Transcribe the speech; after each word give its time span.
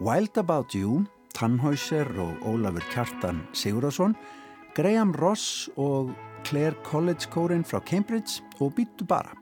Wild 0.00 0.36
About 0.36 0.74
You, 0.74 1.06
Tannhäuser 1.32 2.04
og 2.20 2.42
Ólafur 2.44 2.84
Kjartan 2.92 3.40
Sigurðarsson, 3.56 4.12
Graham 4.76 5.14
Ross 5.16 5.70
og 5.80 6.12
Clare 6.44 6.76
College 6.84 7.30
kórin 7.32 7.64
frá 7.64 7.80
Cambridge 7.80 8.44
og 8.60 8.74
Býttu 8.76 9.08
bara. 9.08 9.32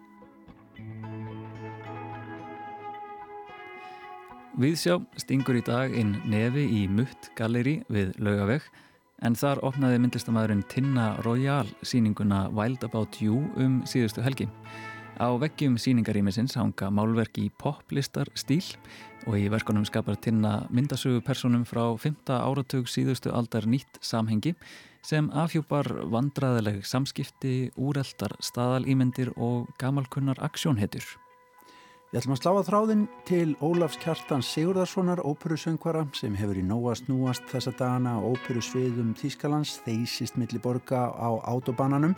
Viðsjá 4.54 5.00
stingur 5.18 5.58
í 5.58 5.66
dag 5.66 5.90
inn 5.90 6.14
nefi 6.30 6.62
í 6.70 6.86
Mutt 6.86 7.32
Galleri 7.34 7.80
við 7.90 8.14
Laugaveg 8.22 8.62
en 9.26 9.34
þar 9.34 9.58
opnaði 9.66 9.98
myndlistamæðurinn 10.04 10.62
Tinna 10.70 11.16
Royal 11.26 11.66
síninguna 11.82 12.46
Wild 12.54 12.86
About 12.86 13.18
You 13.18 13.42
um 13.58 13.82
síðustu 13.90 14.22
helgi. 14.22 14.46
Á 15.14 15.30
veggjum 15.38 15.76
síningarýmisins 15.78 16.56
hanga 16.58 16.88
málverk 16.90 17.38
í 17.38 17.46
poplistar 17.62 18.26
stíl 18.34 18.64
og 19.28 19.36
í 19.38 19.46
verkunum 19.46 19.84
skapar 19.86 20.16
Tinna 20.18 20.64
myndasögu 20.74 21.20
personum 21.22 21.62
frá 21.62 21.84
5. 21.94 22.34
áratug 22.34 22.90
síðustu 22.90 23.30
aldar 23.30 23.62
nýtt 23.70 24.00
samhengi 24.02 24.56
sem 25.06 25.28
afhjúpar 25.30 25.86
vandraðileg 26.10 26.82
samskipti, 26.82 27.70
úreldar 27.78 28.34
staðalýmyndir 28.42 29.30
og 29.36 29.68
gamalkunnar 29.78 30.40
aksjónhetjur. 30.42 31.06
Við 32.10 32.18
ætlum 32.18 32.34
að 32.34 32.40
slá 32.40 32.50
að 32.50 32.66
þráðinn 32.70 33.04
til 33.28 33.54
Ólafs 33.62 34.00
Kjartans 34.02 34.50
Sigurðarssonar, 34.54 35.22
óperusöngvara 35.22 36.08
sem 36.14 36.34
hefur 36.38 36.58
í 36.58 36.66
nóast 36.66 37.06
núast 37.10 37.46
þessa 37.52 37.74
dagana 37.78 38.16
á 38.18 38.26
óperusviðum 38.26 39.14
Þýskalands, 39.18 39.78
þeysist 39.86 40.38
milli 40.38 40.58
borga 40.62 41.06
á 41.10 41.30
autobananum 41.46 42.14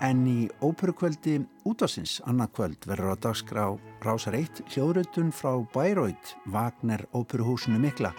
En 0.00 0.22
í 0.24 0.46
óperukvöldi 0.64 1.42
útvarsins 1.68 2.22
annarkvöld 2.24 2.86
verður 2.88 3.12
á 3.12 3.16
dagskrá 3.20 3.64
Rásar 4.00 4.32
1 4.38 4.62
hljóðrötun 4.72 5.28
frá 5.28 5.58
Bayreuth 5.74 6.38
Wagner 6.48 7.04
óperuhúsinu 7.12 7.76
mikla 7.82 8.14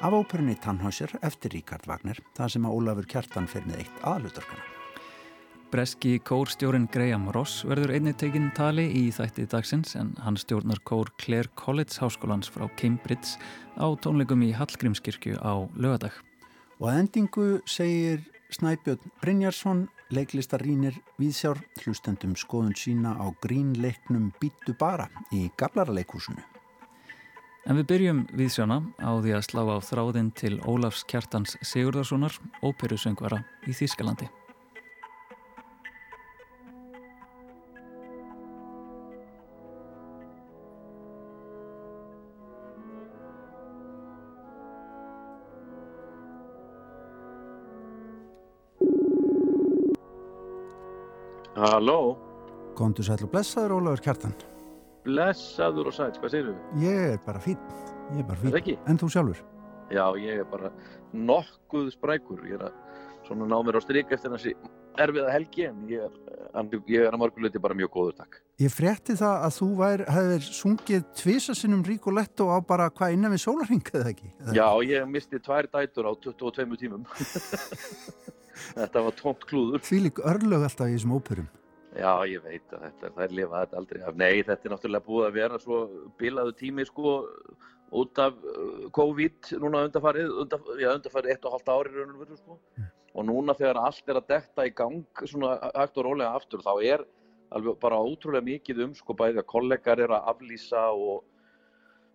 af 0.00 0.16
óperunni 0.16 0.56
Tannhäuser 0.56 1.12
eftir 1.20 1.52
Ríkard 1.52 1.84
Wagner, 1.88 2.16
það 2.36 2.54
sem 2.54 2.64
að 2.64 2.78
Ólafur 2.78 3.08
Kjartan 3.12 3.48
fer 3.52 3.68
með 3.68 3.84
eitt 3.84 4.00
aðlutarkana. 4.08 4.64
Breski 5.72 6.14
kórstjórin 6.24 6.86
Graham 6.88 7.26
Ross 7.34 7.66
verður 7.68 7.92
einnig 7.98 8.16
tekinn 8.16 8.48
tali 8.56 8.86
í 8.96 9.02
þættið 9.12 9.50
dagsins 9.52 9.92
en 10.00 10.14
hann 10.24 10.38
stjórnar 10.40 10.80
kór 10.88 11.10
Clare 11.20 11.52
College 11.58 11.98
Háskólans 12.00 12.48
frá 12.48 12.64
Cambridge 12.80 13.36
á 13.76 13.84
tónleikum 14.00 14.40
í 14.46 14.54
Hallgrímskirkju 14.56 15.36
á 15.42 15.68
lögadag. 15.76 16.16
Og 16.80 16.88
að 16.88 17.02
endingu 17.02 17.46
segir 17.68 18.24
Snæbjörn 18.50 19.10
Brynjarsson 19.20 19.86
leiklistar 20.14 20.62
rínir 20.62 20.94
viðsjár 21.18 21.58
hlustendum 21.82 22.36
skoðun 22.38 22.76
sína 22.78 23.16
á 23.18 23.26
grínleiknum 23.42 24.30
Býtu 24.40 24.76
bara 24.78 25.08
í 25.34 25.48
Gablaraleikúsinu. 25.58 26.44
En 27.66 27.74
við 27.80 27.88
byrjum 27.90 28.24
viðsjána 28.38 28.78
á 29.02 29.10
því 29.18 29.34
að 29.34 29.46
slá 29.48 29.62
á 29.66 29.78
þráðinn 29.82 30.30
til 30.38 30.54
Ólafs 30.62 31.02
Kjartans 31.10 31.58
Sigurðarssonar, 31.66 32.38
óperusöngvara 32.62 33.42
í 33.66 33.74
Þýskalandi. 33.74 34.30
Halló. 51.66 52.14
Góndu 52.78 53.02
sæl 53.02 53.18
og 53.24 53.30
blessaður 53.32 53.72
Ólafur 53.80 54.02
Kjartan. 54.04 54.34
Blessaður 55.06 55.88
og 55.90 55.94
sæl, 55.96 56.12
hvað 56.20 56.30
segir 56.34 56.48
þú? 56.52 56.54
Ég 56.82 57.12
er 57.16 57.20
bara 57.26 57.40
fín 57.42 57.58
Ég 58.12 58.20
er 58.22 58.26
bara 58.28 58.38
fín 58.42 58.78
En 58.86 58.98
þú 59.00 59.08
sjálfur? 59.10 59.40
Já, 59.90 60.04
ég 60.18 60.42
er 60.42 60.46
bara 60.50 60.70
nokkuð 61.14 61.92
sprækur. 61.94 62.42
Ég 62.46 62.58
er 62.58 62.68
að 62.68 62.72
svona 63.26 63.46
ná 63.50 63.56
mér 63.66 63.78
á 63.78 63.82
strik 63.82 64.12
eftir 64.14 64.30
þessi 64.34 64.52
erfiða 65.02 65.32
helgi 65.34 65.66
en 65.66 65.82
ég 65.90 66.06
er, 66.06 66.14
ég 66.88 67.02
er 67.06 67.12
að 67.14 67.20
marguleiti 67.24 67.60
bara 67.62 67.74
mjög 67.76 67.90
góður 67.96 68.14
takk. 68.20 68.38
Ég 68.62 68.70
frétti 68.72 69.16
það 69.18 69.42
að 69.48 69.56
þú 69.58 69.68
hefðir 69.82 70.46
sungið 70.46 71.02
tvisasinnum 71.20 71.82
rík 71.86 72.06
og 72.08 72.16
letto 72.20 72.46
á 72.50 72.58
bara 72.66 72.86
hvað 72.90 73.16
innan 73.18 73.34
við 73.34 73.42
sólarring 73.46 73.82
eða 73.92 74.12
ekki? 74.14 74.30
Eða- 74.40 74.54
Já, 74.56 74.68
ég 74.94 75.10
misti 75.10 75.38
tvær 75.42 75.66
dætur 75.74 76.06
á 76.08 76.12
22 76.14 76.78
tímum 76.80 77.04
Þetta 78.74 79.04
var 79.06 79.16
tómt 79.20 79.46
klúður 79.50 79.84
Því 79.86 80.02
lík 80.08 80.20
örlög 80.24 80.66
alltaf 80.66 80.90
í 80.90 80.96
þessum 80.96 81.16
óperum 81.18 81.48
Já, 81.96 82.12
ég 82.28 82.42
veit 82.44 82.74
að 82.76 82.82
þetta, 82.84 83.10
það 83.14 83.22
er 83.24 83.34
lifað 83.38 83.62
þetta 83.62 83.78
aldrei 83.80 84.00
af. 84.04 84.16
Nei, 84.20 84.42
þetta 84.44 84.68
er 84.68 84.72
náttúrulega 84.74 85.06
búið 85.06 85.26
að 85.26 85.36
vera 85.38 85.60
svo 85.62 85.78
bilaðu 86.20 86.52
tími 86.58 86.84
sko 86.84 87.14
út 87.96 88.20
af 88.20 88.36
uh, 88.36 88.82
COVID 88.96 89.52
núna 89.62 89.84
undarfarið, 89.86 90.32
undar, 90.42 90.66
já 90.82 90.90
undarfarið 90.92 91.32
eitt 91.32 91.46
og 91.48 91.56
halvt 91.56 91.72
ári 91.72 91.94
raun 91.94 92.12
og 92.12 92.22
veru 92.24 92.36
sko. 92.36 92.58
Og 93.16 93.28
núna 93.30 93.54
þegar 93.56 93.80
allt 93.80 94.12
er 94.12 94.20
að 94.20 94.28
detta 94.34 94.66
í 94.68 94.74
gang 94.76 95.22
svona 95.24 95.54
hægt 95.70 95.96
og 95.96 96.08
rólega 96.10 96.34
aftur 96.36 96.64
þá 96.66 96.72
er 96.84 97.06
alveg 97.56 97.78
bara 97.80 98.02
ótrúlega 98.02 98.44
mikið 98.44 98.82
um 98.84 98.94
sko 98.98 99.16
bæði 99.16 99.40
að 99.40 99.48
kollegar 99.54 100.02
eru 100.02 100.18
að 100.18 100.28
aflýsa 100.34 100.82
og, 100.92 101.24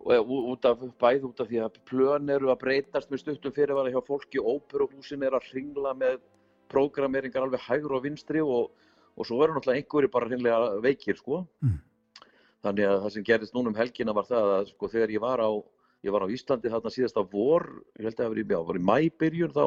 út 0.02 0.64
af, 0.66 0.80
bæði 0.98 1.28
út 1.28 1.42
af 1.42 1.50
því 1.50 1.60
að 1.62 1.80
plön 1.88 2.30
eru 2.34 2.50
að 2.50 2.62
breytast 2.64 3.10
með 3.10 3.22
stuttum 3.22 3.54
fyrirvara 3.54 3.92
hjá 3.92 4.00
fólki, 4.06 4.42
óperuhúsin 4.42 5.22
eru 5.22 5.38
að 5.38 5.50
hringla 5.52 5.92
með 5.94 6.22
prógrameringar 6.72 7.44
alveg 7.44 7.62
hægur 7.68 7.98
og 7.98 8.06
vinstri 8.06 8.42
og 8.42 8.72
og 9.16 9.28
svo 9.28 9.40
verður 9.40 9.58
náttúrulega 9.58 9.82
einhverju 9.82 10.12
bara 10.12 10.28
hreinlega 10.28 10.68
veikir 10.84 11.18
sko. 11.18 11.42
Mm. 11.64 11.78
Þannig 12.62 12.88
að 12.88 12.98
það 13.04 13.14
sem 13.16 13.26
gerist 13.26 13.56
núna 13.56 13.72
um 13.72 13.78
helgina 13.78 14.14
var 14.16 14.28
það 14.28 14.52
að 14.56 14.68
sko 14.70 14.90
þegar 14.92 15.14
ég 15.14 15.24
var 15.24 15.42
á, 15.42 15.50
ég 16.06 16.14
var 16.14 16.24
á 16.24 16.32
Íslandi 16.32 16.72
þarna 16.72 16.92
síðasta 16.94 17.24
vor, 17.32 17.68
ég 17.98 18.06
held 18.06 18.14
að 18.14 18.22
það 18.22 18.32
var 18.32 18.40
í, 18.40 18.46
já, 18.54 18.60
var 18.68 18.78
í 18.78 18.84
mæbyrjun 18.90 19.54
þá, 19.56 19.64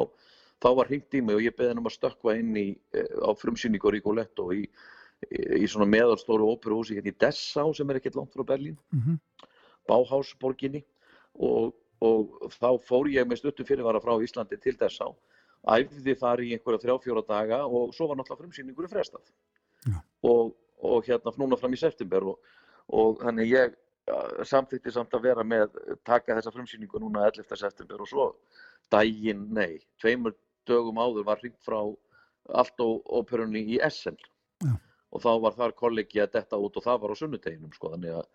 þá 0.64 0.68
var 0.80 0.90
hringt 0.90 1.16
í 1.16 1.22
mig 1.22 1.38
og 1.38 1.44
ég 1.44 1.56
beði 1.56 1.72
hann 1.72 1.82
um 1.82 1.90
að 1.90 1.96
stökkva 1.98 2.36
inn 2.40 2.54
í, 2.56 2.66
eh, 2.96 3.10
á 3.20 3.30
frumsýningu 3.36 3.92
Rigoletto 3.92 4.48
í, 4.56 4.64
í, 5.28 5.42
í 5.60 5.68
svona 5.68 5.88
meðalstóru 5.92 6.48
óperuhúsi 6.56 6.96
hérna 6.96 7.12
í 7.12 7.18
Dessau 7.20 7.68
sem 7.76 7.92
er 7.92 8.00
ekkert 8.00 8.18
langt 8.18 8.32
frá 8.34 8.46
Berlín, 8.48 8.80
mm 8.90 9.20
Báhásborginni 9.88 10.82
og, 11.34 11.74
og 12.04 12.50
þá 12.56 12.68
fór 12.86 13.10
ég 13.12 13.28
með 13.28 13.42
stuttu 13.42 13.66
fyrirvara 13.68 14.02
frá 14.04 14.14
Íslandi 14.22 14.58
til 14.60 14.76
Dessau 14.80 15.14
æfði 15.66 16.14
þar 16.18 16.44
í 16.44 16.52
einhverja 16.54 16.82
þrjá 16.84 16.98
fjóra 17.02 17.24
daga 17.26 17.64
og 17.66 17.94
svo 17.96 18.10
var 18.10 18.18
náttúrulega 18.18 18.44
frumsýningur 18.44 18.90
frestað 18.90 19.24
Já. 19.86 19.98
og, 20.30 20.54
og 20.82 21.08
hérna 21.08 21.32
núna 21.40 21.58
fram 21.58 21.74
í 21.74 21.80
september 21.80 22.30
og, 22.32 22.54
og 22.94 23.18
þannig 23.24 23.50
ég 23.50 23.74
samþykti 24.46 24.92
samt 24.94 25.14
að 25.18 25.24
vera 25.26 25.44
með 25.44 25.74
taka 26.06 26.36
þessa 26.36 26.52
frumsýningu 26.54 27.00
núna 27.02 27.26
11. 27.26 27.56
september 27.58 28.02
og 28.04 28.10
svo 28.10 28.26
daginn, 28.92 29.48
nei, 29.54 29.80
tveimur 30.02 30.36
dögum 30.68 31.00
áður 31.02 31.26
var 31.26 31.40
hringt 31.42 31.58
frá 31.66 31.80
allt 32.54 32.82
og 32.84 33.02
óperunni 33.10 33.64
í 33.74 33.80
Essen 33.82 34.18
Já. 34.62 34.76
og 35.10 35.22
þá 35.24 35.30
var 35.42 35.56
þar 35.58 35.74
kollegi 35.80 36.22
að 36.22 36.36
detta 36.38 36.60
út 36.62 36.78
og 36.78 36.86
það 36.86 37.00
var 37.02 37.14
á 37.14 37.16
sunnudeginum 37.18 37.74
sko 37.74 37.90
þannig 37.96 38.20
að, 38.20 38.28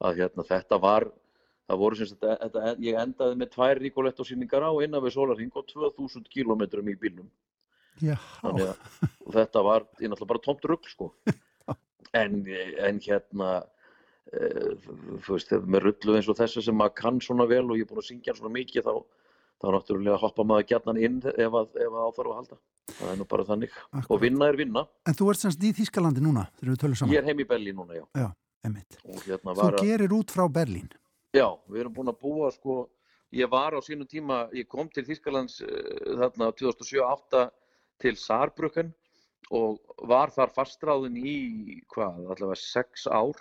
að 0.00 0.22
hérna, 0.22 0.46
þetta 0.48 0.78
var 0.80 1.08
það 1.70 1.80
voru 1.82 1.98
sem 1.98 2.10
sagt, 2.10 2.24
þetta, 2.26 2.72
ég 2.82 2.98
endaði 2.98 3.38
með 3.38 3.52
tvær 3.54 3.80
Rigoletto 3.80 4.26
síningar 4.26 4.66
á 4.66 4.72
innan 4.82 5.04
við 5.04 5.14
sólarring 5.16 5.52
og 5.54 5.68
2000 5.70 6.26
kilometrum 6.32 6.88
í 6.90 6.96
bílnum. 6.98 7.28
Já, 8.00 8.16
þannig 8.40 8.70
að 8.72 9.10
og 9.26 9.36
þetta 9.36 9.62
var 9.66 9.86
ég 10.00 10.10
náttúrulega 10.10 10.32
bara 10.32 10.44
tómt 10.46 10.66
rugg 10.68 10.88
sko. 10.90 11.12
En, 12.16 12.40
en 12.82 12.96
hérna 13.04 13.50
e, 14.34 14.48
þú 15.22 15.36
veist, 15.36 15.52
með 15.62 15.84
rullu 15.84 16.16
eins 16.18 16.30
og 16.32 16.38
þessu 16.40 16.64
sem 16.66 16.74
maður 16.74 16.96
kann 16.98 17.20
svona 17.22 17.46
vel 17.46 17.68
og 17.68 17.76
ég 17.78 17.84
er 17.86 17.90
búin 17.92 18.00
að 18.02 18.08
syngja 18.08 18.34
svona 18.34 18.50
mikið 18.56 18.88
þá, 18.88 18.96
þá 19.62 19.66
náttúrulega 19.76 20.18
hoppa 20.24 20.46
maður 20.48 20.66
gjarnan 20.72 20.98
inn 20.98 21.20
ef 21.30 21.58
að, 21.60 21.70
ef 21.76 21.92
að 21.92 22.08
áþarf 22.08 22.32
að 22.32 22.38
halda. 22.40 22.60
Það 22.90 23.12
er 23.12 23.20
nú 23.20 23.28
bara 23.30 23.46
þannig. 23.46 23.76
Og 23.78 24.00
akkurat. 24.00 24.22
vinna 24.24 24.48
er 24.50 24.58
vinna. 24.58 24.84
En 25.06 25.18
þú 25.20 25.30
ert 25.30 25.44
semst 25.44 25.62
í 25.62 25.70
Þýskalandi 25.76 26.24
núna 26.24 26.48
þegar 26.56 26.72
við 26.72 26.82
tölum 26.82 26.98
saman? 26.98 27.14
Ég 27.14 27.22
er 27.22 27.30
heim 27.30 27.44
í 27.44 27.46
Berlín 27.52 27.78
núna, 27.78 28.00
já. 28.00 28.06
Einmitt. 28.16 28.40
Og 28.66 29.22
hérna 29.24 29.54
Þú 29.54 29.60
var 29.60 29.78
að 29.78 29.86
gerir 29.88 30.14
út 30.16 30.34
frá 30.34 30.46
Berlín 30.52 30.90
Já, 31.30 31.46
við 31.70 31.84
erum 31.84 31.94
búin 31.94 32.10
að 32.10 32.22
búa 32.24 32.50
sko, 32.50 32.76
ég 33.30 33.50
var 33.50 33.76
á 33.78 33.80
sínum 33.86 34.08
tíma, 34.10 34.48
ég 34.56 34.66
kom 34.68 34.88
til 34.90 35.04
Þýskalands 35.06 35.60
uh, 35.62 36.16
þarna 36.18 36.50
2007-08 36.58 37.44
til 38.02 38.16
Saarbrücken 38.18 38.90
og 39.54 39.78
var 40.10 40.32
þar 40.34 40.50
fastráðin 40.54 41.18
í 41.22 41.36
hvað, 41.90 42.24
allavega 42.34 42.58
sex 42.58 43.06
ár 43.06 43.38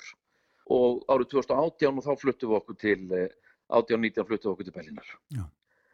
og 0.70 1.02
árið 1.10 1.32
2018 1.34 1.98
og 1.98 2.06
þá 2.06 2.12
fluttum 2.22 2.54
við 2.54 2.60
okkur 2.62 2.80
til, 2.86 3.00
uh, 3.10 3.56
18-19 3.82 4.30
fluttum 4.30 4.52
við 4.52 4.54
okkur 4.54 4.70
til 4.70 4.78
Berlínar. 4.78 5.16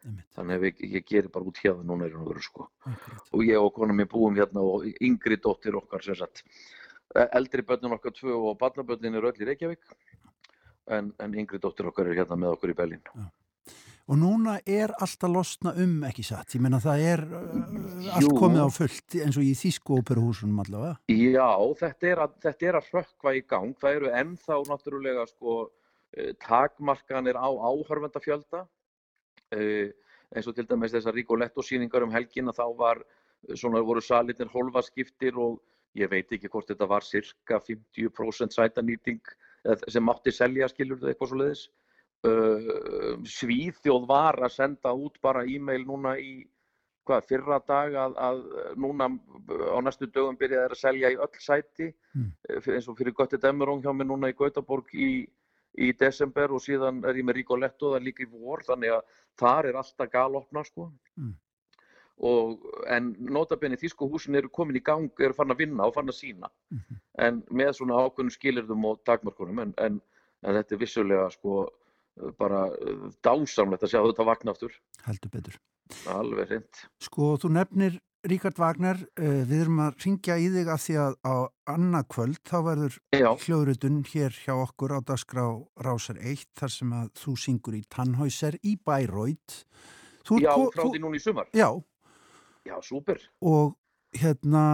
Einmitt. 0.06 0.28
Þannig 0.36 0.58
að 0.58 0.64
við, 0.66 0.82
ég 0.92 1.06
gerir 1.08 1.32
bara 1.34 1.48
út 1.48 1.58
hérna 1.58 1.82
núna 1.86 2.06
er 2.06 2.14
hann 2.14 2.28
verið 2.28 2.44
sko. 2.46 2.68
Akkurat. 2.86 3.30
Og 3.34 3.42
ég 3.48 3.58
og 3.58 3.72
konan 3.74 3.96
mér 3.98 4.10
búum 4.12 4.36
hérna 4.38 4.62
og 4.62 4.84
yngri 5.02 5.38
dóttir 5.42 5.78
okkar 5.80 6.04
sem 6.04 6.18
sagt, 6.18 6.44
eldri 7.14 7.62
börnin 7.62 7.94
okkar 7.96 8.14
tvö 8.14 8.34
og 8.50 8.58
barnabörnin 8.60 9.16
eru 9.16 9.30
öll 9.30 9.42
í 9.42 9.48
Reykjavík 9.48 9.82
en, 10.90 11.12
en 11.18 11.34
yngri 11.34 11.60
dóttir 11.62 11.88
okkar 11.90 12.10
er 12.10 12.20
hérna 12.20 12.38
með 12.38 12.56
okkur 12.56 12.72
í 12.72 12.78
Berlín. 12.78 13.02
Og 14.06 14.18
núna 14.20 14.60
er 14.70 14.92
allt 15.02 15.24
að 15.26 15.32
losna 15.34 15.72
um 15.82 15.96
ekki 16.06 16.22
satt. 16.26 16.54
Ég 16.54 16.62
meina 16.62 16.78
það 16.82 17.00
er 17.08 17.22
uh, 17.26 18.12
allt 18.14 18.28
Jú. 18.28 18.36
komið 18.38 18.62
á 18.62 18.70
fullt 18.70 19.16
eins 19.18 19.38
og 19.40 19.46
í 19.46 19.54
Þýsku 19.58 19.98
óperuhúsunum 19.98 20.60
allavega. 20.62 21.00
Já, 21.10 21.48
þetta 21.80 22.10
er, 22.12 22.22
að, 22.22 22.36
að 22.52 22.90
hrökkva 22.92 23.34
í 23.34 23.42
gang. 23.50 23.74
Það 23.80 23.98
eru 23.98 24.12
ennþá 24.20 24.60
náttúrulega 24.70 25.26
sko 25.32 25.56
uh, 25.66 26.30
takmarkanir 26.46 27.34
á 27.34 27.50
áhörvendafjölda 27.50 28.62
uh, 28.62 29.86
eins 30.30 30.46
og 30.46 30.54
til 30.54 30.68
dæmis 30.70 30.94
þessar 30.94 31.18
Rigoletto 31.18 31.66
síningar 31.66 32.06
um 32.06 32.14
helgin 32.14 32.52
að 32.52 32.62
þá 32.62 32.66
var 32.78 33.02
svona 33.58 33.82
voru 33.82 34.02
salitnir 34.02 34.50
holvaskiptir 34.54 35.34
og 35.38 35.58
ég 35.96 36.10
veit 36.12 36.32
ekki 36.32 36.50
hvort 36.52 36.68
þetta 36.70 36.88
var 36.90 37.06
cirka 37.06 37.60
50% 37.68 38.56
sætanýting 38.56 39.34
sem 39.88 40.04
mátti 40.04 40.32
selja 40.34 40.68
skilur 40.70 41.00
þetta 41.00 41.12
eitthvað 41.12 41.30
svo 41.32 41.40
leiðis 41.40 41.62
uh, 42.28 43.16
Svíþjóð 43.36 44.06
var 44.10 44.38
að 44.44 44.54
senda 44.58 44.92
út 44.94 45.18
bara 45.24 45.46
e-mail 45.48 45.86
núna 45.88 46.16
í 46.20 46.44
hvað, 47.06 47.26
fyrra 47.30 47.58
dag 47.66 47.96
að, 48.02 48.16
að 48.28 48.42
núna 48.82 49.08
á 49.08 49.78
næstu 49.84 50.08
dögum 50.10 50.38
byrjaði 50.38 50.74
að 50.74 50.80
selja 50.80 51.12
í 51.14 51.18
öll 51.26 51.42
sæti 51.42 51.90
mm. 52.16 52.30
eins 52.58 52.88
og 52.90 52.98
fyrir 52.98 53.14
Götti 53.16 53.40
Demirón 53.42 53.82
hjá 53.84 53.92
mig 53.94 54.08
núna 54.10 54.30
í 54.32 54.36
Gautaborg 54.38 54.90
í, 54.94 55.10
í 55.78 55.92
desember 55.98 56.54
og 56.56 56.64
síðan 56.64 57.02
er 57.06 57.20
ég 57.20 57.26
með 57.26 57.40
Rigoletto 57.40 57.94
það 57.94 58.08
líka 58.08 58.26
í 58.26 58.30
vor 58.32 58.64
þannig 58.66 58.96
að 58.96 59.18
þar 59.40 59.70
er 59.70 59.80
alltaf 59.82 60.12
galopna 60.12 60.64
sko 60.66 60.90
mm. 61.20 61.34
Og 62.16 62.62
en 62.88 63.10
notabenni 63.20 63.76
þýskuhúsin 63.76 64.38
eru 64.38 64.48
komin 64.48 64.78
í 64.78 64.84
gang, 64.84 65.10
eru 65.20 65.36
fann 65.36 65.52
að 65.52 65.64
vinna 65.64 65.84
og 65.84 65.94
fann 65.94 66.08
að 66.08 66.20
sína 66.20 66.48
mm 66.48 66.78
-hmm. 66.78 67.00
en 67.26 67.42
með 67.50 67.72
svona 67.76 68.00
ákveðnum 68.00 68.32
skilirðum 68.32 68.84
og 68.84 69.02
takmörkunum 69.04 69.58
en, 69.58 69.74
en, 69.76 70.00
en 70.42 70.54
þetta 70.54 70.74
er 70.74 70.80
vissulega 70.80 71.30
sko 71.30 71.68
bara 72.38 72.70
dásamlegt 73.22 73.82
að 73.82 73.90
sjá 73.92 74.00
þetta 74.00 74.24
vakna 74.24 74.50
aftur 74.50 74.72
heldur 75.04 75.30
betur 75.30 75.58
Alveg 76.10 76.50
reynd. 76.50 76.84
Sko, 77.02 77.36
þú 77.40 77.52
nefnir 77.56 77.98
Ríkard 78.26 78.58
Vagner, 78.58 78.98
uh, 79.20 79.42
við 79.46 79.60
erum 79.62 79.82
að 79.84 80.00
ringja 80.02 80.36
í 80.42 80.48
þig 80.50 80.70
af 80.72 80.82
því 80.82 80.96
að 80.98 81.16
á 81.22 81.34
annað 81.76 82.06
kvöld 82.14 82.40
þá 82.48 82.56
verður 82.66 82.96
hljóðrutun 83.44 84.00
hér 84.10 84.38
hjá 84.42 84.54
okkur 84.56 84.96
á 84.96 85.00
dagskrá 85.06 85.44
Rásar 85.86 86.18
1 86.18 86.48
þar 86.58 86.74
sem 86.74 86.94
að 86.96 87.12
þú 87.20 87.36
syngur 87.44 87.76
í 87.78 87.84
Tannhäuser 87.92 88.58
í 88.66 88.74
Bæróit. 88.82 89.60
Já, 90.42 90.50
frá 90.74 90.82
því 90.82 91.02
núna 91.04 91.20
í 91.20 91.22
sumar. 91.22 91.46
Já. 91.54 91.70
Já, 92.66 92.76
súper. 92.84 93.22
Og 93.40 93.76
hérna 94.16 94.66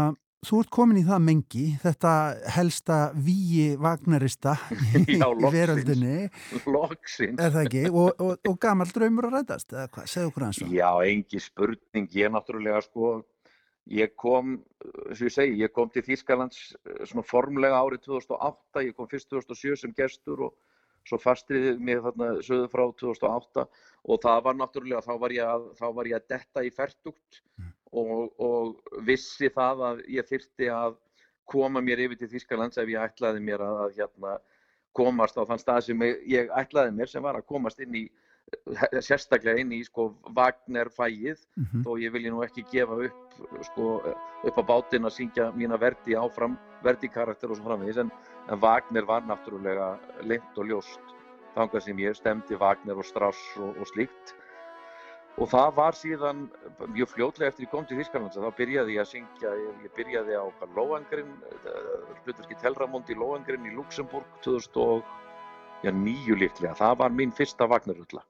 Þú 0.43 0.57
ert 0.59 0.71
komin 0.75 0.99
í 0.99 1.03
það 1.07 1.21
mengi, 1.23 1.65
þetta 1.79 2.13
helsta 2.51 2.95
víi 3.15 3.77
vagnarista 3.79 4.57
í, 4.99 5.21
veröldinni. 5.55 6.25
Loksins. 6.67 7.39
Er 7.39 7.53
það 7.55 7.67
ekki? 7.69 7.83
Og, 7.93 8.09
og, 8.19 8.33
og 8.51 8.57
gammal 8.65 8.91
draumur 8.91 9.29
að 9.29 9.37
rætast, 9.37 9.69
eða 9.71 9.85
hvað? 9.95 10.09
Segðu 10.11 10.31
okkur 10.33 10.45
hans. 10.49 10.59
Já, 10.75 10.89
engi 11.07 11.43
spurning. 11.45 12.09
Ég 12.19 12.33
náttúrulega, 12.35 12.81
sko, 12.89 13.13
ég 13.95 14.17
kom, 14.19 14.57
sem 15.13 15.29
ég 15.29 15.37
segi, 15.37 15.61
ég 15.61 15.73
kom 15.77 15.93
til 15.95 16.03
Þýskalands 16.09 16.65
eh, 16.75 17.05
svona 17.13 17.25
formlega 17.29 17.79
árið 17.79 18.03
2008. 18.09 18.83
Ég 18.89 18.97
kom 18.99 19.11
fyrst 19.13 19.31
2007 19.31 19.79
sem 19.85 19.93
gestur 19.95 20.43
og 20.49 20.57
svo 21.07 21.21
fastriðið 21.23 21.79
mér 21.87 22.03
þarna 22.09 22.33
söðu 22.43 22.67
frá 22.73 22.83
2008 22.99 23.69
og 24.11 24.21
það 24.27 24.43
var 24.49 24.59
náttúrulega, 24.59 25.07
þá 25.07 25.15
var 25.23 25.37
ég 25.39 25.55
að, 25.55 25.71
var 25.87 26.11
ég 26.11 26.19
að 26.19 26.29
detta 26.35 26.67
í 26.67 26.75
færtugt. 26.75 27.45
Mm 27.63 27.71
og, 27.93 28.33
og 28.41 29.03
vissi 29.07 29.51
það 29.53 29.85
að 29.91 30.03
ég 30.17 30.29
þyrti 30.29 30.71
að 30.73 30.97
koma 31.53 31.83
mér 31.85 32.07
yfir 32.07 32.21
til 32.21 32.31
Þýskalands 32.33 32.81
ef 32.81 32.89
ég 32.89 33.03
ætlaði 33.03 33.43
mér 33.45 33.65
að, 33.65 33.81
að 33.87 33.97
hérna, 34.01 34.35
komast 34.97 35.39
á 35.41 35.43
þann 35.49 35.61
stað 35.61 35.87
sem 35.89 36.05
ég 36.29 36.53
ætlaði 36.57 36.95
mér 36.97 37.11
sem 37.11 37.25
var 37.25 37.39
að 37.39 37.49
komast 37.49 37.81
inn 37.81 37.97
í 38.03 38.05
sérstaklega 39.07 39.63
inn 39.63 39.73
í 39.73 39.81
sko 39.87 40.11
Wagner-fæið 40.37 41.39
mm 41.57 41.65
-hmm. 41.65 41.85
þó 41.87 41.91
ég 42.01 42.13
vilji 42.13 42.31
nú 42.31 42.43
ekki 42.45 42.65
gefa 42.73 42.99
upp 43.07 43.37
sko 43.69 43.87
upp 44.49 44.59
á 44.59 44.63
bátinn 44.71 45.09
að 45.09 45.17
syngja 45.17 45.51
mína 45.57 45.79
verdi 45.81 46.17
áfram, 46.19 46.59
verdi-karakter 46.83 47.51
og 47.51 47.57
svo 47.57 47.65
framvegis. 47.65 47.97
En, 47.97 48.11
en 48.49 48.61
Wagner 48.61 49.07
var 49.07 49.23
náttúrulega 49.23 49.99
lengt 50.23 50.59
og 50.59 50.67
ljóst 50.67 51.15
þangað 51.55 51.85
sem 51.87 51.99
ég 51.99 52.17
stemdi 52.17 52.59
Wagner 52.59 52.99
og 52.99 53.05
Strauss 53.05 53.57
og, 53.57 53.77
og 53.79 53.87
slíkt 53.87 54.35
og 55.41 55.49
það 55.49 55.71
var 55.79 55.97
síðan 55.97 56.43
mjög 56.93 57.09
fljótlega 57.15 57.53
eftir 57.53 57.67
ég 57.67 57.73
kom 57.73 57.87
til 57.89 57.99
Þýskalands 58.01 58.37
þá 58.37 58.51
byrjaði 58.59 58.97
ég 58.97 59.05
að 59.05 59.11
syngja, 59.15 59.55
ég 59.85 59.95
byrjaði 59.97 60.37
á 60.37 60.45
Lóangrin, 60.77 61.33
hluturski 62.25 62.59
Telramond 62.61 63.09
í 63.09 63.17
Lóangrin 63.17 63.69
í 63.69 63.73
Luxemburg 63.77 64.29
2009 64.45 66.37
líklega, 66.43 66.77
það 66.77 66.99
var 67.01 67.17
mín 67.17 67.33
fyrsta 67.37 67.69
vagnarullla 67.71 68.23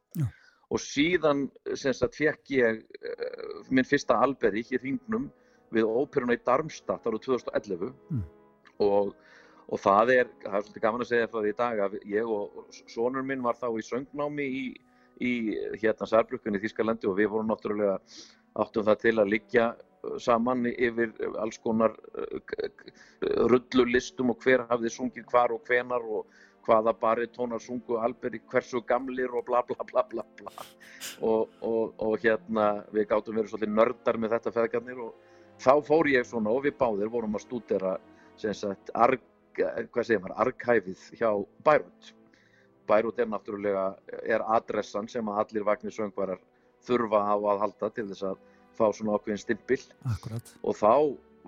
og 0.72 0.80
síðan 0.80 1.48
fekk 1.76 2.54
ég 2.56 2.78
uh, 2.80 3.58
minn 3.68 3.88
fyrsta 3.88 4.16
alberi 4.24 4.62
í 4.62 4.78
hringnum 4.78 5.28
við 5.72 5.88
óperuna 5.88 6.36
í 6.36 6.40
Darmstadt 6.44 7.06
árið 7.08 7.26
2011 7.26 7.90
mm. 8.12 8.22
og, 8.84 9.12
og 9.68 9.82
það 9.82 10.14
er, 10.14 10.32
það 10.44 10.56
er 10.56 10.64
svolítið 10.64 10.86
gaman 10.86 11.04
að 11.04 11.10
segja 11.10 11.30
það 11.34 11.48
í 11.48 11.54
dag 11.58 11.84
að 11.86 11.98
ég 12.12 12.32
og 12.38 12.80
sonur 12.92 13.26
minn 13.26 13.44
var 13.44 13.58
þá 13.60 13.68
í 13.72 13.84
söngnámi 13.88 14.48
í 14.48 14.64
í 15.20 15.32
hérna 15.80 16.08
Særbrukkunni 16.08 16.60
í 16.60 16.64
Þýskalandi 16.64 17.10
og 17.10 17.18
við 17.18 17.32
vorum 17.32 17.50
náttúrulega 17.52 17.98
áttum 18.62 18.86
það 18.86 19.02
til 19.02 19.14
að 19.18 19.32
liggja 19.32 19.66
uh, 19.72 20.16
saman 20.20 20.66
yfir 20.72 21.12
alls 21.40 21.58
konar 21.62 21.94
uh, 22.14 22.62
rullulistum 23.50 24.32
og 24.32 24.40
hver 24.44 24.66
hafði 24.70 24.92
sungið 24.92 25.28
hvar 25.32 25.54
og 25.54 25.62
hvenar 25.68 26.04
og 26.04 26.40
hvaða 26.66 26.94
baritónar 26.94 27.60
sungu 27.62 27.98
alberi 27.98 28.38
hversu 28.50 28.82
gamlir 28.86 29.32
og 29.34 29.46
bla 29.48 29.64
bla 29.66 29.82
bla 29.88 30.04
bla 30.10 30.24
bla. 30.38 30.52
Og, 31.20 31.50
og, 31.60 31.94
og 31.98 32.16
hérna 32.22 32.84
við 32.94 33.08
gáttum 33.10 33.38
verið 33.38 33.54
svolítið 33.54 33.76
nördar 33.76 34.18
með 34.20 34.36
þetta 34.36 34.54
feðgarnir 34.58 35.02
og 35.08 35.14
þá 35.62 35.74
fór 35.86 36.10
ég 36.12 36.26
svona 36.26 36.54
og 36.54 36.64
við 36.66 36.78
báðir 36.78 37.10
vorum 37.10 37.38
að 37.38 37.46
stúdera 37.46 37.96
sem 38.40 38.54
sagt 38.56 38.92
arg, 38.94 39.22
hvað 39.56 40.06
segir 40.06 40.22
maður, 40.22 40.38
arghæfið 40.46 41.08
hjá 41.18 41.30
Bærund 41.66 42.12
Bærút 42.88 43.20
er 43.22 43.28
náttúrulega 43.30 43.84
er 44.22 44.44
adressan 44.56 45.08
sem 45.08 45.28
að 45.28 45.42
allir 45.44 45.66
vagnir 45.68 45.94
söngvarar 45.94 46.40
þurfa 46.86 47.20
á 47.22 47.36
að 47.36 47.62
halda 47.62 47.90
til 47.94 48.08
þess 48.10 48.26
að 48.32 48.40
fá 48.78 48.86
svona 48.96 49.18
ákveðin 49.18 49.42
stimpil 49.42 49.80
Akkurat. 50.08 50.54
og 50.62 50.76
þá 50.78 50.94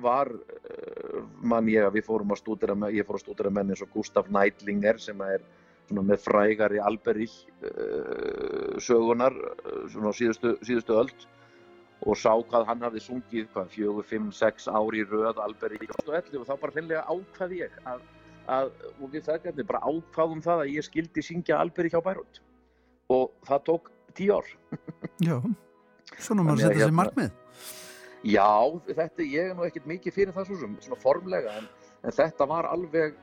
var 0.05 0.31
uh, 0.31 1.21
mann 1.43 1.69
ég 1.71 1.87
að 1.87 1.99
við 1.99 2.09
fórum 2.09 2.35
að 2.35 2.43
stúdira 2.43 2.75
ég 2.93 3.07
fór 3.07 3.21
að 3.21 3.25
stúdira 3.27 3.53
menn 3.55 3.71
eins 3.71 3.85
og 3.85 3.93
Gustaf 3.95 4.31
Neidlinger 4.33 4.99
sem 5.03 5.21
er 5.27 5.45
svona 5.89 6.05
með 6.09 6.25
frægari 6.25 6.81
Alberík 6.83 7.37
uh, 7.63 8.75
sögunar 8.83 9.37
uh, 9.37 9.85
svona 9.93 10.15
síðustu, 10.17 10.57
síðustu 10.65 10.99
öld. 10.99 11.31
Og 12.05 12.19
sá 12.21 12.35
hvað 12.35 12.67
hann 12.69 12.83
hafði 12.85 13.01
sungið 13.01 13.47
hvað 13.55 13.71
fjögur, 13.73 14.05
fimm, 14.05 14.27
sex 14.35 14.67
ári 14.69 15.07
röð 15.09 15.39
Alberík 15.41 15.87
og 15.95 16.45
þá 16.45 16.57
bara 16.59 16.75
hreinlega 16.75 17.05
ákvað 17.09 17.55
ég 17.57 17.79
að 17.89 18.03
að, 18.51 18.73
og 19.01 19.13
við 19.13 19.27
þakkarnir 19.29 19.69
bara 19.69 19.83
ákváðum 19.89 20.43
það 20.45 20.65
að 20.65 20.73
ég 20.75 20.87
skildi 20.89 21.25
syngja 21.25 21.61
Alberi 21.61 21.93
hjá 21.93 22.01
Bærund 22.05 22.41
og 23.15 23.31
það 23.47 23.65
tók 23.69 23.91
tíu 24.17 24.37
ár. 24.37 24.51
Já, 25.21 25.37
svona 26.19 26.45
maður 26.47 26.65
setja 26.65 26.75
sér 26.75 26.85
hérna- 26.85 26.99
markmið. 27.03 27.33
Já, 28.25 28.49
þetta, 28.89 29.25
ég 29.29 29.51
er 29.51 29.57
nú 29.57 29.67
ekkert 29.67 29.89
mikið 29.91 30.15
fyrir 30.17 30.33
það 30.37 30.47
svo 30.49 30.61
sem, 30.63 30.77
svona 30.87 31.01
formlega 31.03 31.59
en, 31.61 31.67
en 32.05 32.15
þetta 32.17 32.47
var 32.49 32.69
alveg 32.71 33.19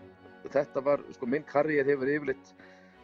þetta 0.52 0.84
var, 0.86 1.02
sko, 1.16 1.30
minn 1.30 1.46
karriér 1.48 1.90
hefur 1.90 2.10
yfirleitt 2.10 2.52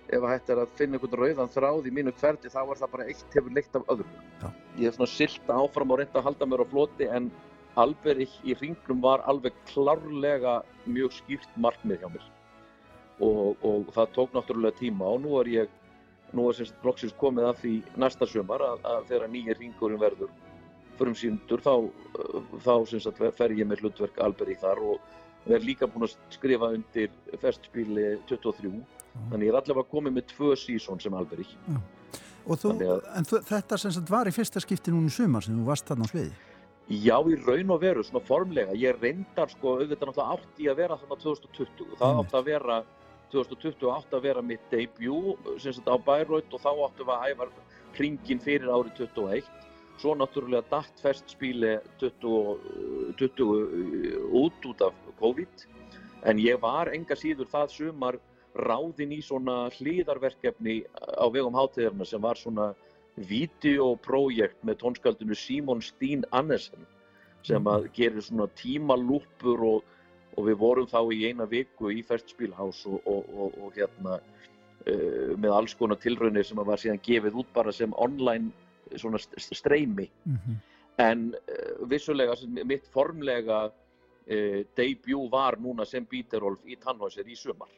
ef 0.08 0.22
að 0.24 0.32
hægt 0.32 0.52
er 0.54 0.62
að 0.62 0.76
finna 0.80 0.98
einhvern 0.98 1.20
rauðan 1.20 1.52
þráð 1.52 1.90
í 1.90 1.94
mínu 1.98 2.14
hverdi 2.22 2.52
þá 2.54 2.60
var 2.70 2.80
það 2.80 2.92
bara 2.94 3.08
eitt 3.12 3.36
hefur 3.36 3.56
leikt 3.58 3.76
af 3.76 3.90
öðrum 3.92 4.14
Já. 4.42 4.48
ég 4.78 4.86
hef 4.88 4.96
svona 4.96 5.12
silta 5.12 5.58
áfram 5.58 5.92
og 5.92 6.00
reynda 6.00 6.22
að 6.22 6.28
halda 6.30 6.48
mér 6.48 6.64
á 6.64 6.68
floti 6.72 7.10
en 7.18 7.32
Alberich 7.78 8.34
í 8.48 8.56
ringnum 8.58 9.04
var 9.04 9.24
alveg 9.30 9.56
klárlega 9.70 10.62
mjög 10.90 11.14
skýrt 11.20 11.60
markmið 11.62 12.02
hjá 12.02 12.10
mér 12.16 12.26
og, 13.20 13.58
og 13.66 13.92
það 13.94 14.14
tók 14.16 14.34
náttúrulega 14.36 14.80
tíma 14.80 15.10
og 15.14 15.22
nú 15.24 15.38
er 15.42 15.52
ég, 15.54 15.76
nú 16.34 16.48
er 16.50 16.58
semst 16.58 16.86
loksins 16.86 17.16
komið 17.22 17.50
af 17.52 17.62
því 17.62 17.76
næsta 17.98 18.28
sömar 18.30 18.64
að, 18.66 18.84
að 18.86 19.08
þegar 19.12 19.34
nýja 19.34 19.58
ringurinn 19.60 20.02
verður 20.02 20.34
förum 20.98 21.18
síndur 21.18 21.62
þá, 21.62 21.74
þá 22.66 22.74
semst 22.90 23.22
fer 23.38 23.54
ég 23.58 23.70
með 23.70 23.86
hlutverk 23.86 24.18
Alberich 24.26 24.62
þar 24.64 24.82
og 24.94 25.14
verð 25.48 25.70
líka 25.70 25.88
búin 25.90 26.08
að 26.08 26.18
skrifa 26.34 26.72
undir 26.76 27.14
festspíli 27.42 28.18
23 28.30 28.72
mm. 28.72 28.82
þannig 29.30 29.48
ég 29.48 29.54
er 29.54 29.60
allavega 29.62 29.92
komið 29.94 30.18
með 30.18 30.28
tvö 30.34 30.58
sísón 30.60 31.02
sem 31.04 31.16
Alberich 31.18 31.54
mm. 31.68 31.86
Þú, 32.48 32.70
að, 32.80 33.02
En 33.20 33.26
þú, 33.28 33.42
þetta 33.44 33.78
sem 33.82 33.92
sagt 33.92 34.08
var 34.08 34.30
í 34.30 34.32
fyrsta 34.32 34.62
skipti 34.64 34.92
núna 34.94 35.10
í 35.10 35.14
sumar 35.14 35.44
sem 35.44 35.56
þú 35.58 35.66
varst 35.68 35.90
þarna 35.90 36.08
á 36.08 36.12
sviði 36.14 36.36
Já, 36.88 37.18
í 37.28 37.36
raun 37.44 37.74
og 37.76 37.82
veru, 37.84 38.04
svona 38.06 38.24
formlega. 38.24 38.76
Ég 38.80 38.96
reyndar 39.02 39.52
sko, 39.52 39.76
auðvitað 39.76 40.08
náttúrulega 40.08 40.36
átt 40.38 40.62
í 40.64 40.70
að 40.72 40.78
vera 40.80 40.98
þarna 41.02 41.18
2020. 41.24 41.90
Það 42.00 42.14
mm. 42.14 42.22
átt 42.22 42.36
að 42.40 42.46
vera, 42.48 42.78
2020 43.34 43.92
átt 43.92 44.16
að 44.16 44.28
vera 44.30 44.44
mitt 44.52 44.70
debut, 44.72 45.50
sem 45.60 45.76
sagt 45.76 45.92
á 45.92 45.96
Bæraut 46.00 46.56
og 46.56 46.64
þá 46.64 46.70
áttum 46.86 47.10
við 47.10 47.16
að 47.18 47.34
æfa 47.34 47.50
hringin 47.98 48.44
fyrir 48.46 48.72
árið 48.72 48.94
2021. 49.02 49.52
Svo 49.98 50.14
náttúrulega 50.16 50.64
dætt 50.72 51.04
festspíli 51.04 51.74
20, 52.00 53.20
20 53.20 54.32
út 54.46 54.72
út 54.72 54.88
af 54.88 55.04
COVID. 55.20 55.68
En 56.30 56.40
ég 56.40 56.62
var 56.64 56.94
enga 56.94 57.18
síður 57.20 57.52
það 57.52 57.74
sumar 57.74 58.22
ráðinn 58.58 59.12
í 59.18 59.20
svona 59.22 59.68
hlýðarverkefni 59.76 60.80
á 61.20 61.26
vegum 61.34 61.58
hátíðarna 61.58 62.08
sem 62.08 62.22
var 62.22 62.40
svona 62.40 62.72
videoprójekt 63.18 64.62
með 64.66 64.80
tónskaldinu 64.84 65.36
Simon 65.36 65.82
Steen 65.82 66.26
Annesen 66.32 66.86
sem 67.46 67.70
að 67.70 67.88
mhm. 67.88 67.94
gerir 67.96 68.26
svona 68.26 68.48
tímalúpur 68.60 69.64
og, 69.66 69.84
og 70.38 70.48
við 70.50 70.60
vorum 70.62 70.90
þá 70.90 71.00
í 71.16 71.24
eina 71.30 71.48
viku 71.50 71.92
í 71.94 72.04
Festspílhás 72.06 72.84
og, 72.90 73.02
og, 73.08 73.58
og 73.58 73.78
hérna 73.78 74.20
uh, 74.20 75.34
með 75.38 75.56
alls 75.56 75.76
konar 75.78 76.00
tilraunir 76.02 76.46
sem 76.46 76.62
var 76.62 76.82
síðan 76.82 77.04
gefið 77.06 77.42
út 77.44 77.54
bara 77.56 77.74
sem 77.74 77.94
online 77.98 78.52
svona 78.96 79.20
streymi 79.38 80.10
mm 80.26 80.38
-hmm. 80.38 80.58
en 80.98 81.34
uh, 81.34 81.90
vissulega 81.90 82.36
mitt 82.66 82.88
formlega 82.88 83.72
uh, 84.28 84.62
debut 84.78 85.32
var 85.32 85.58
núna 85.62 85.86
sem 85.88 86.06
Bíterolf 86.06 86.64
í 86.68 86.78
Tannhósir 86.82 87.28
í 87.28 87.36
sumar 87.40 87.72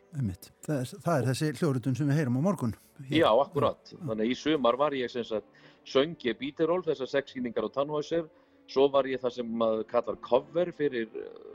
það 0.65 0.75
er, 0.75 0.93
það 1.05 1.15
er 1.15 1.29
þessi 1.31 1.51
hljóritun 1.61 1.97
sem 1.97 2.09
við 2.09 2.21
heyrum 2.21 2.39
á 2.39 2.47
morgun 2.49 2.75
Hér. 2.99 3.21
Já, 3.21 3.29
akkurat, 3.31 3.93
þannig 3.95 4.25
að 4.25 4.33
í 4.33 4.35
sumar 4.35 4.75
var 4.79 4.95
ég 4.97 5.11
sem 5.11 5.23
sagt 5.23 5.47
söngi 5.87 6.35
Bíterolf 6.35 6.89
þessar 6.89 7.13
sexkýningar 7.13 7.69
á 7.69 7.75
Tannhósir 7.77 8.27
svo 8.69 8.89
var 8.93 9.07
ég 9.09 9.21
það 9.21 9.37
sem 9.39 9.55
maður 9.61 9.85
kallar 9.89 10.19
cover 10.25 10.71
fyrir 10.77 11.07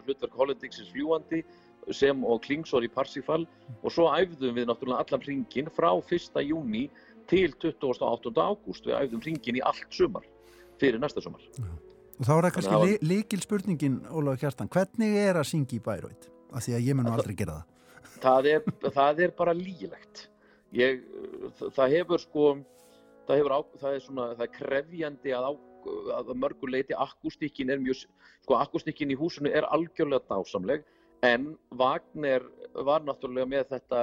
hlutverk 0.04 0.34
Hollandingsins 0.38 0.90
fljúandi 0.94 1.44
sem 1.92 2.24
og 2.24 2.40
Klingsor 2.44 2.84
í 2.86 2.90
Parsifal 2.92 3.42
og 3.82 3.92
svo 3.92 4.08
æfðum 4.14 4.56
við 4.56 4.68
náttúrulega 4.70 5.04
allan 5.04 5.26
ringin 5.26 5.70
frá 5.74 5.90
1. 6.00 6.40
júni 6.46 6.86
til 7.30 7.52
28. 7.60 8.32
ágúst 8.40 8.88
við 8.88 8.96
æfðum 8.98 9.24
ringin 9.24 9.60
í 9.60 9.64
allt 9.64 9.86
sumar 9.92 10.26
fyrir 10.80 11.00
næsta 11.00 11.22
sumar 11.24 11.44
Já. 11.58 11.68
Og 12.18 12.28
þá 12.28 12.34
er 12.34 12.46
það 12.46 12.54
kannski 12.58 12.78
var... 12.84 12.94
líkil 13.12 13.42
spurningin 13.42 13.98
Ólaug 14.10 14.38
Kjartan, 14.40 14.70
hvernig 14.70 15.18
er 15.24 15.40
að 15.40 15.50
syngja 15.50 15.78
í 15.78 15.84
Bæröyt? 15.84 16.30
af 16.54 16.64
því 16.64 16.76
að 16.76 16.86
ég 16.88 16.98
mun 16.98 17.10
aldrei 17.10 17.34
gera 17.38 17.58
það 17.58 17.72
það 18.24 18.48
er, 18.50 18.68
það 18.94 19.22
er 19.26 19.34
bara 19.36 19.54
lígilegt 19.58 20.24
ég, 20.74 21.04
það 21.76 21.96
hefur 21.98 22.22
sko 22.22 22.48
það, 23.26 23.36
hefur 23.36 23.54
á, 23.54 23.60
það 23.82 23.96
er 23.96 24.04
svona 24.06 24.26
það 24.32 24.44
er 24.46 24.52
krefjandi 24.58 25.36
að, 25.36 25.62
að 26.18 26.34
mörguleiti 26.40 26.98
akkustíkin 27.06 27.72
er 27.74 27.82
mjög 27.82 28.04
sko 28.44 28.58
akkustíkin 28.60 29.12
í 29.12 29.18
húsinu 29.18 29.52
er 29.52 29.68
algjörlega 29.70 30.26
dásamleg 30.30 30.86
En 31.24 31.54
Wagner 31.80 32.42
var 32.84 33.00
náttúrulega 33.00 33.48
með 33.48 33.70
þetta 33.70 34.00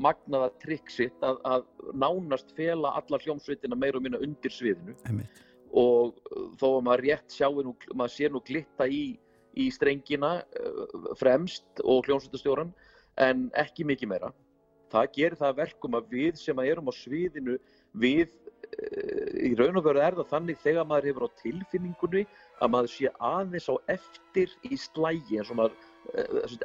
magnaða 0.00 0.46
trikksitt 0.62 1.20
að, 1.20 1.40
að 1.44 1.66
nánast 2.00 2.54
fela 2.56 2.94
alla 2.96 3.18
hljómsveitina 3.20 3.76
meira 3.76 4.00
og 4.00 4.06
minna 4.06 4.20
undir 4.24 4.54
sviðinu 4.54 4.94
Einmitt. 5.04 5.42
Og 5.72 6.16
þó 6.60 6.68
að 6.68 6.84
maður 6.86 7.04
rétt 7.06 7.34
sjáu, 7.36 7.62
nú, 7.64 7.74
maður 7.94 8.14
sé 8.14 8.30
nú 8.30 8.42
glitta 8.44 8.88
í, 8.88 9.02
í 9.56 9.68
strengina 9.72 10.34
uh, 10.42 11.12
fremst 11.20 11.82
og 11.84 12.06
hljómsveitastjóran 12.08 12.72
en 13.20 13.48
ekki 13.60 13.86
mikið 13.88 14.12
meira. 14.12 14.32
Það 14.92 15.12
gerir 15.16 15.40
það 15.40 15.58
verkum 15.62 15.96
að 15.96 16.12
við 16.12 16.40
sem 16.40 16.58
að 16.60 16.72
erum 16.74 16.92
á 16.92 16.94
sviðinu 16.96 17.58
við 18.04 18.28
uh, 18.28 19.30
í 19.48 19.54
raun 19.58 19.80
og 19.80 19.88
veru 19.88 20.04
er 20.04 20.18
það 20.20 20.32
þannig 20.36 20.62
þegar 20.64 20.88
maður 20.90 21.10
hefur 21.10 21.28
á 21.28 21.36
tilfinningunni 21.40 22.26
að 22.60 22.74
maður 22.76 22.92
sé 22.92 23.14
aðeins 23.32 23.70
á 23.72 23.74
eftir 23.96 24.52
í 24.68 24.76
slægi 24.78 25.40
eins 25.40 25.52
og 25.52 25.62
maður 25.62 25.80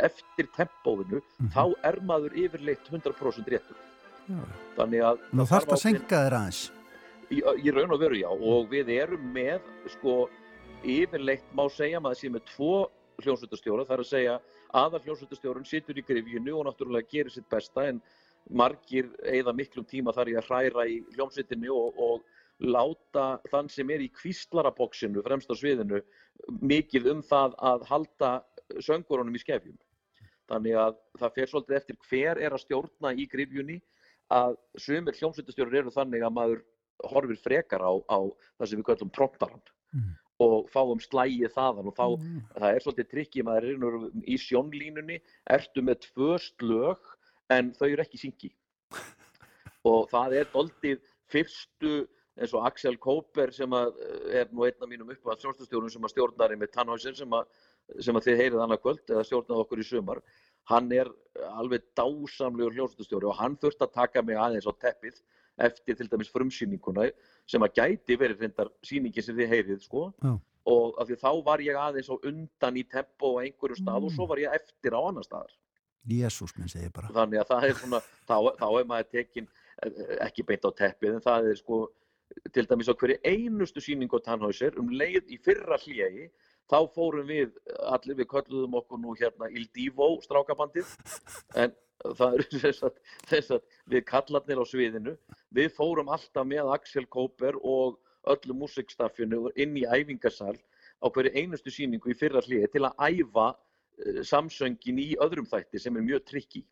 eftir 0.01 0.47
tempóinu 0.55 1.19
mm 1.19 1.21
-hmm. 1.21 1.51
þá 1.53 1.63
er 1.85 1.99
maður 2.01 2.33
yfirleitt 2.33 2.89
100% 2.89 3.51
réttur 3.53 3.77
já. 4.27 4.41
þannig 4.75 5.03
að 5.03 5.19
Nú 5.31 5.45
þarf 5.45 5.69
það 5.69 5.77
að 5.77 5.83
senka 5.83 6.23
þér 6.25 6.37
aðeins 6.39 6.61
í, 7.31 7.41
í 7.41 7.73
raun 7.73 7.95
og 7.95 8.01
veru 8.01 8.19
já 8.19 8.29
og 8.29 8.69
við 8.71 8.91
erum 8.97 9.31
með 9.33 9.65
sko 9.97 10.27
yfirleitt 10.87 11.47
má 11.57 11.65
segja 11.73 12.01
maður 12.03 12.21
sé 12.21 12.31
með 12.31 12.45
tvo 12.53 12.75
hljómsveitastjóra 13.23 13.87
þar 13.89 14.03
að 14.03 14.11
segja 14.11 14.37
aðal 14.77 15.01
hljómsveitastjórun 15.05 15.67
situr 15.67 15.97
í 15.97 16.05
grifjunu 16.05 16.57
og 16.59 16.67
náttúrulega 16.67 17.09
gerir 17.11 17.33
sitt 17.33 17.47
besta 17.49 17.87
en 17.89 18.01
margir 18.49 19.09
eigða 19.25 19.55
miklum 19.55 19.87
tíma 19.87 20.13
þar 20.15 20.31
í 20.31 20.37
að 20.37 20.51
hræra 20.51 20.85
í 20.87 20.99
hljómsveitinu 21.15 21.73
og, 21.73 21.97
og 21.97 22.21
láta 22.63 23.39
þann 23.51 23.69
sem 23.69 23.89
er 23.93 24.03
í 24.05 24.11
kvíslarabóksinu 24.13 25.23
fremst 25.25 25.51
á 25.51 25.55
sviðinu 25.57 26.01
mikið 26.61 27.11
um 27.11 27.25
það 27.25 27.57
að 27.71 27.83
halda 27.89 28.31
söngurunum 28.83 29.35
í 29.37 29.41
skefjum. 29.41 29.77
Þannig 30.47 30.79
að 30.79 30.95
það 31.19 31.35
fer 31.35 31.51
svolítið 31.51 31.77
eftir 31.77 31.99
hver 32.07 32.41
er 32.41 32.55
að 32.55 32.63
stjórna 32.63 33.13
í 33.13 33.27
grifjunni 33.29 33.77
að 34.33 34.57
sumir 34.79 35.15
hljómsveitastjórar 35.19 35.81
eru 35.83 35.93
þannig 35.93 36.23
að 36.23 36.35
maður 36.37 36.63
horfir 37.05 37.39
frekar 37.41 37.83
á, 37.83 37.91
á 38.09 38.19
það 38.57 38.69
sem 38.69 38.79
við 38.79 38.87
kallum 38.89 39.13
promptaran 39.13 39.63
mm. 39.93 40.09
og 40.45 40.69
fáum 40.73 41.01
slægið 41.03 41.53
þaðan 41.55 41.91
og 41.91 41.97
þá, 41.97 42.07
mm. 42.15 42.41
það 42.57 42.69
er 42.71 42.85
svolítið 42.85 43.11
trikki, 43.13 43.45
maður 43.45 43.69
er 43.69 44.09
í 44.25 44.39
sjónlínunni, 44.41 45.21
ertu 45.57 45.85
með 45.85 46.01
tvö 46.09 46.35
slög 46.41 47.13
en 47.53 47.71
þau 47.77 47.87
eru 47.89 48.03
ekki 48.03 48.21
syngi 48.21 48.53
og 49.87 50.07
það 50.11 50.39
er 50.41 50.53
doldið 50.53 51.13
fyrstu 51.31 51.95
eins 52.37 52.53
og 52.53 52.65
Axel 52.67 52.97
Kóper 53.01 53.51
sem 53.55 53.71
er 53.73 54.49
nú 54.53 54.65
einn 54.67 54.83
af 54.83 54.89
mínum 54.89 55.09
uppvæðast 55.13 55.45
sjónstastjórnum 55.45 55.93
sem 55.93 56.05
að 56.05 56.13
stjórnari 56.13 56.59
með 56.59 56.73
Tannhausen 56.75 57.17
sem 57.17 57.33
sem 58.03 58.19
að 58.19 58.27
þið 58.27 58.41
heyrið 58.41 58.61
annað 58.63 58.83
kvöld 58.83 59.13
eða 59.13 59.25
stjórnað 59.25 59.63
okkur 59.63 59.81
í 59.81 59.87
sumar 59.87 60.21
hann 60.71 60.89
er 60.91 61.09
alveg 61.53 61.85
dásamlegur 61.97 62.75
hljómsveitastjóri 62.75 63.29
og 63.29 63.37
hann 63.39 63.55
þurft 63.61 63.85
að 63.85 63.93
taka 63.95 64.23
mig 64.27 64.39
aðeins 64.39 64.67
á 64.67 64.73
teppið 64.75 65.21
eftir 65.57 65.97
til 65.97 66.09
dæmis 66.11 66.31
frumsýninguna 66.33 67.07
sem 67.49 67.63
að 67.65 67.79
gæti 67.79 68.17
verið 68.19 68.43
reyndar 68.45 68.71
síningi 68.85 69.23
sem 69.23 69.37
þið 69.37 69.53
heyrið 69.53 69.83
sko 69.85 70.07
Já. 70.23 70.33
og 70.73 70.99
af 71.01 71.09
því 71.09 71.19
þá 71.23 71.31
var 71.47 71.63
ég 71.65 71.79
aðeins 71.81 72.11
á 72.13 72.15
undan 72.17 72.77
í 72.77 72.83
tempo 72.89 73.37
á 73.37 73.43
einhverju 73.45 73.79
stað 73.79 74.01
mm. 74.01 74.09
og 74.09 74.15
svo 74.15 74.27
var 74.29 74.43
ég 74.43 74.57
eftir 74.57 74.97
á 74.97 75.01
annar 75.01 75.25
staðar 75.27 75.55
Jésús 76.07 76.53
minn 76.55 76.71
segir 76.71 76.91
bara 76.95 77.11
Þannig 77.11 77.41
að 77.41 77.49
það 77.51 77.65
er 77.67 77.79
svona, 77.81 78.01
þá, 78.29 78.35
þá 78.59 78.67
er 78.69 78.91
maður 78.91 79.09
tekin 79.11 79.49
ekki 80.23 80.45
beint 80.47 80.65
á 80.65 80.71
teppið 80.77 81.17
en 81.17 81.25
það 81.25 81.49
er 81.51 81.59
sko 81.59 81.81
til 82.53 82.67
dæmis 82.69 82.89
á 82.91 82.95
hverju 82.95 83.17
einustu 83.25 83.83
síning 83.83 84.11
á 84.13 84.19
Tannhäuser 84.23 84.77
um 84.81 84.89
leið 84.93 85.33
í 85.33 85.39
fyrra 85.43 85.79
hljegi 85.81 86.29
þá 86.67 86.79
fórum 86.93 87.27
við 87.27 87.53
allir, 87.87 88.17
við 88.19 88.29
kölluðum 88.31 88.77
okkur 88.81 89.01
nú 89.01 89.15
hérna 89.19 89.49
Il 89.51 89.67
Divo 89.75 90.17
strákabandið 90.25 90.89
en 91.55 91.75
það 92.17 92.37
eru 92.37 92.61
þess 92.63 92.87
að, 92.87 92.97
þess 93.31 93.53
að 93.57 93.77
við 93.93 94.03
kallarnir 94.11 94.61
á 94.61 94.65
sviðinu. 94.67 95.15
Við 95.57 95.71
fórum 95.75 96.11
alltaf 96.13 96.47
með 96.47 96.73
Axel 96.75 97.05
Kóper 97.11 97.59
og 97.61 97.99
öllu 98.27 98.57
músikstaffinu 98.61 99.47
inn 99.55 99.77
í 99.79 99.85
æfingarsal 99.87 100.55
á 101.03 101.05
hverju 101.13 101.33
einustu 101.37 101.71
síningu 101.73 102.11
í 102.11 102.17
fyrra 102.17 102.41
hliði 102.45 102.69
til 102.73 102.83
að 102.87 102.97
æfa 103.07 103.47
uh, 103.53 104.21
samsöngin 104.25 105.01
í 105.03 105.09
öðrum 105.23 105.47
þætti 105.49 105.81
sem 105.81 105.97
er 105.97 106.05
mjög 106.05 106.25
trikki 106.31 106.63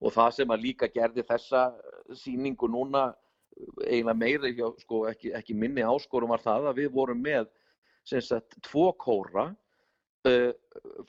og 0.00 0.12
það 0.14 0.34
sem 0.38 0.52
að 0.52 0.64
líka 0.68 0.88
gerði 0.92 1.24
þessa 1.26 1.68
síningu 2.14 2.68
núna 2.70 3.08
eiginlega 3.86 4.18
meira, 4.20 4.72
sko, 4.82 5.06
ekki, 5.10 5.32
ekki 5.36 5.56
minni 5.56 5.84
áskorum 5.86 6.34
var 6.34 6.42
það 6.44 6.70
að 6.70 6.82
við 6.82 6.90
vorum 6.92 7.22
með 7.24 7.46
sem 8.06 8.20
sagt 8.22 8.58
tvo 8.68 8.90
kóra 9.00 9.48
uh, 10.28 10.52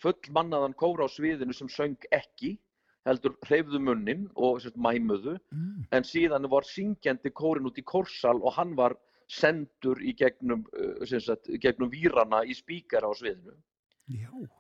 fullmannaðan 0.02 0.78
kóra 0.78 1.06
á 1.06 1.10
sviðinu 1.12 1.56
sem 1.56 1.70
söng 1.70 2.08
ekki 2.16 2.56
heldur 3.08 3.36
hreyfðu 3.48 3.82
munnin 3.84 4.28
og 4.36 4.62
sagt, 4.64 4.78
mæmuðu. 4.78 5.38
Mm. 5.52 5.86
en 5.92 6.08
síðan 6.08 6.50
var 6.52 6.68
syngjandi 6.68 7.32
kórin 7.32 7.70
út 7.70 7.80
í 7.80 7.86
kórsal 7.88 8.42
og 8.42 8.56
hann 8.58 8.76
var 8.78 8.98
sendur 9.28 10.00
í 10.00 10.14
gegnum, 10.16 10.66
uh, 10.78 11.06
sagt, 11.20 11.50
gegnum 11.64 11.92
výrana 11.92 12.44
í 12.46 12.56
spíkara 12.56 13.10
á 13.10 13.14
sviðinu. 13.16 13.56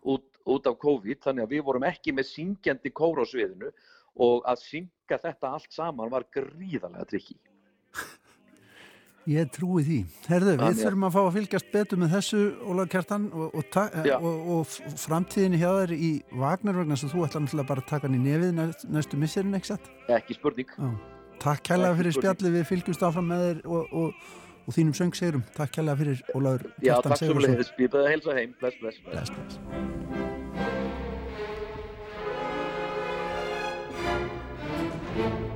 Út, 0.03 0.25
út 0.43 0.65
af 0.67 0.75
COVID 0.81 1.21
þannig 1.23 1.45
að 1.45 1.53
við 1.55 1.61
vorum 1.69 1.85
ekki 1.87 2.11
með 2.11 2.27
syngjandi 2.33 2.91
kóra 2.91 3.23
á 3.23 3.31
sviðinu 3.31 3.69
og 4.27 4.41
að 4.49 4.63
syngja 4.65 5.21
þetta 5.23 5.53
allt 5.55 5.71
saman 5.71 6.11
var 6.11 6.25
gríðarlega 6.35 7.07
trikki 7.07 7.37
Ég 9.27 9.49
trúi 9.51 9.83
því. 9.83 9.97
Herðu, 10.29 10.53
við 10.53 10.61
Þannig, 10.61 10.77
þurfum 10.85 11.05
að 11.07 11.15
fá 11.17 11.19
að 11.19 11.33
fylgjast 11.35 11.71
betur 11.73 11.99
með 11.99 12.13
þessu, 12.15 12.39
Ólaug 12.63 12.91
Kjartan, 12.93 13.25
og, 13.35 13.57
og, 13.59 13.75
og, 14.15 14.37
og 14.55 14.95
framtíðinni 15.03 15.59
hjá 15.59 15.67
þér 15.67 15.93
í 15.97 16.11
Vagnar 16.31 16.79
vegna 16.79 16.99
sem 16.99 17.11
þú 17.11 17.25
ætla 17.27 17.43
náttúrulega 17.43 17.71
bara 17.73 17.83
að 17.83 17.89
taka 17.91 18.07
hann 18.07 18.15
í 18.15 18.21
nefið 18.23 18.55
næst, 18.55 18.87
næstu 18.95 19.19
misserinn, 19.19 19.57
ekki 19.59 19.73
satt? 19.73 19.91
Ekki 20.07 20.39
spurning. 20.39 20.71
Já. 20.71 20.93
Takk 21.43 21.65
kærlega 21.67 21.99
fyrir 21.99 22.15
spjalli, 22.15 22.53
við 22.55 22.67
fylgjumst 22.71 23.03
áfram 23.03 23.27
með 23.33 23.45
þér 23.49 23.61
og 23.67 24.71
þínum 24.79 24.95
söngsegurum. 25.01 25.43
Takk 25.59 25.75
kærlega 25.75 26.01
fyrir 26.05 26.23
Ólaug 26.31 26.63
Kjartan. 26.63 26.87
Já, 26.87 26.95
takk 27.03 27.19
svo 27.19 27.35
mjög 27.35 27.49
leiðis. 27.49 27.75
Við 27.75 27.91
bæðum 27.91 28.07
að 28.07 28.11
heilsa 28.15 28.39
heim. 28.39 28.55
Bless, 28.63 28.79
bless. 28.79 29.03
bless, 29.11 29.35
bless. 29.35 30.17
sich 35.17 35.25
stolz 35.25 35.46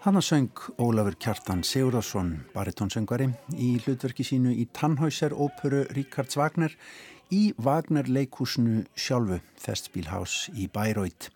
Hanna 0.00 0.20
söng 0.24 0.48
Ólafur 0.80 1.12
Kjartan 1.20 1.60
Sigurðarsson, 1.60 2.30
baritónsöngvari, 2.54 3.26
í 3.52 3.74
hlutverki 3.84 4.24
sínu 4.24 4.54
í 4.56 4.64
Tannhäuser 4.72 5.34
óperu 5.36 5.82
Ríkards 5.92 6.38
Wagner 6.40 6.72
í 7.28 7.50
Wagner 7.60 8.08
leikúsinu 8.08 8.86
sjálfu, 8.96 9.42
Festspielhaus 9.60 10.46
í 10.56 10.70
Bayreuth. 10.72 11.28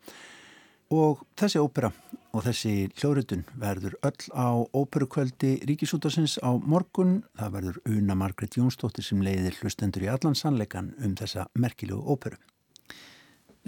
Og 0.96 1.26
þessi 1.36 1.60
ópera 1.60 1.92
og 2.32 2.46
þessi 2.48 2.88
hljóðrutun 2.96 3.44
verður 3.60 3.98
öll 4.00 4.32
á 4.32 4.48
óperukvöldi 4.72 5.58
Ríkisútasins 5.68 6.38
á 6.40 6.56
morgun. 6.56 7.18
Það 7.36 7.54
verður 7.58 7.78
Una 7.98 8.16
Margret 8.16 8.56
Jónsdóttir 8.56 9.04
sem 9.04 9.20
leiðir 9.20 9.60
hlustendur 9.60 10.08
í 10.08 10.12
allan 10.16 10.40
sannleikan 10.40 10.94
um 11.04 11.12
þessa 11.20 11.50
merkilegu 11.52 12.00
óperu. 12.00 12.40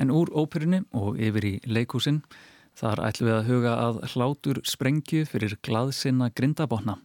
En 0.01 0.09
úr 0.09 0.33
óperunni 0.33 0.87
og 0.97 1.21
yfir 1.21 1.53
í 1.53 1.57
leikúsin 1.69 2.25
Þar 2.77 3.01
ætlum 3.07 3.31
við 3.31 3.35
að 3.39 3.47
huga 3.49 3.75
að 3.81 3.99
hlátur 4.13 4.59
sprengju 4.69 5.25
fyrir 5.25 5.55
glaðsina 5.65 6.27
grindabotna 6.37 6.99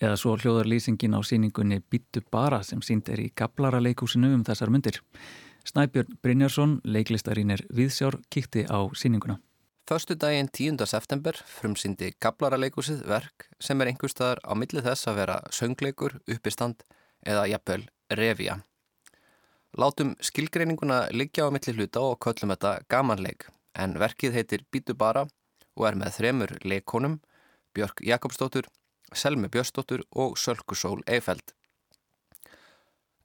eða 0.00 0.16
svo 0.16 0.32
hljóðar 0.40 0.70
lýsingin 0.72 1.12
á 1.12 1.20
síningunni 1.20 1.82
Bittu 1.92 2.22
bara 2.32 2.62
sem 2.64 2.80
sínd 2.80 3.10
er 3.12 3.20
í 3.20 3.26
Gablara 3.36 3.82
leikúsinu 3.84 4.30
um 4.32 4.46
þessar 4.48 4.72
myndir. 4.72 4.96
Snæbjörn 5.68 6.16
Brynjarsson, 6.24 6.78
leiklistarínir 6.88 7.66
Viðsjár, 7.68 8.16
kýtti 8.32 8.64
á 8.64 8.80
síninguna. 8.96 9.36
Förstu 9.84 10.16
daginn 10.16 10.48
10. 10.48 10.80
september 10.88 11.36
frumsýndi 11.44 12.14
Gablara 12.16 12.56
leikúsið 12.56 13.04
verk 13.04 13.50
sem 13.60 13.80
er 13.80 13.92
einhverstaðar 13.92 14.40
á 14.40 14.56
milli 14.56 14.80
þess 14.80 15.04
að 15.10 15.20
vera 15.20 15.38
söngleikur, 15.52 16.16
uppistand 16.32 16.80
eða 17.28 17.44
jafnvel 17.52 17.84
revija. 18.08 18.62
Látum 19.76 20.16
skilgreininguna 20.16 21.10
liggja 21.12 21.44
á 21.44 21.52
milli 21.52 21.76
hluta 21.76 22.08
og 22.08 22.22
köllum 22.24 22.56
þetta 22.56 22.78
gamanleik 22.88 23.50
en 23.74 23.96
verkið 23.98 24.36
heitir 24.38 24.66
Bítu 24.72 24.94
bara 24.94 25.26
og 25.76 25.86
er 25.88 25.96
með 25.98 26.16
þremur 26.18 26.52
leikonum, 26.64 27.20
Björk 27.74 28.02
Jakobsdóttur, 28.04 28.66
Selmi 29.14 29.48
Björnsdóttur 29.48 30.02
og 30.10 30.36
Sölkusól 30.38 31.02
Eifeld. 31.06 31.54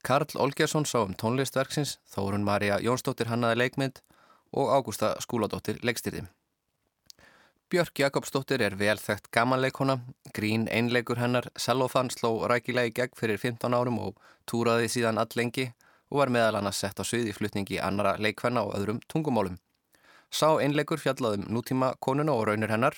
Karl 0.06 0.38
Olgersson 0.38 0.86
sá 0.86 1.00
um 1.02 1.16
tónlistverksins, 1.18 1.98
Þórun 2.14 2.46
Marja 2.46 2.78
Jónsdóttir 2.80 3.30
hannaði 3.32 3.64
leikmynd 3.64 4.02
og 4.54 4.70
Ágústa 4.70 5.16
Skúladóttir 5.22 5.80
leikstyrði. 5.82 6.28
Björk 7.74 7.98
Jakobsdóttir 8.00 8.62
er 8.62 8.75
vel 8.78 9.00
þekkt 9.02 9.32
gamanleikona, 9.34 9.98
grín 10.38 10.68
einleikur 10.70 11.18
hennar, 11.18 11.48
Sellofan 11.58 12.12
sló 12.14 12.46
rækilegi 12.46 12.94
gegn 13.00 13.18
fyrir 13.18 13.42
15 13.42 13.74
árum 13.74 13.98
og 14.03 14.22
túraði 14.46 14.92
síðan 14.94 15.18
allengi 15.18 15.72
og 16.12 16.22
var 16.22 16.29
meðal 16.29 16.60
annars 16.60 16.84
sett 16.84 17.01
á 17.01 17.03
sviði 17.03 17.34
flutningi 17.34 17.81
annara 17.81 18.14
leikvenna 18.22 18.62
og 18.62 18.77
öðrum 18.77 19.01
tungumálum. 19.10 19.58
Sá 20.31 20.55
einleikur 20.59 21.00
fjallaðum 21.00 21.46
nútíma 21.53 21.94
konuna 22.00 22.33
og 22.35 22.48
raunir 22.50 22.74
hennar 22.74 22.98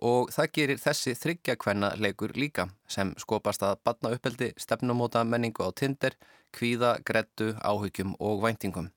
og 0.00 0.30
það 0.32 0.52
gerir 0.56 0.80
þessi 0.80 1.14
þryggja 1.18 1.56
kvenna 1.60 1.90
leikur 2.00 2.32
líka 2.36 2.68
sem 2.88 3.12
skopast 3.20 3.62
að 3.62 3.80
batna 3.84 4.14
uppeldi 4.16 4.52
stefnumóta 4.56 5.24
menningu 5.24 5.66
á 5.66 5.70
tindir, 5.76 6.16
kvíða, 6.56 6.96
grettu, 7.04 7.52
áhyggjum 7.60 8.16
og 8.18 8.40
væntingum. 8.46 8.88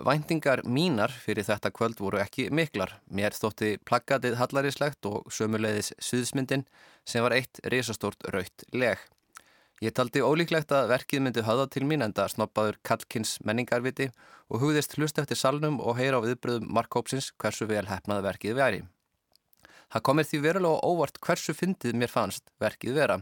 Væntingar 0.00 0.62
mínar 0.64 1.10
fyrir 1.10 1.44
þetta 1.44 1.72
kvöld 1.74 1.98
voru 2.00 2.20
ekki 2.22 2.48
miklar. 2.54 2.94
Mér 3.10 3.34
þótti 3.34 3.74
plaggatið 3.84 4.38
hallarislegt 4.38 5.06
og 5.08 5.26
sömuleiðis 5.32 5.92
suðsmyndin 5.98 6.64
sem 7.04 7.24
var 7.24 7.34
eitt 7.36 7.60
risastort 7.72 8.22
raukt 8.32 8.64
leg. 8.72 9.00
Ég 9.80 9.94
taldi 9.96 10.20
ólíklegt 10.20 10.74
að 10.76 10.90
verkið 10.90 11.22
myndi 11.24 11.42
höða 11.46 11.64
til 11.72 11.86
mín 11.88 12.04
enda 12.04 12.26
snoppaður 12.28 12.76
Kallkins 12.84 13.38
menningarviti 13.48 14.10
og 14.52 14.60
hugðist 14.60 14.92
hlust 14.98 15.20
eftir 15.22 15.38
salnum 15.40 15.78
og 15.80 15.94
heyra 15.96 16.18
á 16.20 16.24
viðbröðum 16.26 16.66
Markópsins 16.76 17.30
hversu 17.40 17.64
vel 17.70 17.86
hefnaði 17.88 18.26
verkið 18.26 18.58
veri. 18.58 18.80
Það 19.88 20.02
komir 20.04 20.26
því 20.28 20.40
verulega 20.44 20.82
óvart 20.84 21.16
hversu 21.24 21.54
fyndið 21.56 21.96
mér 21.96 22.12
fannst 22.12 22.52
verkið 22.60 22.98
vera. 23.00 23.16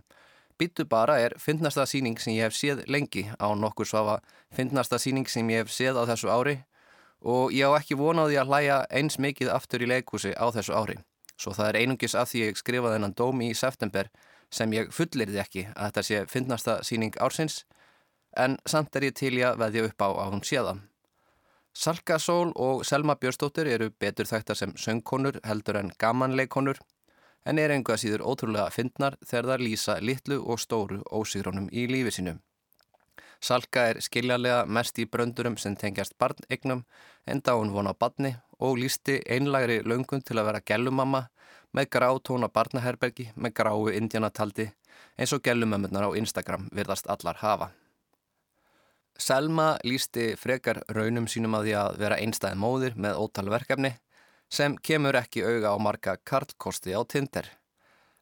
Býtu 0.58 0.82
bara 0.90 1.20
er 1.22 1.36
fyndnasta 1.38 1.84
síning 1.86 2.18
sem 2.18 2.34
ég 2.34 2.48
hef 2.48 2.58
séð 2.58 2.82
lengi 2.90 3.28
á 3.38 3.46
nokkur 3.54 3.86
svafa 3.86 4.16
fyndnasta 4.50 4.98
síning 4.98 5.30
sem 5.30 5.46
ég 5.54 5.62
hef 5.62 5.70
séð 5.70 6.00
á 6.02 6.10
þessu 6.10 6.32
ári 6.34 6.56
og 7.22 7.54
ég 7.54 7.70
á 7.70 7.78
ekki 7.78 7.94
vonaði 8.02 8.34
að 8.42 8.50
hlæja 8.50 8.80
eins 8.90 9.20
mikið 9.22 9.52
aftur 9.54 9.86
í 9.86 9.92
leikúsi 9.94 10.34
á 10.34 10.50
þessu 10.50 10.74
ári. 10.74 10.98
Svo 11.38 11.54
það 11.54 11.70
er 11.70 11.80
einungis 11.84 12.18
af 12.18 12.32
því 12.32 12.48
ég 12.48 12.58
skrifaði 12.58 12.98
hennan 12.98 13.14
dómi 13.14 13.52
í 13.52 13.54
september 13.54 14.10
sem 14.50 14.72
ég 14.72 14.92
fullirði 14.94 15.40
ekki 15.42 15.64
að 15.74 15.88
þetta 15.88 16.04
sé 16.08 16.20
fyndnasta 16.28 16.78
síning 16.86 17.16
ársins 17.20 17.64
en 18.36 18.56
samt 18.66 18.96
er 18.96 19.08
ég 19.08 19.16
til 19.18 19.34
ég 19.38 19.48
að 19.50 19.60
veðja 19.64 19.88
upp 19.88 20.04
á 20.04 20.08
að 20.08 20.32
hún 20.34 20.44
séða. 20.46 20.76
Salka 21.78 22.18
Sól 22.18 22.52
og 22.56 22.84
Selma 22.86 23.14
Björnstóttir 23.14 23.68
eru 23.70 23.90
betur 23.90 24.26
þægtar 24.26 24.58
sem 24.58 24.72
söngkonur 24.76 25.40
heldur 25.44 25.78
en 25.78 25.92
gamanleikonur 25.98 26.80
en 27.46 27.58
er 27.58 27.72
einhvað 27.72 28.02
síður 28.02 28.24
ótrúlega 28.26 28.72
fyndnar 28.74 29.16
þegar 29.24 29.52
það 29.52 29.64
lýsa 29.66 29.96
litlu 30.02 30.40
og 30.42 30.60
stóru 30.60 31.00
ósýrónum 31.14 31.68
í 31.72 31.86
lífi 31.90 32.16
sínum. 32.18 32.40
Salka 33.40 33.84
er 33.92 34.00
skiljarlega 34.02 34.64
mest 34.66 34.98
í 34.98 35.06
bröndurum 35.06 35.56
sem 35.62 35.76
tengjast 35.78 36.16
barnegnum 36.18 36.82
enda 37.26 37.54
hún 37.54 37.70
von 37.70 37.86
á 37.86 37.94
badni 37.94 38.34
og 38.58 38.80
lísti 38.82 39.20
einlagri 39.30 39.78
löngun 39.86 40.24
til 40.24 40.38
að 40.40 40.48
vera 40.50 40.64
gellumamma 40.66 41.28
með 41.76 41.90
grá 41.94 42.08
tóna 42.24 42.48
barnaherbergi 42.52 43.30
með 43.36 43.54
gráu 43.60 43.90
indjanataldi 43.92 44.70
eins 45.18 45.34
og 45.34 45.42
gellumömmunar 45.44 46.08
á 46.08 46.10
Instagram 46.16 46.68
virðast 46.74 47.08
allar 47.10 47.38
hafa. 47.42 47.70
Selma 49.18 49.76
lísti 49.82 50.34
frekar 50.38 50.84
raunum 50.94 51.26
sínum 51.26 51.56
að 51.58 51.68
því 51.68 51.72
að 51.80 51.96
vera 52.02 52.18
einstæði 52.22 52.58
móðir 52.62 52.94
með 52.96 53.18
ótal 53.18 53.48
verkefni 53.50 53.96
sem 54.48 54.76
kemur 54.78 55.18
ekki 55.18 55.42
auga 55.44 55.74
á 55.74 55.76
marga 55.82 56.16
karlkosti 56.24 56.94
á 56.94 57.02
Tinder. 57.02 57.48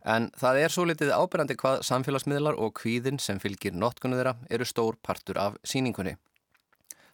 En 0.07 0.31
það 0.39 0.61
er 0.63 0.73
svo 0.73 0.87
litið 0.87 1.13
ábyrjandi 1.13 1.57
hvað 1.61 1.83
samfélagsmiðlar 1.87 2.59
og 2.63 2.73
kvíðin 2.81 3.19
sem 3.21 3.41
fylgir 3.43 3.75
notkunni 3.75 4.17
þeirra 4.17 4.37
eru 4.51 4.67
stór 4.67 4.97
partur 5.03 5.39
af 5.43 5.59
síningunni. 5.67 6.17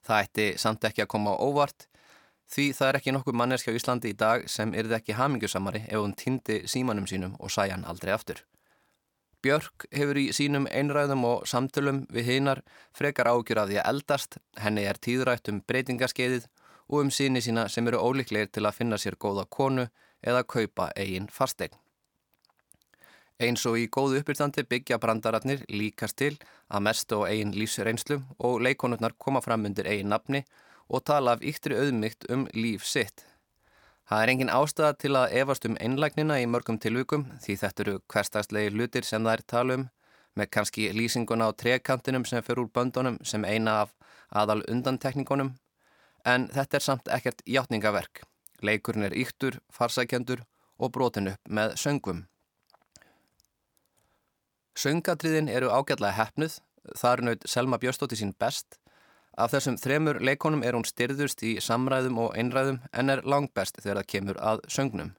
Það 0.07 0.23
ætti 0.27 0.47
samt 0.61 0.85
ekki 0.85 1.05
að 1.05 1.13
koma 1.15 1.35
á 1.35 1.43
óvart 1.43 1.89
Því 2.53 2.67
það 2.77 2.89
er 2.91 2.97
ekki 2.99 3.13
nokkuð 3.17 3.37
manneskja 3.41 3.73
á 3.73 3.79
Íslandi 3.79 4.11
í 4.13 4.17
dag 4.19 4.43
sem 4.53 4.75
yrði 4.77 4.99
ekki 4.99 5.15
hamingjusamari 5.17 5.87
ef 5.87 6.01
hún 6.03 6.13
týndi 6.21 6.59
símanum 6.69 7.07
sínum 7.09 7.37
og 7.41 7.53
sæja 7.53 7.79
hann 7.79 7.87
aldrei 7.89 8.13
aftur. 8.13 8.43
Björk 9.43 9.87
hefur 9.91 10.19
í 10.21 10.27
sínum 10.37 10.67
einræðum 10.69 11.25
og 11.27 11.47
samtölum 11.49 12.03
við 12.13 12.29
hinnar 12.29 12.61
frekar 12.95 13.31
ágjur 13.33 13.63
af 13.63 13.71
því 13.71 13.79
að 13.81 13.89
eldast, 13.95 14.37
henni 14.61 14.85
er 14.87 15.01
tíðrætt 15.01 15.49
um 15.49 15.63
breytingaskeiðið 15.67 16.45
og 16.93 16.99
um 17.01 17.11
síni 17.11 17.41
sína 17.41 17.65
sem 17.73 17.89
eru 17.89 18.03
ólíklegir 18.05 18.53
til 18.53 18.67
að 18.69 18.77
finna 18.77 18.99
sér 19.01 19.17
góða 19.17 19.47
konu 19.49 19.89
eða 20.21 20.45
kaupa 20.45 20.91
eigin 20.93 21.31
fastegn. 21.33 21.75
Eins 23.43 23.65
og 23.67 23.79
í 23.81 23.89
góðu 23.91 24.21
uppbyrstandi 24.21 24.63
byggja 24.69 25.01
brandararnir 25.03 25.65
líkast 25.73 26.21
til 26.21 26.37
að 26.69 26.85
mest 26.87 27.17
og 27.17 27.25
eigin 27.27 27.57
lífsreynslu 27.57 28.21
og 28.39 28.61
leikonurnar 28.63 29.17
koma 29.19 29.41
fram 29.41 29.65
undir 29.67 29.89
eigin 29.89 30.13
nafni 30.13 30.45
og 30.93 31.05
tala 31.09 31.37
af 31.37 31.43
yktri 31.43 31.77
auðmygt 31.79 32.29
um 32.31 32.45
líf 32.53 32.85
sitt. 32.85 33.25
Það 34.09 34.23
er 34.23 34.31
engin 34.33 34.53
ástæða 34.53 34.93
til 35.01 35.15
að 35.17 35.35
efast 35.41 35.65
um 35.65 35.77
einlagnina 35.81 36.37
í 36.43 36.49
mörgum 36.51 36.79
tilvíkum 36.83 37.25
því 37.41 37.57
þetta 37.63 37.85
eru 37.85 37.95
hverstagslegi 38.13 38.73
lutir 38.75 39.07
sem 39.09 39.25
það 39.25 39.39
er 39.39 39.45
tala 39.55 39.77
um 39.79 39.87
með 40.37 40.51
kannski 40.57 40.89
lýsinguna 40.97 41.49
á 41.49 41.51
trekantinum 41.57 42.27
sem 42.29 42.45
fer 42.45 42.61
úr 42.61 42.69
böndunum 42.75 43.17
sem 43.25 43.45
eina 43.45 43.83
af 43.85 43.95
aðal 44.29 44.61
undantekningunum 44.69 45.55
en 46.29 46.49
þetta 46.53 46.79
er 46.79 46.85
samt 46.85 47.09
ekkert 47.09 47.41
hjáttningaverk. 47.49 48.25
Leikurinn 48.63 49.09
er 49.09 49.17
yktur, 49.17 49.59
farsækjandur 49.73 50.45
og 50.79 50.93
brotin 50.93 51.33
upp 51.33 51.49
með 51.49 51.75
söngum. 51.81 52.27
Söngatriðin 54.79 55.51
eru 55.53 55.69
ágætlega 55.69 56.15
hefnuð, 56.17 56.61
þar 56.97 57.25
naut 57.27 57.43
Selma 57.49 57.79
Björnstótti 57.81 58.17
sín 58.19 58.33
best 58.39 58.79
Af 59.33 59.55
þessum 59.55 59.79
þremur 59.81 60.19
leikonum 60.21 60.63
er 60.63 60.77
hún 60.77 60.85
styrðust 60.85 61.41
í 61.47 61.55
samræðum 61.65 62.19
og 62.21 62.35
einræðum 62.37 62.83
en 62.93 63.13
er 63.13 63.23
langbest 63.25 63.79
þegar 63.81 64.03
það 64.03 64.11
kemur 64.13 64.41
að 64.45 64.61
söngnum. 64.69 65.15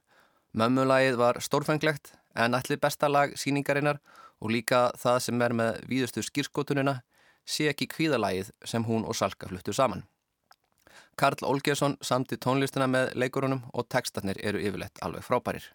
Mömmulagið 0.54 1.18
var 1.18 1.40
stórfenglegt 1.42 2.12
en 2.38 2.54
allir 2.54 2.78
besta 2.78 3.10
lag 3.10 3.34
síningarinnar 3.34 3.98
og 4.38 4.52
líka 4.54 4.86
það 5.02 5.18
sem 5.26 5.42
er 5.42 5.54
með 5.58 5.80
víðustu 5.90 6.22
skýrskotununa 6.22 7.00
sé 7.44 7.66
ekki 7.72 7.90
kvíðalagið 7.90 8.52
sem 8.64 8.86
hún 8.86 9.02
og 9.02 9.18
Salka 9.18 9.50
fluttu 9.50 9.74
saman. 9.74 10.04
Karl 11.18 11.42
Olgesson 11.46 11.96
samti 12.02 12.38
tónlistina 12.38 12.86
með 12.90 13.16
leikurunum 13.18 13.64
og 13.74 13.88
tekstarnir 13.90 14.38
eru 14.42 14.62
yfirlegt 14.62 15.02
alveg 15.02 15.26
frábærir. 15.26 15.66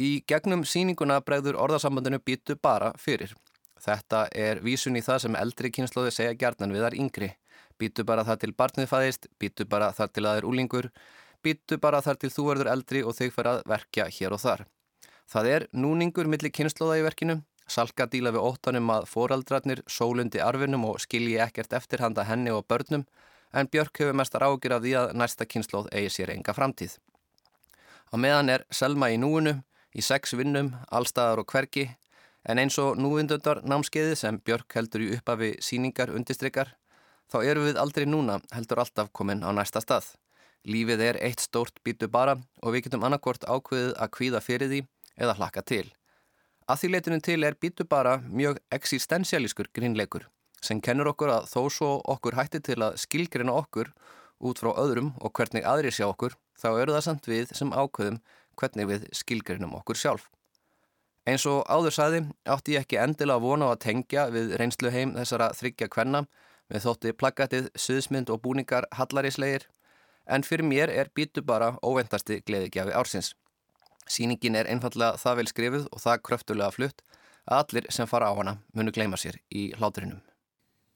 Í 0.00 0.24
gegnum 0.28 0.64
síninguna 0.64 1.20
bregður 1.20 1.58
orðasambandinu 1.60 2.20
býtu 2.24 2.56
bara 2.56 2.94
fyrir. 2.96 3.34
Þetta 3.80 4.26
er 4.36 4.60
vísun 4.64 4.98
í 4.98 5.02
það 5.04 5.22
sem 5.24 5.36
eldri 5.40 5.70
kynnslóði 5.72 6.12
segja 6.12 6.36
gjarnan 6.36 6.74
við 6.74 6.84
þar 6.84 6.96
yngri. 7.00 7.30
Býtu 7.80 8.04
bara 8.04 8.24
það 8.28 8.42
til 8.42 8.52
barnið 8.52 8.90
fæðist, 8.90 9.28
býtu 9.40 9.64
bara 9.64 9.92
þar 9.96 10.10
til 10.12 10.26
aðeir 10.28 10.48
úlingur, 10.50 10.90
býtu 11.42 11.78
bara 11.80 12.02
þar 12.04 12.20
til 12.20 12.30
þú 12.34 12.44
verður 12.50 12.72
eldri 12.74 13.00
og 13.00 13.16
þau 13.16 13.30
fyrir 13.32 13.50
að 13.54 13.62
verkja 13.72 14.08
hér 14.18 14.36
og 14.36 14.42
þar. 14.42 14.66
Það 15.30 15.48
er 15.54 15.66
núningur 15.72 16.28
millir 16.28 16.52
kynnslóða 16.52 16.98
í 17.00 17.06
verkinu, 17.06 17.38
salka 17.70 18.06
díla 18.10 18.34
við 18.34 18.44
óttanum 18.44 18.92
að 18.92 19.06
foraldrarnir 19.08 19.80
sólundi 19.88 20.42
arfinum 20.44 20.84
og 20.90 21.00
skilji 21.00 21.38
ekkert 21.40 21.72
eftir 21.78 22.02
handa 22.04 22.26
henni 22.28 22.52
og 22.52 22.66
börnum, 22.68 23.06
en 23.54 23.70
Björk 23.70 24.02
hefur 24.02 24.18
mestar 24.18 24.44
ágjur 24.44 24.76
af 24.76 24.84
því 24.84 24.96
að 24.98 25.14
næsta 25.16 25.46
kynnslóð 25.46 25.88
eigi 25.94 26.12
sér 26.18 26.34
enga 26.34 26.52
framtíð. 26.54 26.98
Á 28.10 28.14
meðan 28.18 28.50
er 28.50 28.66
Selma 28.74 29.08
í 29.14 29.16
núinu, 29.22 29.60
í 29.94 30.02
sex 30.02 30.34
vinnum, 30.34 30.74
allstaðar 30.90 31.44
og 31.44 31.50
hverki, 31.50 31.88
en 32.48 32.60
eins 32.62 32.78
og 32.80 32.98
núvindundar 33.00 33.60
námskeiði 33.66 34.16
sem 34.16 34.38
Björk 34.44 34.76
heldur 34.76 35.04
í 35.04 35.10
uppafi 35.16 35.52
síningar 35.64 36.12
undistrykar, 36.14 36.72
þá 37.30 37.38
eru 37.44 37.66
við 37.68 37.80
aldrei 37.82 38.06
núna 38.08 38.40
heldur 38.54 38.82
alltaf 38.82 39.12
komin 39.12 39.44
á 39.44 39.50
næsta 39.52 39.82
stað. 39.84 40.14
Lífið 40.64 41.04
er 41.06 41.20
eitt 41.24 41.40
stórt 41.40 41.80
býtu 41.84 42.08
bara 42.08 42.36
og 42.62 42.74
við 42.74 42.88
getum 42.88 43.04
annarkort 43.06 43.46
ákveðið 43.48 43.94
að 43.96 44.12
kvíða 44.16 44.42
fyrir 44.44 44.68
því 44.72 44.80
eða 45.16 45.36
hlaka 45.38 45.62
til. 45.64 45.86
Að 46.68 46.82
því 46.82 46.90
leitinu 46.92 47.20
til 47.24 47.40
er 47.44 47.56
býtu 47.56 47.86
bara 47.88 48.18
mjög 48.28 48.60
existensialískur 48.70 49.70
grínleikur 49.74 50.28
sem 50.60 50.80
kennur 50.84 51.08
okkur 51.14 51.32
að 51.32 51.46
þó 51.48 51.62
svo 51.72 51.90
okkur 52.12 52.36
hætti 52.36 52.60
til 52.60 52.76
að 52.84 52.98
skilgrina 53.00 53.54
okkur 53.56 53.88
út 54.44 54.60
frá 54.60 54.74
öðrum 54.82 55.14
og 55.20 55.32
hvernig 55.36 55.64
aðri 55.64 55.92
sjá 55.94 56.06
okkur 56.10 56.36
þá 56.60 56.68
eru 56.74 56.94
það 56.96 57.06
samt 57.06 57.28
við 57.30 57.54
sem 57.56 57.72
ákveðum 57.72 58.20
hvernig 58.60 58.90
við 58.90 59.08
skilgrinum 59.16 59.74
okkur 59.80 59.96
sjálf. 59.96 60.28
Eins 61.28 61.44
og 61.46 61.66
áður 61.68 61.94
saði 61.94 62.20
átti 62.48 62.76
ég 62.76 62.86
ekki 62.86 63.00
endilega 63.00 63.42
vona 63.42 63.68
á 63.68 63.74
að 63.74 63.82
tengja 63.84 64.28
við 64.32 64.54
reynslu 64.60 64.92
heim 64.94 65.12
þessara 65.18 65.50
þryggja 65.56 65.90
kvenna 65.92 66.24
við 66.70 66.86
þótti 66.86 67.12
plaggatið, 67.18 67.68
suðsmynd 67.74 68.30
og 68.32 68.40
búningar 68.44 68.86
hallaríslegir 68.96 69.66
en 70.30 70.46
fyrir 70.46 70.66
mér 70.66 70.92
er 70.94 71.10
bítu 71.14 71.42
bara 71.42 71.74
óvendasti 71.82 72.40
gleðigjafi 72.46 72.94
ársins. 72.96 73.34
Sýningin 74.10 74.56
er 74.58 74.70
einfallega 74.70 75.18
það 75.20 75.40
vel 75.40 75.50
skrifuð 75.50 75.86
og 75.90 76.02
það 76.02 76.22
kröftulega 76.28 76.74
flutt 76.74 77.04
að 77.50 77.60
allir 77.60 77.90
sem 77.92 78.08
fara 78.10 78.30
á 78.30 78.34
hana 78.38 78.56
munu 78.74 78.94
gleima 78.94 79.18
sér 79.20 79.38
í 79.50 79.70
hláturinum. 79.76 80.22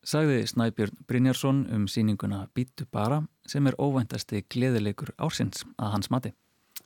Sagði 0.04 0.42
Snæbjörn 0.48 1.04
Brynjarsson 1.08 1.62
um 1.72 1.86
síninguna 1.88 2.46
Bítu 2.54 2.84
bara 2.92 3.22
sem 3.48 3.66
er 3.66 3.76
óvæntasti 3.80 4.42
gleðilegur 4.52 5.14
ársins 5.16 5.64
að 5.78 5.94
hans 5.96 6.10
mati. 6.12 6.34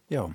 Já, 0.08 0.28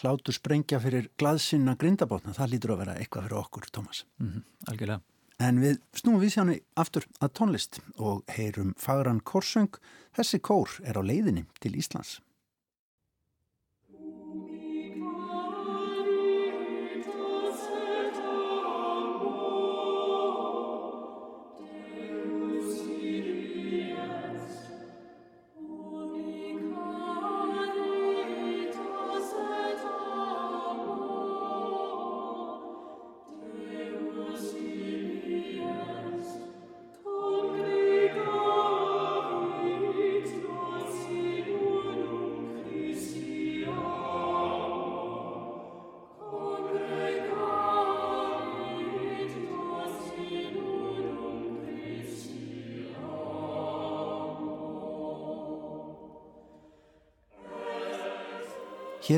hlátur 0.00 0.36
sprengja 0.36 0.80
fyrir 0.82 1.08
glaðsynna 1.20 1.76
grindabotna, 1.80 2.34
það 2.36 2.52
lítur 2.52 2.74
að 2.74 2.82
vera 2.84 2.96
eitthvað 2.98 3.28
fyrir 3.28 3.40
okkur, 3.42 3.70
Tómas. 3.72 4.04
Mm 4.18 4.30
-hmm, 4.32 4.44
algjörlega. 4.72 5.00
En 5.38 5.60
við 5.62 5.78
snúum 5.94 6.20
við 6.20 6.32
sjánu 6.34 6.60
aftur 6.74 7.04
að 7.20 7.34
tónlist 7.38 7.80
og 7.96 8.24
heyrum 8.26 8.74
fagran 8.76 9.20
korsöng. 9.20 9.78
Þessi 10.16 10.40
kór 10.42 10.68
er 10.82 10.98
á 10.98 11.02
leiðinni 11.02 11.46
til 11.60 11.76
Íslands. 11.78 12.20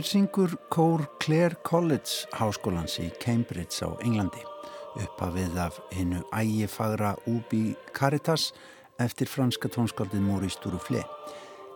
Hér 0.00 0.06
syngur 0.08 0.50
kór 0.72 1.02
Clare 1.20 1.58
College 1.60 2.24
háskólans 2.32 2.94
í 3.02 3.10
Cambridge 3.20 3.84
á 3.84 3.92
Englandi 4.00 4.40
uppafið 4.96 5.58
af 5.60 5.74
hinnu 5.92 6.22
ægifagra 6.32 7.10
Ubi 7.28 7.74
Caritas 7.92 8.46
eftir 8.96 9.28
franska 9.28 9.68
tónskaldið 9.68 10.22
Maurice 10.24 10.56
Duruflé. 10.62 11.02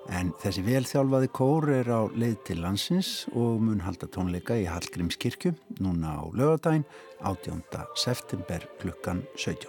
En 0.08 0.30
þessi 0.40 0.64
velþjálfaði 0.64 1.28
kór 1.37 1.68
er 1.74 1.90
á 1.92 2.08
leið 2.16 2.38
til 2.48 2.62
landsins 2.64 3.10
og 3.37 3.60
mun 3.60 3.82
halda 3.84 4.08
tónleika 4.08 4.56
í 4.56 4.64
Hallgrímskirkju 4.72 5.52
núna 5.84 6.14
á 6.16 6.24
lögadaginn 6.32 6.87
18. 7.20 7.60
september 7.92 8.64
klukkan 8.80 9.20
17. 9.37 9.68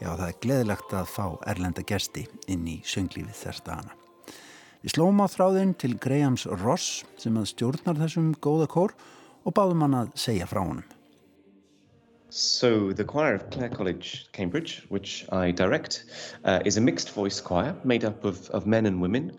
Já 0.00 0.08
það 0.08 0.24
er 0.30 0.40
gleðilegt 0.40 0.96
að 0.96 1.12
fá 1.18 1.26
erlenda 1.52 1.84
gesti 1.84 2.24
inn 2.48 2.64
í 2.64 2.78
sönglífið 2.80 3.36
þess 3.42 3.66
dagana. 3.68 4.03
Á 4.84 5.26
þráðinn 5.32 5.70
til 5.80 5.94
Grahams 5.96 6.42
Ross 6.60 7.04
sem 7.16 7.32
að 7.40 7.46
stjórnar 7.54 7.96
þessum 7.96 8.34
góða 8.44 8.66
kór 8.68 8.92
og 9.48 9.54
báðum 9.56 9.80
hann 9.80 9.96
að 9.96 10.10
segja 10.20 10.44
frá 10.44 10.60
honum. 10.60 10.84
So 12.28 12.92
the 12.92 13.04
choir 13.04 13.34
of 13.36 13.48
Clare 13.48 13.70
College, 13.70 14.26
Cambridge, 14.32 14.84
which 14.90 15.24
I 15.32 15.52
direct, 15.52 16.04
uh, 16.44 16.60
is 16.66 16.76
a 16.76 16.82
mixed 16.82 17.14
voice 17.14 17.40
choir 17.40 17.74
made 17.82 18.04
up 18.04 18.24
of, 18.24 18.50
of 18.50 18.66
men 18.66 18.84
and 18.84 19.00
women, 19.00 19.38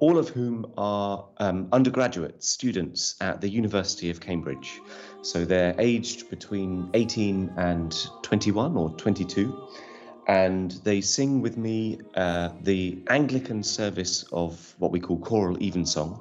all 0.00 0.16
of 0.16 0.30
whom 0.30 0.64
are 0.78 1.26
um, 1.40 1.68
undergraduate 1.72 2.42
students 2.42 3.16
at 3.20 3.42
the 3.42 3.50
University 3.50 4.08
of 4.08 4.20
Cambridge. 4.20 4.80
So 5.20 5.44
they're 5.44 5.74
aged 5.78 6.30
between 6.30 6.88
18 6.94 7.52
and 7.58 7.94
21 8.22 8.76
or 8.78 8.88
22. 8.96 9.52
And 10.26 10.72
they 10.82 11.00
sing 11.00 11.40
with 11.40 11.56
me 11.56 12.00
uh, 12.14 12.50
the 12.62 12.98
Anglican 13.08 13.62
service 13.62 14.24
of 14.32 14.74
what 14.78 14.90
we 14.90 14.98
call 14.98 15.18
choral 15.18 15.60
evensong 15.62 16.20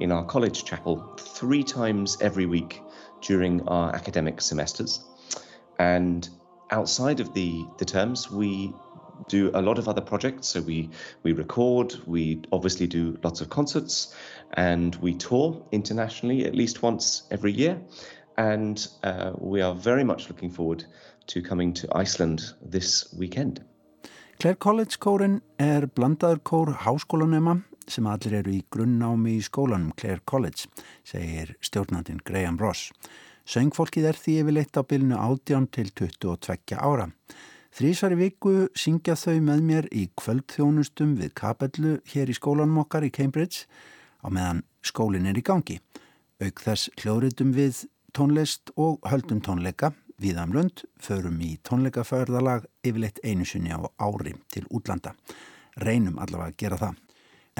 in 0.00 0.10
our 0.10 0.24
college 0.24 0.64
chapel 0.64 1.14
three 1.18 1.62
times 1.62 2.16
every 2.20 2.46
week 2.46 2.80
during 3.20 3.66
our 3.68 3.94
academic 3.94 4.40
semesters. 4.40 5.04
And 5.78 6.28
outside 6.70 7.20
of 7.20 7.32
the, 7.32 7.64
the 7.78 7.84
terms, 7.84 8.30
we 8.30 8.72
do 9.28 9.50
a 9.54 9.62
lot 9.62 9.78
of 9.78 9.88
other 9.88 10.00
projects. 10.00 10.48
So 10.48 10.60
we 10.60 10.90
we 11.22 11.32
record, 11.32 11.94
we 12.06 12.42
obviously 12.50 12.88
do 12.88 13.18
lots 13.22 13.40
of 13.40 13.48
concerts, 13.48 14.14
and 14.54 14.96
we 14.96 15.14
tour 15.14 15.64
internationally 15.70 16.44
at 16.44 16.54
least 16.54 16.82
once 16.82 17.22
every 17.30 17.52
year. 17.52 17.80
And 18.36 18.84
uh, 19.04 19.32
we 19.38 19.62
are 19.62 19.74
very 19.74 20.02
much 20.02 20.28
looking 20.28 20.50
forward 20.50 20.84
to 21.26 21.42
coming 21.42 21.72
to 21.74 21.88
Iceland 21.94 22.54
this 22.60 23.06
weekend. 23.18 23.62
Clare 24.38 24.56
College 24.56 24.98
kórin 24.98 25.40
er 25.58 25.86
blandaður 25.86 26.40
kór 26.42 26.72
háskólanema 26.84 27.62
sem 27.88 28.06
allir 28.08 28.40
eru 28.40 28.52
í 28.54 28.62
grunnnámi 28.72 29.36
í 29.38 29.44
skólanum 29.44 29.92
Clare 29.96 30.22
College, 30.26 30.68
segir 31.04 31.54
stjórnandin 31.64 32.22
Graham 32.24 32.58
Ross. 32.60 32.90
Söngfólkið 33.44 34.08
er 34.08 34.18
því 34.18 34.36
yfirleitt 34.40 34.78
á 34.80 34.82
bylnu 34.88 35.18
18 35.20 35.68
til 35.76 35.90
22 35.92 36.78
ára. 36.80 37.10
Þrísari 37.74 38.16
viku 38.16 38.68
syngja 38.78 39.16
þau 39.18 39.40
með 39.44 39.64
mér 39.68 39.88
í 39.92 40.06
kvöldþjónustum 40.16 41.16
við 41.18 41.34
kapellu 41.36 41.98
hér 42.12 42.30
í 42.30 42.36
skólanum 42.38 42.84
okkar 42.84 43.04
í 43.04 43.12
Cambridge 43.12 43.66
á 44.24 44.30
meðan 44.30 44.62
skólinn 44.84 45.26
er 45.28 45.40
í 45.40 45.44
gangi. 45.44 45.80
Auk 46.40 46.62
þess 46.62 46.92
hljóritum 47.02 47.52
við 47.56 47.84
tónlist 48.14 48.70
og 48.78 49.02
höldum 49.10 49.42
tónleika 49.44 49.92
viðam 50.24 50.52
um 50.52 50.56
lönd, 50.56 50.84
förum 50.96 51.40
í 51.44 51.54
tónleikaförðalag 51.68 52.64
yfirleitt 52.86 53.20
einu 53.24 53.44
sinni 53.44 53.74
á 53.74 53.84
ári 54.00 54.32
til 54.54 54.64
útlanda. 54.72 55.12
Reynum 55.76 56.20
allavega 56.22 56.52
að 56.52 56.58
gera 56.62 56.80
það. 56.80 57.00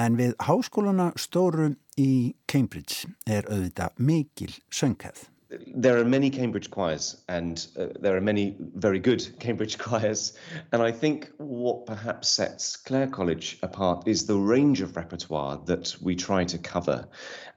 En 0.01 0.17
við 0.19 0.33
háskóluna 0.43 1.11
stóru 1.19 1.69
í 2.01 2.33
Cambridge 2.51 3.11
er 3.29 3.47
auðvitað 3.47 4.01
mikil 4.09 4.51
söngheð. 4.73 5.27
There 5.67 5.99
are 5.99 6.03
many 6.03 6.29
Cambridge 6.31 6.71
choirs 6.71 7.21
and 7.29 7.67
uh, 7.77 7.87
there 8.01 8.17
are 8.17 8.21
many 8.21 8.55
very 8.59 8.99
good 8.99 9.21
Cambridge 9.39 9.77
choirs 9.77 10.33
and 10.73 10.81
I 10.81 10.91
think 10.91 11.29
what 11.37 11.85
perhaps 11.85 12.29
sets 12.29 12.75
Clare 12.75 13.07
College 13.07 13.59
apart 13.61 14.07
is 14.07 14.25
the 14.25 14.35
range 14.35 14.81
of 14.81 14.97
repertoire 14.97 15.61
that 15.65 15.95
we 16.01 16.15
try 16.15 16.43
to 16.45 16.57
cover 16.57 17.07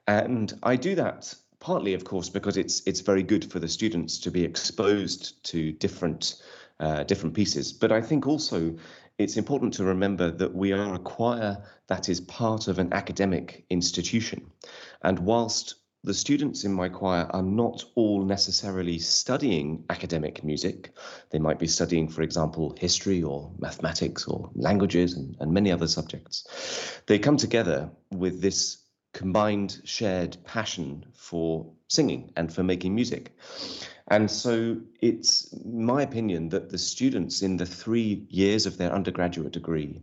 and 0.06 0.52
I 0.62 0.76
do 0.76 0.94
that 0.96 1.34
partly, 1.60 1.94
of 1.94 2.04
course, 2.04 2.28
because 2.28 2.56
it's 2.56 2.82
it's 2.86 3.00
very 3.00 3.22
good 3.22 3.50
for 3.50 3.58
the 3.58 3.68
students 3.68 4.18
to 4.20 4.30
be 4.30 4.44
exposed 4.44 5.42
to 5.44 5.72
different 5.72 6.42
uh, 6.80 7.04
different 7.04 7.34
pieces. 7.34 7.72
But 7.72 7.92
I 7.92 8.00
think 8.00 8.26
also 8.26 8.76
it's 9.18 9.36
important 9.36 9.74
to 9.74 9.84
remember 9.84 10.30
that 10.30 10.54
we 10.54 10.72
are 10.72 10.94
a 10.94 10.98
choir 10.98 11.58
that 11.88 12.08
is 12.08 12.20
part 12.20 12.68
of 12.68 12.78
an 12.78 12.92
academic 12.92 13.64
institution, 13.70 14.50
and 15.02 15.18
whilst 15.18 15.74
the 16.04 16.14
students 16.14 16.64
in 16.64 16.72
my 16.72 16.88
choir 16.88 17.26
are 17.30 17.42
not 17.42 17.84
all 17.96 18.24
necessarily 18.24 18.98
studying 18.98 19.84
academic 19.90 20.44
music. 20.44 20.92
They 21.30 21.40
might 21.40 21.58
be 21.58 21.66
studying, 21.66 22.08
for 22.08 22.22
example, 22.22 22.76
history 22.78 23.22
or 23.22 23.50
mathematics 23.58 24.26
or 24.26 24.50
languages 24.54 25.14
and, 25.14 25.36
and 25.40 25.52
many 25.52 25.72
other 25.72 25.88
subjects. 25.88 27.02
They 27.06 27.18
come 27.18 27.36
together 27.36 27.90
with 28.12 28.40
this 28.40 28.78
combined 29.12 29.80
shared 29.84 30.36
passion 30.44 31.04
for 31.14 31.66
singing 31.88 32.32
and 32.36 32.52
for 32.52 32.62
making 32.62 32.94
music. 32.94 33.36
And 34.08 34.30
so 34.30 34.78
it's 35.00 35.54
my 35.64 36.02
opinion 36.02 36.48
that 36.50 36.70
the 36.70 36.78
students 36.78 37.42
in 37.42 37.56
the 37.56 37.66
three 37.66 38.26
years 38.30 38.64
of 38.66 38.78
their 38.78 38.92
undergraduate 38.92 39.52
degree 39.52 40.02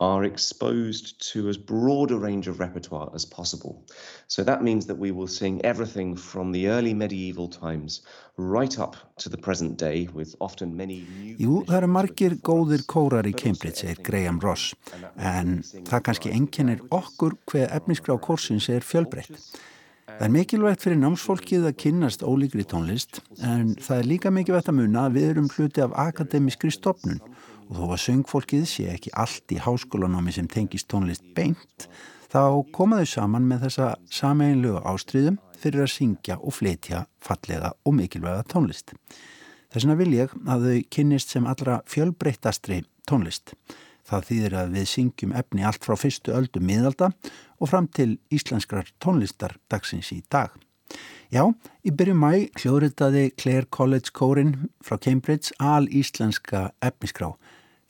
are 0.00 0.24
exposed 0.24 1.20
to 1.32 1.48
as 1.48 1.58
broad 1.58 2.10
a 2.10 2.16
range 2.16 2.48
of 2.48 2.58
repertoire 2.58 3.10
as 3.14 3.26
possible. 3.26 3.84
So 4.28 4.42
that 4.42 4.62
means 4.62 4.86
that 4.86 4.98
we 4.98 5.10
will 5.10 5.26
sing 5.26 5.60
everything 5.62 6.16
from 6.16 6.52
the 6.52 6.68
early 6.68 6.94
medieval 6.94 7.48
times 7.48 8.00
right 8.38 8.78
up 8.78 8.96
to 9.18 9.28
the 9.28 9.36
present 9.36 9.76
day 9.76 10.08
with 10.14 10.34
often 10.40 10.74
many 10.74 11.04
new... 11.20 11.36
Jú, 11.36 11.64
það 11.68 11.76
eru 11.82 11.90
margir 11.92 12.36
góðir 12.40 12.86
kórar 12.88 13.28
í 13.28 13.34
Cambridge, 13.36 13.82
segir 13.82 14.00
Graham 14.06 14.40
Ross, 14.40 14.72
en 15.16 15.60
það 15.68 16.06
kannski 16.08 16.32
enginnir 16.32 16.80
okkur 16.88 17.36
hver 17.52 17.68
efniskrá 17.68 18.16
kórsins 18.16 18.70
er 18.72 18.86
fjölbreytt. 18.86 19.36
Það 20.10 20.24
er 20.26 20.32
mikilvægt 20.34 20.82
fyrir 20.84 20.98
námsfólkið 21.00 21.68
að 21.68 21.76
kynnast 21.84 22.24
ólíkri 22.26 22.64
tónlist, 22.68 23.20
en 23.44 23.76
það 23.76 24.00
er 24.00 24.08
líka 24.08 24.32
mikilvægt 24.34 24.72
að 24.72 24.80
muna 24.80 25.04
að 25.06 25.20
við 25.20 25.28
erum 25.34 25.52
hluti 25.52 25.84
af 25.84 25.94
akademiskri 26.08 26.72
stopnun 26.74 27.20
og 27.70 27.78
þó 27.78 27.84
að 27.94 28.00
söngfólkið 28.04 28.64
sé 28.66 28.86
ekki 28.90 29.12
allt 29.14 29.54
í 29.54 29.60
háskólanámi 29.62 30.34
sem 30.34 30.48
tengist 30.50 30.88
tónlist 30.90 31.26
beint, 31.36 31.86
þá 32.30 32.66
komaðu 32.74 33.06
saman 33.12 33.46
með 33.46 33.66
þessa 33.66 33.90
sameinlegu 34.10 34.82
ástriðum 34.90 35.38
fyrir 35.60 35.84
að 35.84 35.92
syngja 35.94 36.38
og 36.40 36.56
fletja 36.56 37.04
fallega 37.22 37.72
og 37.86 37.94
mikilvæga 37.98 38.42
tónlist. 38.50 38.94
Þess 39.70 39.86
vegna 39.86 39.98
vil 40.00 40.16
ég 40.16 40.32
að 40.50 40.66
þau 40.66 40.88
kynnist 40.96 41.30
sem 41.30 41.46
allra 41.46 41.78
fjölbreyttastri 41.90 42.80
tónlist. 43.06 43.54
Það 44.02 44.26
þýðir 44.26 44.56
að 44.58 44.72
við 44.74 44.88
syngjum 44.90 45.36
efni 45.38 45.62
allt 45.66 45.86
frá 45.86 45.94
fyrstu 46.00 46.34
öldu 46.34 46.62
miðalda 46.64 47.12
og 47.60 47.70
fram 47.70 47.86
til 47.86 48.16
íslenskrar 48.34 48.90
tónlistar 48.98 49.54
dagsins 49.70 50.10
í 50.16 50.24
dag. 50.32 50.50
Já, 51.30 51.44
í 51.86 51.92
byrju 51.94 52.16
mæ 52.18 52.32
hljóðritaði 52.58 53.28
Clare 53.38 53.68
College 53.70 54.10
kórin 54.10 54.56
frá 54.82 54.98
Cambridge 54.98 55.54
al 55.62 55.86
íslenska 55.86 56.72
efniskrá 56.82 57.30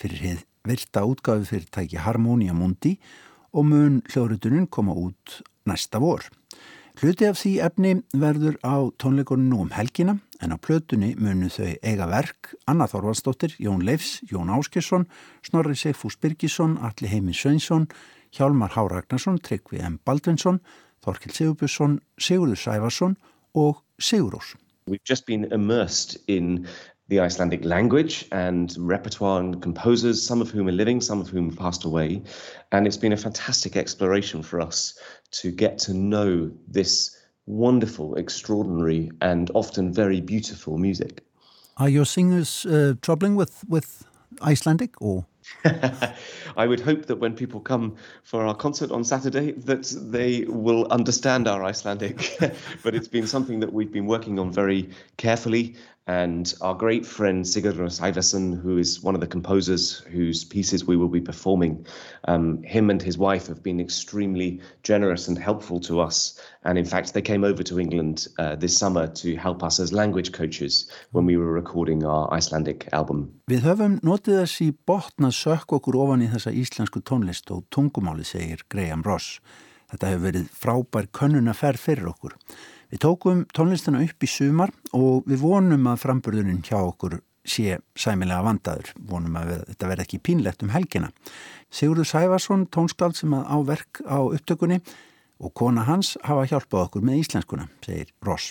fyrir 0.00 0.24
heið 0.24 0.44
virta 0.66 1.04
útgáfi 1.08 1.48
fyrirtæki 1.50 2.00
Harmonia 2.00 2.54
Mundi 2.56 2.96
og 3.52 3.66
mun 3.66 4.02
hljóðrutunum 4.10 4.68
koma 4.70 4.94
út 4.96 5.40
næsta 5.68 6.00
vor. 6.00 6.24
Hluti 7.00 7.24
af 7.24 7.38
því 7.40 7.52
efni 7.64 7.92
verður 8.12 8.58
á 8.60 8.92
tónleikoninu 9.00 9.62
um 9.62 9.70
helgina 9.72 10.18
en 10.42 10.52
á 10.52 10.56
plötunni 10.60 11.14
munu 11.16 11.48
þau 11.48 11.72
eiga 11.80 12.08
verk 12.10 12.54
Anna 12.68 12.88
Þorvaldsdóttir, 12.90 13.54
Jón 13.56 13.84
Leifs, 13.86 14.20
Jón 14.28 14.52
Áskesson, 14.52 15.06
Snorri 15.40 15.76
Seifús 15.76 16.18
Birgisson, 16.20 16.76
Alli 16.76 17.08
Heimi 17.08 17.32
Sveinsson, 17.32 17.88
Hjálmar 18.36 18.74
Há 18.76 18.84
Ragnarsson, 18.84 19.40
Tryggvi 19.40 19.80
M. 19.80 19.98
Baldvinsson, 20.04 20.60
Þorkil 21.04 21.32
Sigurbjörnsson, 21.32 22.00
Sigurður 22.20 22.60
Sæfarsson 22.60 23.16
og 23.54 23.80
Sigurós. 23.98 24.56
We've 24.86 25.04
just 25.08 25.24
been 25.26 25.44
immersed 25.52 26.18
in 26.26 26.66
the 27.10 27.18
Icelandic 27.18 27.64
language 27.64 28.24
and 28.30 28.72
repertoire 28.78 29.40
and 29.40 29.60
composers, 29.60 30.22
some 30.22 30.40
of 30.40 30.50
whom 30.50 30.68
are 30.68 30.72
living, 30.72 31.00
some 31.00 31.20
of 31.20 31.28
whom 31.28 31.54
passed 31.54 31.84
away. 31.84 32.22
And 32.70 32.86
it's 32.86 32.96
been 32.96 33.12
a 33.12 33.16
fantastic 33.16 33.76
exploration 33.76 34.44
for 34.44 34.60
us 34.60 34.96
to 35.32 35.50
get 35.50 35.76
to 35.78 35.92
know 35.92 36.52
this 36.68 37.16
wonderful, 37.46 38.14
extraordinary, 38.14 39.10
and 39.20 39.50
often 39.54 39.92
very 39.92 40.20
beautiful 40.20 40.78
music. 40.78 41.24
Are 41.78 41.88
your 41.88 42.04
singers 42.04 42.64
uh, 42.64 42.94
troubling 43.02 43.34
with, 43.34 43.64
with 43.68 44.06
Icelandic 44.40 45.02
or? 45.02 45.26
I 46.56 46.66
would 46.66 46.80
hope 46.80 47.06
that 47.06 47.16
when 47.16 47.34
people 47.34 47.60
come 47.60 47.96
for 48.22 48.44
our 48.46 48.54
concert 48.54 48.90
on 48.90 49.04
Saturday 49.04 49.52
that 49.52 49.92
they 50.12 50.44
will 50.44 50.86
understand 50.90 51.48
our 51.48 51.64
Icelandic. 51.64 52.38
but 52.82 52.94
it's 52.94 53.08
been 53.08 53.26
something 53.26 53.60
that 53.60 53.72
we've 53.72 53.92
been 53.92 54.06
working 54.06 54.38
on 54.38 54.52
very 54.52 54.90
carefully 55.16 55.74
and 56.06 56.54
our 56.60 56.74
great 56.74 57.06
friend 57.06 57.44
Sigurður 57.44 57.90
Sævason, 57.90 58.60
who 58.60 58.78
is 58.78 59.02
one 59.02 59.14
of 59.14 59.20
the 59.20 59.26
composers 59.26 59.98
whose 60.10 60.44
pieces 60.44 60.84
we 60.84 60.96
will 60.96 61.08
be 61.08 61.20
performing, 61.20 61.86
um, 62.24 62.62
him 62.62 62.90
and 62.90 63.02
his 63.02 63.18
wife 63.18 63.46
have 63.46 63.62
been 63.62 63.80
extremely 63.80 64.60
generous 64.82 65.28
and 65.28 65.38
helpful 65.38 65.78
to 65.80 66.00
us. 66.00 66.40
And 66.64 66.78
in 66.78 66.84
fact, 66.84 67.14
they 67.14 67.22
came 67.22 67.44
over 67.44 67.62
to 67.62 67.78
England 67.78 68.26
uh, 68.38 68.56
this 68.56 68.76
summer 68.76 69.06
to 69.06 69.36
help 69.36 69.62
us 69.62 69.78
as 69.78 69.92
language 69.92 70.32
coaches 70.32 70.90
when 71.12 71.26
we 71.26 71.36
were 71.36 71.52
recording 71.52 72.04
our 72.04 72.32
Icelandic 72.32 72.88
album. 72.92 73.28
Við 73.50 73.64
höfum 73.68 74.00
notið 74.02 74.42
þess 74.42 74.60
í 74.64 74.72
botna 74.86 75.30
sökk 75.30 75.78
okkur 75.78 76.00
ofan 76.00 76.24
í 76.24 76.32
þessa 76.32 76.50
íslensku 76.50 77.04
tónlist 77.04 77.52
og 77.54 77.66
tungumáli, 77.70 78.24
segir 78.24 78.64
Graham 78.72 79.04
Ross. 79.06 79.38
Þetta 79.90 80.12
hefur 80.12 80.26
verið 80.28 80.52
frábær 80.54 81.10
könnuna 81.14 81.54
ferð 81.54 81.82
fyrir 81.82 82.12
okkur. 82.12 82.36
Við 82.90 83.02
tókum 83.04 83.42
tónlistina 83.54 84.00
upp 84.02 84.24
í 84.24 84.28
sumar 84.30 84.72
og 84.96 85.26
við 85.30 85.44
vonum 85.44 85.84
að 85.86 86.00
framburðunin 86.02 86.64
hjá 86.66 86.80
okkur 86.80 87.20
sé 87.46 87.78
sæmilega 87.98 88.42
vandaður, 88.44 88.90
vonum 89.06 89.36
að 89.38 89.52
þetta 89.68 89.90
verði 89.92 90.06
ekki 90.06 90.20
pínlegt 90.26 90.64
um 90.64 90.72
helgina. 90.74 91.12
Sigurður 91.70 92.08
Sæfarsson, 92.10 92.66
tónskald 92.66 93.16
sem 93.18 93.34
að 93.36 93.46
á 93.46 93.56
verk 93.68 94.02
á 94.02 94.18
upptökunni 94.18 94.80
og 95.40 95.54
kona 95.56 95.86
hans 95.86 96.16
hafa 96.26 96.48
hjálpað 96.50 96.88
okkur 96.88 97.06
með 97.06 97.22
íslenskuna, 97.22 97.68
segir 97.86 98.10
Ross. 98.26 98.50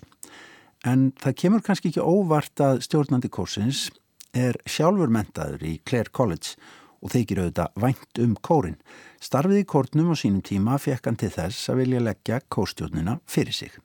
En 0.88 1.10
það 1.20 1.38
kemur 1.44 1.66
kannski 1.66 1.92
ekki 1.92 2.04
óvart 2.04 2.64
að 2.64 2.80
stjórnandi 2.88 3.28
kórsins 3.28 3.90
er 4.32 4.56
sjálfur 4.70 5.12
mentaður 5.12 5.68
í 5.68 5.76
Clare 5.84 6.14
College 6.16 6.56
og 7.04 7.12
þeikir 7.12 7.44
auðvitað 7.44 7.84
vænt 7.84 8.24
um 8.24 8.40
kórin. 8.40 8.80
Starfið 9.20 9.66
í 9.66 9.68
kórnum 9.68 10.12
á 10.12 10.16
sínum 10.16 10.44
tíma 10.46 10.80
fekk 10.80 11.12
hann 11.12 11.20
til 11.20 11.34
þess 11.36 11.72
að 11.72 11.84
vilja 11.84 12.08
leggja 12.08 12.42
kórstjórnina 12.48 13.20
fyrir 13.28 13.56
sig. 13.56 13.76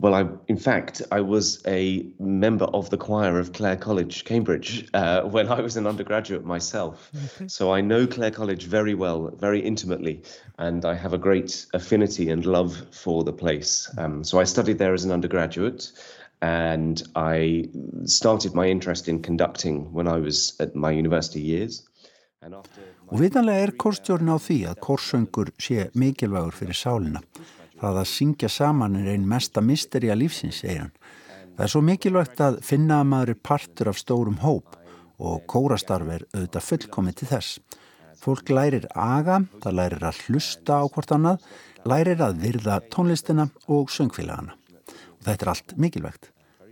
Well, 0.00 0.14
I, 0.14 0.24
in 0.48 0.56
fact, 0.56 1.02
I 1.12 1.20
was 1.20 1.62
a 1.66 2.06
member 2.18 2.64
of 2.64 2.88
the 2.88 2.96
choir 2.96 3.38
of 3.38 3.52
Clare 3.52 3.76
College, 3.76 4.24
Cambridge, 4.24 4.88
uh, 4.94 5.20
when 5.34 5.48
I 5.48 5.60
was 5.60 5.76
an 5.76 5.86
undergraduate 5.86 6.44
myself. 6.44 7.10
Okay. 7.14 7.48
So 7.48 7.72
I 7.72 7.82
know 7.82 8.06
Clare 8.06 8.30
College 8.30 8.64
very 8.64 8.94
well, 8.94 9.28
very 9.38 9.60
intimately, 9.60 10.22
and 10.58 10.86
I 10.86 10.94
have 10.94 11.12
a 11.12 11.18
great 11.18 11.66
affinity 11.74 12.30
and 12.30 12.46
love 12.46 12.82
for 12.92 13.24
the 13.24 13.32
place. 13.32 13.92
Um, 13.98 14.24
so 14.24 14.40
I 14.40 14.44
studied 14.44 14.78
there 14.78 14.94
as 14.94 15.04
an 15.04 15.12
undergraduate, 15.12 15.92
and 16.40 17.02
I 17.14 17.68
started 18.04 18.54
my 18.54 18.66
interest 18.66 19.06
in 19.06 19.20
conducting 19.20 19.92
when 19.92 20.08
I 20.08 20.16
was 20.16 20.54
at 20.60 20.74
my 20.74 20.90
university 20.90 21.40
years. 21.40 21.82
Og 23.10 23.20
vitanlega 23.20 23.66
er 23.66 23.70
kórstjórn 23.76 24.30
á 24.32 24.40
því 24.40 24.56
að 24.70 24.78
kórsöngur 24.80 25.50
sé 25.60 25.90
mikilvægur 25.92 26.54
fyrir 26.56 26.78
sálina. 26.78 27.20
Það 27.80 28.02
að 28.02 28.10
syngja 28.10 28.50
saman 28.52 28.98
er 29.00 29.14
einn 29.14 29.28
mesta 29.28 29.62
misteri 29.64 30.10
að 30.12 30.22
lífsins, 30.24 30.60
segir 30.60 30.84
hann. 30.84 30.94
Það 31.56 31.64
er 31.64 31.72
svo 31.72 31.82
mikilvægt 31.84 32.42
að 32.44 32.58
finna 32.64 33.00
að 33.00 33.08
maður 33.12 33.32
er 33.32 33.40
partur 33.48 33.90
af 33.90 33.98
stórum 34.00 34.38
hóp 34.44 34.76
og 35.20 35.42
kórastarf 35.48 36.08
er 36.12 36.26
auðvitað 36.34 36.66
fullkomið 36.66 37.18
til 37.20 37.28
þess. 37.32 37.58
Fólk 38.20 38.52
lærir 38.52 38.86
aga, 38.92 39.40
það 39.64 39.76
lærir 39.78 40.04
að 40.04 40.22
hlusta 40.26 40.80
á 40.80 40.84
hvort 40.92 41.12
annað, 41.16 41.44
lærir 41.88 42.20
að 42.24 42.42
virða 42.44 42.80
tónlistina 42.92 43.48
og 43.68 43.92
söngfélagana. 43.92 44.56
Og 45.16 45.28
þetta 45.28 45.46
er 45.46 45.52
allt 45.54 45.76
mikilvægt. 45.80 46.30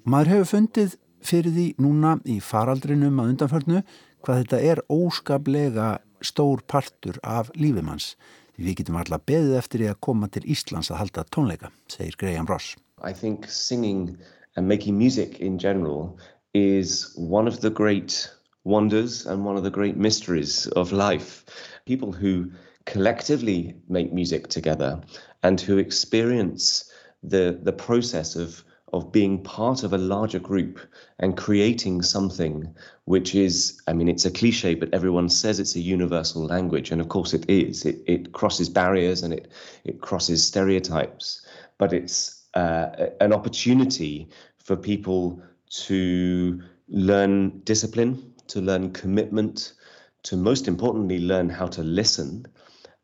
Maður 0.09 0.33
hefur 0.35 0.51
fundið 0.53 0.99
fyrir 1.25 1.57
því 1.57 1.67
núna 1.81 2.19
í 2.29 2.39
faraldrinum 2.45 3.21
að 3.21 3.33
undanförnu 3.33 3.83
hvað 4.25 4.43
þetta 4.43 4.61
er 4.73 4.83
óskaplega 4.93 5.89
stór 6.25 6.63
partur 6.67 7.19
af 7.23 7.53
lífimanns. 7.57 8.15
Við 8.59 8.81
getum 8.81 8.97
alltaf 8.99 9.23
beðið 9.31 9.57
eftir 9.61 9.83
því 9.83 9.89
að 9.93 10.01
koma 10.03 10.29
til 10.35 10.43
Íslands 10.51 10.89
að 10.91 10.99
halda 10.99 11.23
tónleika, 11.31 11.69
segir 11.87 12.17
Graham 12.19 12.49
Ross. 12.51 12.73
I 13.07 13.13
think 13.13 13.47
singing 13.47 14.19
and 14.57 14.67
making 14.67 14.99
music 14.99 15.39
in 15.39 15.61
general 15.63 16.19
is 16.55 17.15
one 17.15 17.47
of 17.47 17.61
the 17.61 17.71
great 17.71 18.29
wonders 18.65 19.27
and 19.27 19.45
one 19.45 19.57
of 19.57 19.63
the 19.63 19.71
great 19.71 19.97
mysteries 19.97 20.67
of 20.75 20.91
life. 20.91 21.45
People 21.87 22.11
who 22.11 22.51
collectively 22.85 23.77
make 23.89 24.13
music 24.13 24.49
together 24.49 25.01
and 25.45 25.61
who 25.61 25.79
experience 25.79 26.91
the, 27.23 27.61
the 27.63 27.73
process 27.73 28.35
of 28.35 28.65
of 28.93 29.13
being 29.13 29.43
part 29.43 29.83
of 29.83 29.93
a 29.93 29.99
larger 29.99 30.39
group 30.39 30.81
and 31.19 31.37
creating 31.37 32.03
something 32.03 32.75
which 33.05 33.35
is, 33.35 33.81
I 33.87 33.93
mean, 33.93 34.09
it's 34.09 34.25
a 34.25 34.31
cliche, 34.31 34.75
but 34.75 34.93
everyone 34.93 35.29
says 35.29 35.61
it's 35.61 35.77
a 35.77 35.81
universal 35.81 36.45
language. 36.45 36.91
And 36.91 37.01
of 37.01 37.09
course 37.09 37.35
it 37.35 37.49
is. 37.49 37.85
It, 37.85 38.03
it 38.07 38.33
crosses 38.33 38.69
barriers 38.69 39.23
and 39.23 39.33
it, 39.33 39.49
it 39.85 40.01
crosses 40.01 40.47
stereotypes. 40.47 41.47
But 41.79 41.93
it's 41.93 42.47
uh, 42.55 43.09
an 43.21 43.33
opportunity 43.33 44.29
for 44.59 44.77
people 44.77 45.43
to 45.71 46.63
learn 46.89 47.61
discipline, 47.61 48.35
to 48.49 48.61
learn 48.61 48.93
commitment, 48.93 49.75
to 50.25 50.37
most 50.37 50.69
importantly 50.69 51.21
learn 51.21 51.49
how 51.49 51.67
to 51.67 51.83
listen 51.83 52.47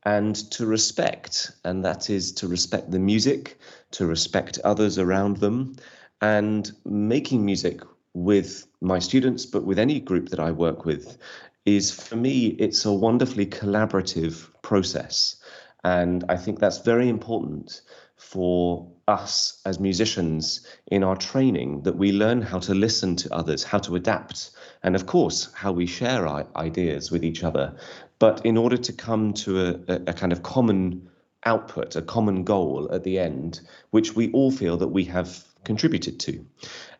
and 0.05 0.37
to 0.53 0.67
respect. 0.67 1.51
And 1.65 1.85
that 1.85 2.11
is 2.11 2.33
to 2.33 2.49
respect 2.49 2.91
the 2.91 2.99
music, 2.99 3.59
to 3.93 4.07
respect 4.07 4.59
others 4.65 4.99
around 4.99 5.39
them, 5.39 5.77
and 6.21 6.71
making 6.85 7.45
music 7.45 7.81
with 8.15 8.67
my 8.81 8.99
students, 8.99 9.47
but 9.47 9.65
with 9.65 9.79
any 9.79 10.01
group 10.01 10.29
that 10.29 10.41
I 10.41 10.51
work 10.51 10.85
with, 10.85 11.19
is 11.65 11.91
for 11.91 12.17
me, 12.17 12.49
it's 12.59 12.85
a 12.85 12.93
wonderfully 12.93 13.47
collaborative 13.47 14.49
process. 14.63 15.37
And 15.83 16.25
I 16.29 16.37
think 16.37 16.61
that's 16.61 16.79
very 16.79 17.09
important 17.09 17.83
for 18.17 18.91
us 19.07 19.61
as 19.67 19.79
musicians 19.81 20.67
in 20.87 21.05
our 21.05 21.17
training 21.17 21.83
that 21.83 21.97
we 21.97 22.13
learn 22.13 22.41
how 22.41 22.59
to 22.59 22.75
listen 22.75 23.17
to 23.17 23.35
others, 23.35 23.65
how 23.65 23.79
to 23.79 23.97
adapt, 23.97 24.51
and 24.83 24.95
of 24.95 25.07
course, 25.07 25.53
how 25.53 25.73
we 25.73 25.87
share 25.87 26.27
our 26.27 26.47
ideas 26.57 27.11
with 27.11 27.25
each 27.25 27.45
other. 27.45 27.75
But 28.19 28.45
in 28.45 28.57
order 28.57 28.77
to 28.77 28.93
come 28.93 29.35
to 29.35 29.85
a, 29.89 29.95
a 30.07 30.13
kind 30.13 30.33
of 30.33 30.43
common 30.43 31.09
output, 31.45 31.97
a 31.97 32.03
common 32.03 32.45
goal 32.45 32.89
at 32.93 33.05
the 33.05 33.19
end, 33.19 33.61
which 33.91 34.17
we 34.17 34.31
all 34.33 34.51
feel 34.51 34.77
that 34.79 34.89
we 34.89 35.05
have 35.05 35.45
contributed 35.65 36.21
to. 36.21 36.45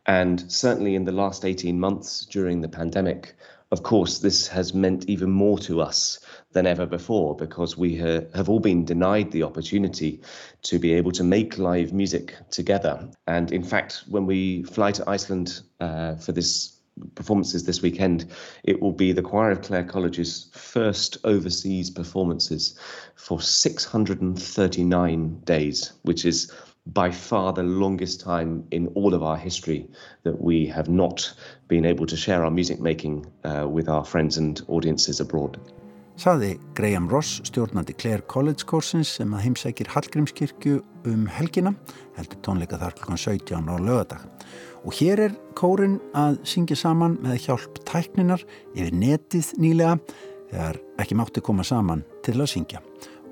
And 0.07 0.51
certainly 0.53 0.95
in 0.95 1.05
the 1.05 1.13
last 1.13 1.45
18 1.45 1.79
months 1.81 2.27
during 2.27 2.61
the 2.61 2.69
pandemic, 2.69 3.35
of 3.71 3.83
course, 3.83 4.19
this 4.19 4.47
has 4.49 4.75
meant 4.75 5.09
even 5.09 5.31
more 5.31 5.59
to 5.61 5.81
us 5.81 6.21
than 6.53 6.67
ever 6.67 6.87
before 6.87 7.35
because 7.35 7.77
we 7.77 7.97
ha- 7.97 8.21
have 8.35 8.49
all 8.49 8.61
been 8.61 8.85
denied 8.85 9.33
the 9.33 9.43
opportunity 9.43 10.21
to 10.63 10.79
be 10.79 10.93
able 10.95 11.11
to 11.13 11.25
make 11.25 11.59
live 11.59 11.93
music 11.93 12.37
together. 12.51 13.11
And 13.27 13.51
in 13.51 13.65
fact, 13.65 14.05
when 14.09 14.27
we 14.27 14.63
fly 14.63 14.93
to 14.93 15.09
Iceland 15.09 15.63
uh, 15.81 16.17
for 16.17 16.33
this 16.33 16.74
performances 17.15 17.65
this 17.65 17.83
weekend, 17.83 18.27
it 18.63 18.81
will 18.81 18.93
be 18.93 19.13
the 19.13 19.23
Choir 19.23 19.51
of 19.51 19.63
Clare 19.63 19.85
College's 19.85 20.49
first 20.53 21.19
overseas 21.25 21.91
performances 21.91 22.79
for 23.17 23.41
639 23.41 25.41
days, 25.45 25.93
which 26.03 26.25
is 26.25 26.53
by 26.87 27.11
far 27.11 27.53
the 27.53 27.63
longest 27.63 28.21
time 28.21 28.65
in 28.71 28.89
all 28.89 29.15
of 29.15 29.23
our 29.23 29.37
history 29.37 29.89
that 30.23 30.41
we 30.41 30.67
have 30.67 30.89
not 30.89 31.33
been 31.67 31.87
able 31.87 32.07
to 32.07 32.17
share 32.17 32.45
our 32.45 32.51
music 32.51 32.81
making 32.81 33.27
uh, 33.45 33.67
with 33.69 33.89
our 33.89 34.05
friends 34.05 34.37
and 34.37 34.61
audiences 34.69 35.19
abroad. 35.19 35.59
Saði 36.15 36.53
Graham 36.79 37.09
Ross, 37.11 37.41
stjórnandi 37.49 37.95
Clare 37.99 38.23
College 38.31 38.63
Corsins 38.71 39.11
sem 39.17 39.33
að 39.35 39.49
heimsækir 39.49 39.89
Hallgrímskirkju 39.91 40.77
um 41.11 41.25
helgina, 41.27 41.73
heldur 42.15 42.39
tónleika 42.47 42.79
þar 42.79 42.95
klukkan 43.01 43.19
17 43.19 43.67
á 43.67 43.75
lögadag. 43.83 44.23
Og 44.87 44.95
hér 44.95 45.25
er 45.27 45.35
kórin 45.59 45.99
að 46.15 46.39
syngja 46.47 46.79
saman 46.79 47.17
með 47.25 47.49
hjálp 47.49 47.81
tækninar 47.89 48.45
yfir 48.77 48.95
netið 48.95 49.51
nýlega 49.59 49.97
þegar 50.53 50.79
ekki 51.03 51.19
mátti 51.19 51.43
koma 51.43 51.67
saman 51.67 52.05
til 52.23 52.37
að 52.39 52.53
syngja. 52.55 52.85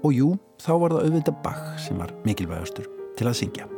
Og 0.03 0.17
jú, 0.19 0.33
þá 0.59 0.73
var 0.83 0.97
það 0.97 1.07
auðvitað 1.07 1.39
Bach 1.47 1.87
sem 1.87 2.03
var 2.03 2.11
mikilvægastur 2.27 2.91
til 3.15 3.31
að 3.31 3.39
syngja. 3.45 3.71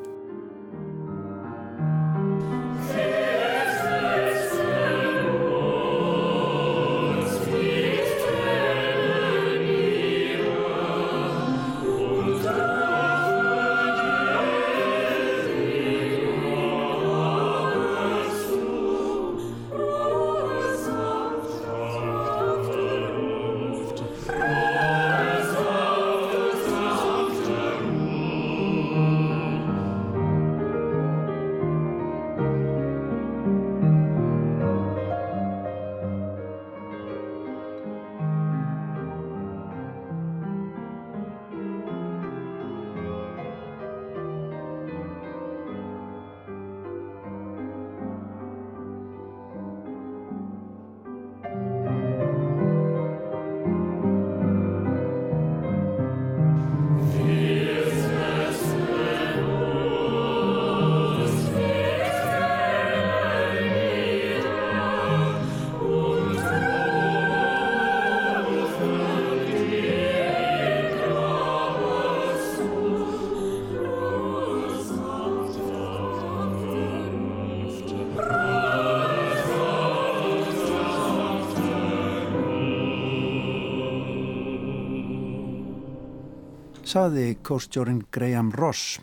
Saði 86.95 87.33
kórstjórin 87.43 88.05
Graham 88.15 88.53
Ross 88.55 89.01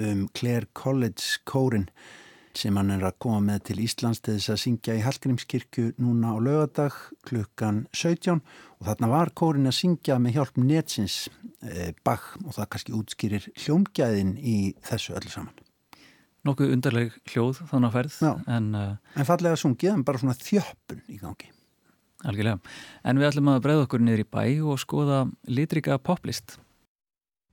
um 0.00 0.22
Clare 0.32 0.64
College 0.72 1.42
kórin 1.44 1.90
sem 2.56 2.76
hann 2.78 2.94
er 2.94 3.04
að 3.04 3.18
koma 3.20 3.42
með 3.44 3.66
til 3.68 3.76
Íslands 3.84 4.22
til 4.24 4.38
þess 4.38 4.52
að 4.54 4.60
syngja 4.62 4.96
í 4.96 5.02
Hallgrímskirkju 5.04 5.90
núna 6.00 6.32
á 6.32 6.40
lögadag 6.40 6.96
klukkan 7.28 7.82
17 7.92 8.40
og 8.40 8.88
þarna 8.88 9.12
var 9.12 9.34
kórin 9.36 9.68
að 9.68 9.76
syngja 9.76 10.16
með 10.22 10.38
hjálp 10.38 10.62
netsins 10.62 11.18
e, 11.60 11.92
Bach 12.06 12.32
og 12.46 12.56
það 12.56 12.70
kannski 12.72 12.96
útskýrir 12.96 13.50
hljómgæðin 13.66 14.34
í 14.40 14.58
þessu 14.88 15.18
öllu 15.18 15.36
saman. 15.36 15.62
Nokkuð 16.48 16.76
undarleg 16.78 17.22
hljóð 17.28 17.64
þannig 17.68 17.90
að 17.90 17.96
ferð. 17.98 18.20
En, 18.56 18.74
uh, 18.78 19.16
en 19.20 19.28
fallega 19.28 19.60
sungið 19.60 19.98
en 19.98 20.08
bara 20.08 20.22
svona 20.22 20.40
þjöppun 20.40 21.04
í 21.12 21.20
gangi. 21.20 21.52
Algjörlega. 22.24 22.76
En 23.04 23.20
við 23.20 23.34
ætlum 23.34 23.52
að 23.52 23.64
breyða 23.66 23.88
okkur 23.88 24.04
niður 24.04 24.24
í 24.24 24.30
bæ 24.32 24.44
og 24.64 24.80
skoða 24.80 25.26
litrika 25.44 26.00
poplist. 26.00 26.62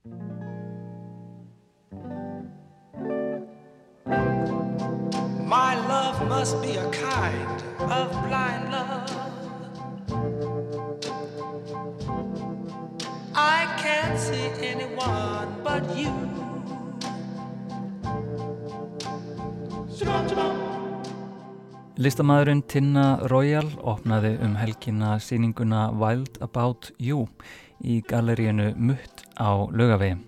My 0.04 0.10
love 5.86 6.18
must 6.28 6.60
be 6.60 6.72
a 6.74 6.90
kind 6.90 7.62
of 7.78 8.10
blind 8.26 8.72
love. 8.72 9.14
I 13.32 13.66
can't 13.78 14.18
see 14.18 14.50
anyone 14.58 15.62
but 15.62 15.84
you. 15.96 16.10
Listamæðurinn 22.02 22.62
Tinna 22.66 23.20
Royal 23.30 23.68
opnaði 23.86 24.32
um 24.42 24.56
helgina 24.58 25.20
síninguna 25.22 25.92
Wild 25.94 26.40
About 26.42 26.90
You 26.98 27.28
í 27.78 28.02
galeríinu 28.02 28.72
Mutt 28.74 29.11
á 29.38 29.68
lögavegi. 29.72 30.18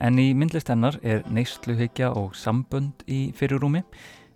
En 0.00 0.16
í 0.16 0.30
myndlist 0.32 0.70
hennar 0.72 0.96
er 1.04 1.24
neysluhyggja 1.28 2.14
og 2.16 2.32
sambönd 2.38 3.04
í 3.04 3.30
fyrirrúmi. 3.36 3.82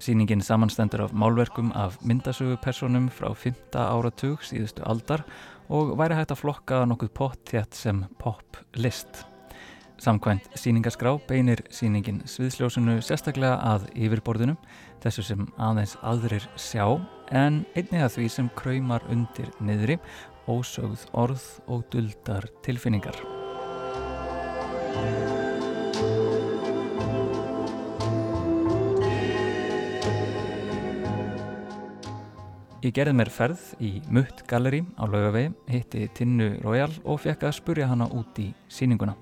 Sýningin 0.02 0.42
samanstendur 0.44 1.06
af 1.06 1.14
málverkum 1.16 1.70
af 1.72 1.96
myndasögupersonum 2.04 3.08
frá 3.08 3.30
5. 3.32 3.54
áratug 3.72 4.42
síðustu 4.44 4.84
aldar 4.84 5.24
og 5.72 5.94
væri 5.96 6.18
hægt 6.18 6.34
að 6.34 6.42
flokka 6.42 6.82
nokkuð 6.84 7.14
pottjætt 7.16 7.78
sem 7.78 8.04
pop-list. 8.20 9.24
Samkvæmt 9.96 10.50
síningaskrá 10.58 11.14
beinir 11.28 11.62
síningin 11.72 12.20
sviðsljósunu 12.28 12.98
sérstaklega 13.00 13.56
að 13.62 13.86
yfirborðinu, 13.94 14.56
þessu 15.00 15.24
sem 15.24 15.46
aðeins 15.56 15.94
aðrir 16.02 16.44
sjá, 16.60 16.98
en 17.30 17.62
einnig 17.72 18.02
að 18.02 18.18
því 18.18 18.26
sem 18.34 18.50
kræmar 18.58 19.06
undir 19.14 19.48
niðri 19.64 19.96
ósögð 20.50 21.06
orð 21.14 21.46
og 21.70 21.86
duldar 21.94 22.50
tilfinningar. 22.66 23.33
Ég 32.84 32.92
gerði 32.92 33.14
mér 33.16 33.30
ferð 33.32 33.60
í 33.80 33.90
Mutt 34.12 34.42
Gallery 34.44 34.82
á 35.00 35.08
laugavegi, 35.08 35.54
hitti 35.72 36.02
Tinnu 36.12 36.50
Royal 36.60 36.90
og 37.08 37.22
fekk 37.22 37.46
að 37.48 37.54
spurja 37.56 37.86
hana 37.88 38.04
út 38.12 38.36
í 38.36 38.50
síninguna. 38.68 39.14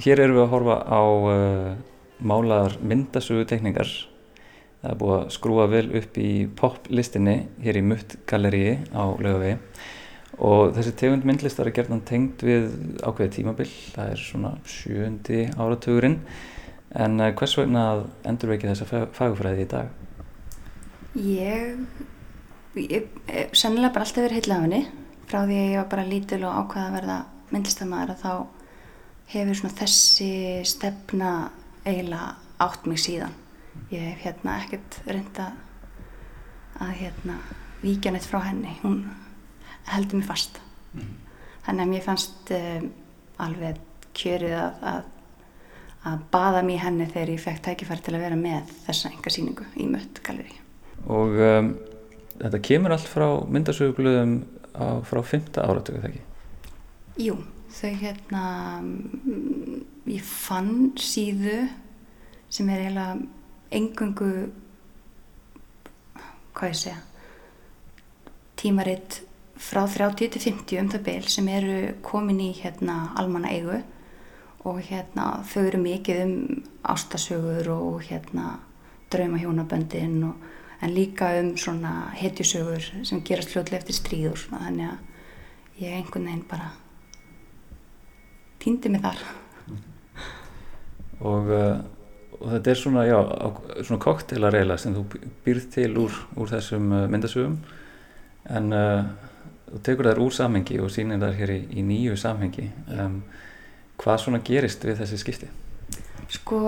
Hér 0.00 0.24
erum 0.24 0.38
við 0.38 0.44
að 0.46 0.52
horfa 0.54 0.78
á 0.88 1.02
uh, 1.04 1.70
málaðar 2.24 2.80
myndasögu 2.80 3.44
tekningar 3.52 3.92
það 4.86 4.94
er 4.94 4.98
búið 5.00 5.16
að 5.18 5.30
skrúa 5.34 5.66
vel 5.70 5.86
upp 5.98 6.18
í 6.22 6.30
poplistinni 6.58 7.36
hér 7.64 7.80
í 7.80 7.84
Mutt 7.86 8.16
Galleríi 8.30 8.74
á 8.94 9.04
laugavegi 9.10 9.56
og 10.46 10.74
þessi 10.76 10.92
tegund 11.00 11.24
myndlistar 11.26 11.66
er 11.66 11.74
gerðan 11.74 12.04
tengd 12.06 12.42
við 12.44 12.68
ákveði 13.02 13.32
tímabill, 13.38 13.70
það 13.94 14.10
er 14.12 14.20
svona 14.20 14.52
sjöndi 14.68 15.46
áratugurinn 15.56 16.18
en 16.96 17.16
uh, 17.20 17.32
hvers 17.36 17.56
vegna 17.58 17.86
endur 18.28 18.52
við 18.52 18.58
ekki 18.58 18.70
þessa 18.70 19.06
fagfræði 19.16 19.64
í 19.64 19.70
dag? 19.72 20.04
Ég, 21.16 21.80
ég 22.76 23.08
sennilega 23.56 23.94
bara 23.96 24.04
alltaf 24.04 24.26
verið 24.26 24.38
heitlega 24.38 24.58
af 24.60 24.66
henni 24.68 24.82
frá 25.26 25.40
því 25.40 25.56
að 25.56 25.70
ég 25.72 25.80
var 25.80 25.88
bara 25.94 26.10
lítil 26.10 26.42
og 26.44 26.60
ákvaða 26.60 26.86
að 26.86 26.98
verða 27.00 27.18
myndlistamæður 27.50 28.12
að 28.12 28.22
þá 28.22 28.32
hefur 29.32 29.58
svona 29.58 29.78
þessi 29.80 30.30
stefna 30.68 31.32
eiginlega 31.86 32.36
átt 32.62 32.86
mig 32.86 33.00
síðan. 33.02 33.34
Ég 33.92 34.02
hef 34.02 34.24
hérna 34.26 34.56
ekkert 34.62 34.98
reynda 35.06 35.50
að 36.82 36.92
hérna 37.00 37.38
víkja 37.82 38.12
neitt 38.12 38.26
frá 38.26 38.40
henni, 38.48 38.74
hún 38.82 39.04
heldur 39.86 40.20
mér 40.20 40.28
fast. 40.28 40.60
Mm. 40.96 41.12
Þannig 41.66 41.84
að 41.84 41.92
mér 41.92 42.06
fannst 42.06 42.52
um, 42.56 42.90
alveg 43.42 43.80
kjörið 44.16 44.54
að, 44.58 44.84
að, 44.90 45.08
að 46.10 46.28
baða 46.32 46.62
mér 46.66 46.84
henni 46.86 47.08
þegar 47.10 47.34
ég 47.34 47.42
fekk 47.42 47.64
tækifæri 47.66 48.06
til 48.06 48.16
að 48.16 48.24
vera 48.26 48.38
með 48.40 48.70
þessa 48.86 49.12
enga 49.12 49.32
síningu 49.32 49.66
í 49.76 49.88
mött 49.90 50.22
galleri 50.26 50.62
og 51.06 51.36
um, 51.38 51.72
þetta 52.40 52.62
kemur 52.64 52.94
allt 52.96 53.10
frá 53.10 53.26
myndasögublöðum 53.52 54.38
frá 55.08 55.20
5. 55.24 55.56
áratöku 55.62 56.00
þegar 56.02 56.10
ekki? 56.10 56.24
Jú, 57.26 57.36
þau 57.72 57.92
hérna 58.02 58.42
ég 60.10 60.26
fann 60.26 60.92
síðu 61.00 61.62
sem 62.52 62.68
er 62.72 62.82
eiginlega 62.84 63.14
engungu 63.70 64.30
hvað 66.56 66.72
ég 66.72 66.80
segja 66.80 67.00
tímaritt 68.56 69.20
frá 69.56 69.84
30 69.88 70.30
til 70.32 70.42
50 70.42 70.80
um 70.80 70.90
það 70.92 71.04
byl 71.08 71.28
sem 71.32 71.48
eru 71.48 71.76
komin 72.02 72.40
í 72.40 72.52
hérna 72.56 73.12
almanna 73.16 73.52
eigu 73.52 73.82
og 74.66 74.80
hérna 74.88 75.42
þau 75.46 75.64
eru 75.66 75.82
mikið 75.82 76.22
um 76.24 76.36
ástasögur 76.82 77.68
og 77.72 78.02
hérna 78.08 78.58
draumahjónaböndin 79.10 80.32
en 80.80 80.94
líka 80.94 81.40
um 81.40 81.54
hetjusögur 82.14 83.04
sem 83.04 83.22
gerast 83.22 83.50
fljóðlega 83.50 83.78
eftir 83.78 83.94
stríð 83.94 84.30
og 84.30 84.38
svona 84.38 84.64
þannig 84.64 84.90
að 84.90 85.82
ég 85.84 85.92
einhvern 85.92 86.24
veginn 86.24 86.48
bara 86.48 86.70
týndi 88.58 88.88
mig 88.88 89.02
þar. 89.04 89.20
Og, 91.20 91.50
uh, 91.50 91.95
og 92.40 92.48
þetta 92.52 92.72
er 92.72 92.80
svona 92.80 93.04
já, 93.06 93.18
svona 93.82 94.02
koktelarreila 94.02 94.76
sem 94.80 94.94
þú 94.96 95.04
býrð 95.44 95.68
til 95.74 95.90
úr, 96.02 96.16
úr 96.36 96.52
þessum 96.52 96.90
uh, 96.92 97.04
myndasögum. 97.10 97.58
En 98.56 98.72
uh, 98.76 99.04
þú 99.72 99.82
tekur 99.88 100.10
þær 100.10 100.22
úr 100.26 100.34
samhengi 100.36 100.80
og 100.82 100.92
sínir 100.94 101.22
þær 101.22 101.38
hér 101.40 101.54
í, 101.56 101.60
í 101.80 101.86
nýju 101.86 102.18
samhengi. 102.20 102.68
Um, 102.94 103.20
hvað 104.00 104.22
svona 104.24 104.42
gerist 104.44 104.84
við 104.84 105.00
þessi 105.00 105.20
skipti? 105.22 105.48
Sko 106.36 106.60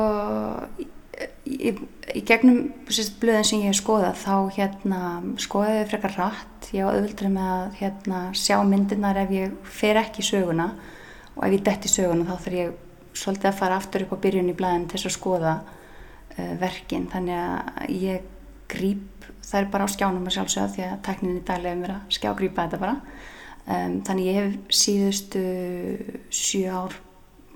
í, 1.47 1.73
í 2.15 2.23
gegnum 2.27 2.61
sérst, 2.91 3.19
blöðin 3.23 3.47
sem 3.47 3.63
ég 3.63 3.73
hef 3.73 3.81
skoðað 3.81 4.21
þá 4.23 4.35
hérna, 4.57 5.01
skoðaði 5.43 5.81
ég 5.81 5.91
frekar 5.93 6.17
rætt 6.19 6.69
ég 6.75 6.85
á 6.87 6.91
auðvöldri 6.93 7.31
með 7.33 7.49
að 7.55 7.79
hérna, 7.81 8.21
sjá 8.37 8.59
myndirnar 8.67 9.23
ef 9.25 9.33
ég 9.35 9.57
fer 9.79 10.01
ekki 10.01 10.25
í 10.25 10.29
söguna. 10.29 10.73
Og 11.37 11.47
ef 11.47 11.57
ég 11.59 11.65
detti 11.67 11.91
í 11.91 11.95
söguna 11.95 12.27
þá 12.29 12.45
þarf 12.45 12.59
ég 12.59 12.77
svolítið 13.17 13.51
að 13.51 13.61
fara 13.61 13.79
aftur 13.81 14.05
upp 14.07 14.17
á 14.17 14.23
byrjun 14.25 14.51
í 14.53 14.57
blöðin 14.59 14.89
til 14.91 15.01
að 15.01 15.15
skoða 15.15 15.55
uh, 15.63 16.55
verkin. 16.61 17.09
Þannig 17.13 17.39
að 17.39 17.95
ég 17.99 18.29
grýp 18.69 19.29
það 19.49 19.61
er 19.61 19.69
bara 19.73 19.89
á 19.89 19.95
skjánum 19.95 20.29
að 20.29 20.37
sjálfsögða 20.37 20.73
því 20.75 20.87
að 20.87 21.03
tekninni 21.07 21.41
í 21.41 21.45
daglega 21.49 21.75
er 21.75 21.83
mér 21.83 21.95
að 21.97 22.17
skjágrýpa 22.19 22.65
þetta 22.67 22.81
bara. 22.83 22.97
Um, 23.69 23.95
þannig 24.07 24.29
ég 24.29 24.39
hef 24.39 24.75
síðustu 24.81 25.45
sjö 26.33 26.73
ár 26.73 26.99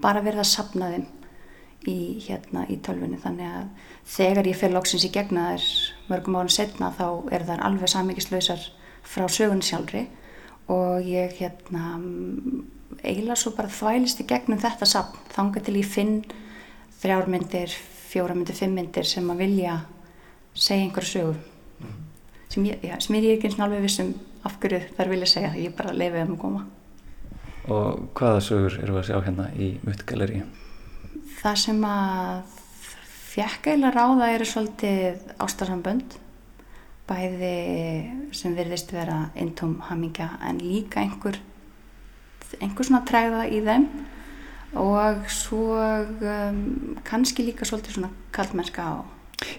bara 0.03 0.23
verið 0.25 0.43
að 0.43 0.51
sapna 0.51 0.91
þeim 0.93 1.07
í, 1.89 1.97
hérna, 2.27 2.65
í 2.71 2.79
tölfunni 2.85 3.21
þannig 3.23 3.49
að 3.49 3.93
þegar 4.13 4.51
ég 4.51 4.59
fyrir 4.59 4.77
loksins 4.77 5.07
í 5.07 5.13
gegna 5.15 5.53
þær 5.53 5.69
mörgum 6.11 6.39
árið 6.41 6.57
setna 6.57 6.93
þá 6.99 7.07
er 7.35 7.47
þar 7.49 7.65
alveg 7.69 7.93
samíkislausar 7.93 8.67
frá 9.03 9.27
sögunni 9.29 9.67
sjálfri. 9.67 10.07
Og 10.73 11.05
ég 11.05 11.35
hérna 11.41 11.97
eiginlega 13.03 13.39
svo 13.41 13.55
bara 13.57 13.73
þvælist 13.73 14.23
í 14.23 14.29
gegnum 14.29 14.61
þetta 14.63 14.89
sapn 14.89 15.19
þanga 15.35 15.63
til 15.65 15.77
ég 15.79 15.89
finn 15.89 16.21
þrjármyndir, 17.03 17.75
fjóramyndir, 18.13 18.59
fimmyndir 18.59 19.09
sem 19.09 19.31
að 19.33 19.45
vilja 19.47 19.81
segja 20.55 20.87
einhverju 20.87 21.11
sögu. 21.11 21.37
Mm. 21.83 22.01
sem 22.53 22.67
ég, 22.69 22.83
já, 22.85 22.97
sem 23.01 23.17
ég 23.17 23.29
er 23.29 23.37
ekki 23.37 23.49
eins 23.49 23.59
og 23.59 23.67
alveg 23.67 23.87
vissum 23.87 24.15
af 24.45 24.59
hverju 24.63 24.83
þær 24.97 25.13
vilja 25.15 25.31
segja. 25.35 25.55
Ég 25.59 25.77
bara 25.77 25.95
lefið 25.97 26.27
um 26.27 26.35
að 26.37 26.43
koma. 26.47 26.67
Og 27.71 28.03
hvaða 28.19 28.43
sögur 28.43 28.81
eru 28.83 28.99
að 28.99 29.09
sjá 29.09 29.17
hérna 29.23 29.49
í 29.55 29.77
Muttgalleri? 29.87 30.43
það 31.43 31.59
sem 31.59 31.85
að 31.87 32.59
fjekk 33.33 33.71
eiginlega 33.73 33.95
ráða 33.97 34.29
eru 34.37 34.47
svolítið 34.47 35.23
ástarsambönd 35.43 36.19
bæði 37.09 37.55
sem 38.37 38.55
virðist 38.55 38.93
vera 38.95 39.25
eintóm 39.35 39.81
hamingja 39.89 40.29
en 40.47 40.61
líka 40.63 41.03
einhver 41.03 41.41
einhver 42.61 42.87
svona 42.89 43.05
træða 43.09 43.47
í 43.49 43.63
þeim 43.65 43.89
og 44.79 45.27
svo 45.33 45.77
um, 45.77 46.63
kannski 47.05 47.45
líka 47.45 47.67
svolítið 47.69 47.99
svona 47.99 48.13
kallmennska 48.33 48.85
á. 48.85 48.95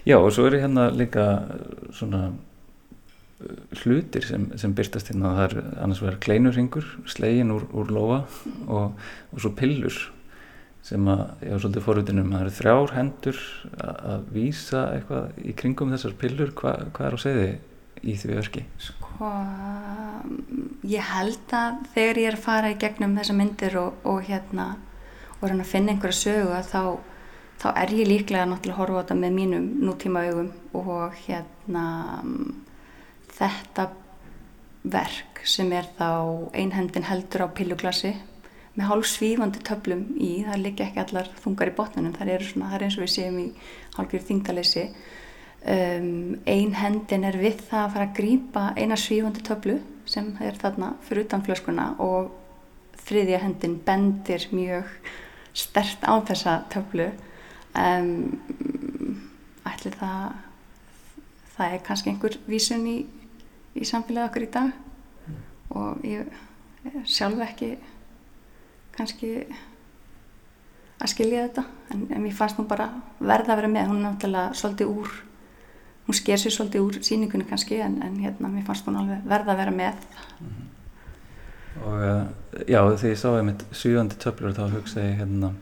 Já 0.08 0.18
og 0.18 0.32
svo 0.34 0.48
eru 0.48 0.58
hérna 0.62 0.88
líka 0.90 1.26
svona 1.94 2.32
uh, 2.32 3.60
hlutir 3.84 4.26
sem, 4.26 4.48
sem 4.58 4.74
byrstast 4.74 5.12
hérna. 5.12 5.36
Það 5.38 5.44
er 5.46 5.78
annars 5.84 6.02
vegar 6.02 6.18
kleinurringur 6.24 6.88
slegin 7.06 7.54
úr, 7.54 7.68
úr 7.70 7.94
lofa 7.94 8.24
og, 8.66 8.98
og 9.30 9.38
svo 9.38 9.54
pillur 9.54 10.00
sem 10.84 11.06
að 11.08 11.22
ég 11.46 11.54
var 11.54 11.62
svolítið 11.62 11.84
forvitinum 11.86 12.32
það 12.34 12.42
eru 12.42 12.56
þrjár 12.58 12.90
hendur 12.92 13.38
að 13.80 14.26
vísa 14.34 14.82
eitthvað 14.92 15.38
í 15.40 15.54
kringum 15.56 15.94
þessar 15.94 16.18
pillur. 16.20 16.50
Hva, 16.58 16.74
hvað 16.92 17.06
er 17.06 17.16
á 17.16 17.20
segði 17.22 17.46
í 18.04 18.16
því 18.20 18.36
verki? 18.38 18.64
Sko 18.82 19.30
ég 20.84 21.10
held 21.14 21.54
að 21.56 21.82
þegar 21.94 22.20
ég 22.20 22.28
er 22.28 22.36
að 22.38 22.44
fara 22.44 22.72
í 22.72 22.78
gegnum 22.80 23.16
þessa 23.18 23.36
myndir 23.38 23.76
og, 23.80 23.98
og 24.04 24.22
hérna 24.28 24.74
og 25.40 25.50
að 25.50 25.66
finna 25.68 25.94
einhverja 25.94 26.18
sögu 26.18 26.60
þá, 26.68 26.82
þá 27.60 27.68
er 27.72 27.94
ég 27.94 28.10
líklega 28.10 28.46
náttúrulega 28.48 28.74
að 28.74 28.80
horfa 28.80 29.00
á 29.00 29.02
þetta 29.02 29.18
með 29.20 29.36
mínum 29.38 29.66
nútíma 29.84 30.24
augum 30.28 30.50
og 30.80 31.18
hérna 31.26 31.86
þetta 33.34 33.88
verk 34.84 35.42
sem 35.48 35.72
er 35.72 35.88
þá 35.98 36.08
einhendin 36.56 37.06
heldur 37.08 37.46
á 37.46 37.54
pilluglassi 37.56 38.14
með 38.74 38.88
hálf 38.90 39.06
svífandi 39.06 39.60
töflum 39.64 40.06
í, 40.18 40.42
það 40.46 40.62
liggja 40.64 40.88
ekki 40.88 41.02
allar 41.04 41.28
þungar 41.44 41.70
í 41.70 41.74
botnunum, 41.76 42.14
það 42.16 42.32
er, 42.34 42.46
svona, 42.48 42.70
það 42.72 42.76
er 42.78 42.86
eins 42.86 42.96
og 42.98 43.04
við 43.04 43.12
séum 43.12 43.36
í 43.38 43.44
hálfgjörð 43.94 44.26
þingdalessi. 44.30 44.84
Um, 45.64 46.42
ein 46.44 46.74
hendin 46.76 47.24
er 47.24 47.38
við 47.40 47.62
það 47.70 47.82
að 47.86 47.92
fara 47.94 48.06
að 48.10 48.16
grýpa 48.18 48.64
eina 48.76 48.98
svífandi 49.00 49.40
töflu 49.46 49.78
sem 50.04 50.26
er 50.44 50.58
þarna 50.60 50.90
fyrir 51.06 51.24
utan 51.24 51.44
flöskuna 51.46 51.86
og 52.04 52.34
þriðja 53.06 53.40
hendin 53.46 53.78
bendir 53.86 54.44
mjög 54.52 54.90
stert 55.56 56.04
á 56.04 56.20
þessa 56.28 56.58
töflu. 56.72 57.08
Um, 57.72 59.22
ætli 59.64 59.94
það, 59.96 60.36
það 61.56 61.72
er 61.72 61.84
kannski 61.88 62.12
einhver 62.12 62.38
vísun 62.44 62.86
í, 62.90 62.98
í 63.72 63.88
samfélagið 63.88 64.28
okkur 64.28 64.44
í 64.44 64.52
dag 64.60 65.74
og 65.74 66.04
ég 66.04 66.28
sjálf 67.08 67.40
ekki 67.48 67.74
kannski 68.94 69.36
að 71.00 71.10
skilja 71.10 71.46
þetta 71.48 71.64
en, 71.94 72.10
en 72.12 72.22
mér 72.22 72.36
fannst 72.36 72.60
hún 72.60 72.68
bara 72.68 72.92
verða 73.18 73.54
að 73.54 73.62
vera 73.62 73.78
með 73.80 73.88
hún 73.90 74.02
er 74.02 74.10
náttúrulega 74.10 74.58
svolítið 74.60 74.92
úr 74.92 75.22
hún 76.06 76.16
sker 76.18 76.40
sér 76.40 76.54
svolítið 76.54 76.84
úr 76.84 76.98
síningunni 77.04 77.46
kannski 77.48 77.80
en, 77.80 77.98
en 78.04 78.16
hérna 78.20 78.50
mér 78.52 78.66
fannst 78.66 78.86
hún 78.88 78.98
alveg 79.00 79.24
verða 79.28 79.54
að 79.54 79.60
vera 79.62 79.74
með 79.74 80.06
mm 80.40 80.48
-hmm. 80.48 80.66
og 81.86 81.98
uh, 82.00 82.24
já 82.68 82.80
þegar 82.96 83.10
ég 83.10 83.18
sá 83.18 83.28
einmitt 83.38 83.64
sjúandi 83.72 84.16
töflur 84.16 84.52
þá 84.52 84.64
hugsaði 84.76 85.06
ég 85.06 85.18
hérna 85.22 85.52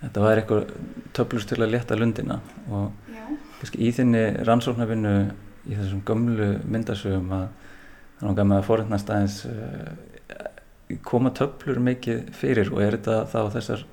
þetta 0.00 0.20
var 0.20 0.38
eitthvað 0.38 0.72
töflur 1.12 1.46
til 1.48 1.62
að 1.62 1.70
leta 1.70 1.96
lundina 1.96 2.40
og 2.70 2.92
já. 3.08 3.24
kannski 3.60 3.78
í 3.78 3.92
þinni 3.92 4.44
rannsóknarvinnu 4.44 5.14
í 5.66 5.74
þessum 5.74 6.02
gömlu 6.04 6.58
myndasögum 6.64 7.32
að 7.32 7.48
það 8.18 8.22
er 8.22 8.28
náttúrulega 8.28 8.44
með 8.44 8.58
að 8.58 8.68
forðnast 8.68 9.10
aðeins 9.10 9.44
uh, 9.46 9.90
koma 11.02 11.30
töflur 11.30 11.80
mikið 11.80 12.30
fyrir 12.32 12.72
og 12.72 12.82
er 12.82 12.96
þetta 12.98 13.26
þá 13.32 13.52
þessar 13.56 13.84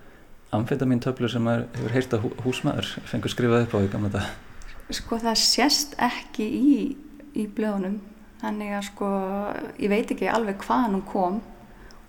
amfetamin 0.52 0.99
töflur 0.99 1.32
sem 1.32 1.47
er, 1.47 1.68
hefur 1.78 1.95
heyrst 1.95 2.14
að 2.14 2.32
húsmaður 2.43 2.88
fengur 3.06 3.32
skrifað 3.32 3.68
upp 3.68 3.76
á 3.76 3.80
í 3.80 3.91
gamla 3.91 4.10
dag? 4.10 4.51
Sko 4.92 5.20
það 5.22 5.38
sést 5.39 5.94
ekki 6.02 6.46
í, 6.46 6.72
í 7.39 7.46
blöðunum. 7.56 8.00
Þannig 8.42 8.74
að 8.76 8.86
sko 8.89 9.10
ég 9.80 9.92
veit 9.92 10.12
ekki 10.12 10.30
alveg 10.32 10.64
hvaðan 10.66 10.98
hún 10.98 11.06
kom. 11.08 11.39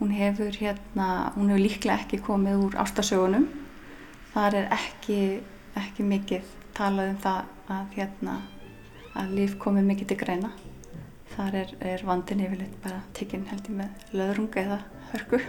Hún 0.01 0.14
hefur 0.16 0.57
hérna 0.57 1.09
hún 1.37 1.53
hefur 1.53 1.62
líklega 1.62 2.01
ekki 2.01 2.22
komið 2.26 2.64
úr 2.66 2.78
ástasögunum. 2.83 3.47
Þar 4.33 4.59
er 4.62 4.74
ekki 4.74 5.20
ekki 5.78 6.07
mikið 6.09 6.51
talað 6.76 7.12
um 7.12 7.18
það 7.22 7.72
að 7.76 7.97
hérna 7.99 8.39
að 9.20 9.35
líf 9.39 9.59
komið 9.62 9.91
mikið 9.93 10.12
til 10.12 10.20
greina. 10.24 10.53
Þar 11.33 11.59
er, 11.62 11.74
er 11.95 12.07
vandin 12.09 12.45
yfirleitt 12.45 12.78
bara 12.85 13.03
tekinn 13.16 13.49
held 13.49 13.68
ég 13.70 13.78
með 13.78 14.16
löðrunga 14.16 14.64
eða 14.66 14.80
hörku 15.12 15.45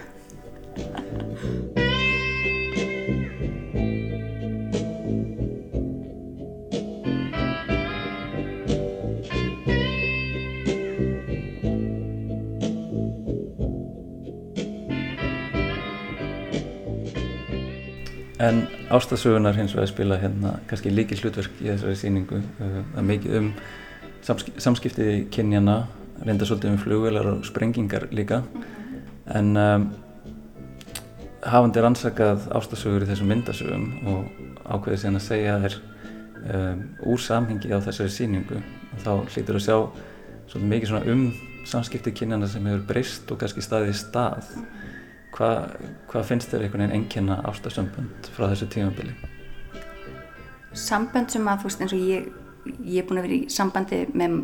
En 18.44 18.66
ástasögunar 18.92 19.56
hins 19.56 19.72
vegar 19.76 19.88
spila 19.88 20.16
hérna 20.20 20.58
kannski 20.68 20.90
líki 20.92 21.16
hlutverk 21.16 21.60
í 21.62 21.70
þessari 21.70 21.96
síningu 21.96 22.40
uh, 22.42 22.80
það 22.92 23.00
er 23.00 23.06
mikið 23.08 23.36
um 23.38 23.50
samskipti 24.64 25.06
kynjana, 25.32 25.76
reynda 26.24 26.48
svolítið 26.48 26.72
um 26.72 26.80
flugvelar 26.80 27.28
og 27.30 27.44
sprengingar 27.48 28.08
líka. 28.12 28.42
En 29.32 29.54
um, 29.56 29.86
hafandi 31.44 31.84
rannsakað 31.84 32.48
ástasögur 32.56 33.04
í 33.04 33.08
þessum 33.08 33.32
myndasögum 33.32 33.88
og 34.12 34.28
ákveðið 34.64 35.02
síðan 35.02 35.20
að 35.20 35.26
segja 35.28 35.56
þér 35.64 35.78
um, 35.80 36.84
úr 37.12 37.24
samhengi 37.24 37.72
á 37.72 37.78
þessari 37.84 38.12
síningu 38.12 38.60
þá 39.04 39.10
hlýtur 39.28 39.60
að 39.60 39.66
sjá 39.66 39.76
svolítið 40.50 40.70
mikið 40.72 41.12
um 41.14 41.26
samskipti 41.68 42.12
kynjana 42.16 42.48
sem 42.48 42.66
hefur 42.68 42.84
breyst 42.88 43.30
og 43.32 43.40
kannski 43.40 43.64
staðið 43.64 43.94
í 43.94 43.98
stað 43.98 44.52
Hvað 45.34 45.72
hva 46.12 46.22
finnst 46.22 46.52
þér 46.52 46.66
einhvern 46.66 46.84
veginn 46.84 46.96
ennkynna 47.00 47.40
ástasambönd 47.48 48.28
frá 48.36 48.46
þessu 48.52 48.68
tímabili? 48.70 49.14
Sambönd 50.78 51.32
sem 51.34 51.48
að 51.50 51.62
þú 51.62 51.70
veist 51.70 51.82
eins 51.82 51.94
og 51.96 52.04
ég, 52.06 52.28
ég 52.86 53.00
er 53.02 53.08
búin 53.08 53.20
að 53.20 53.26
vera 53.26 53.38
í 53.40 53.48
sambandi 53.50 54.00
með 54.14 54.36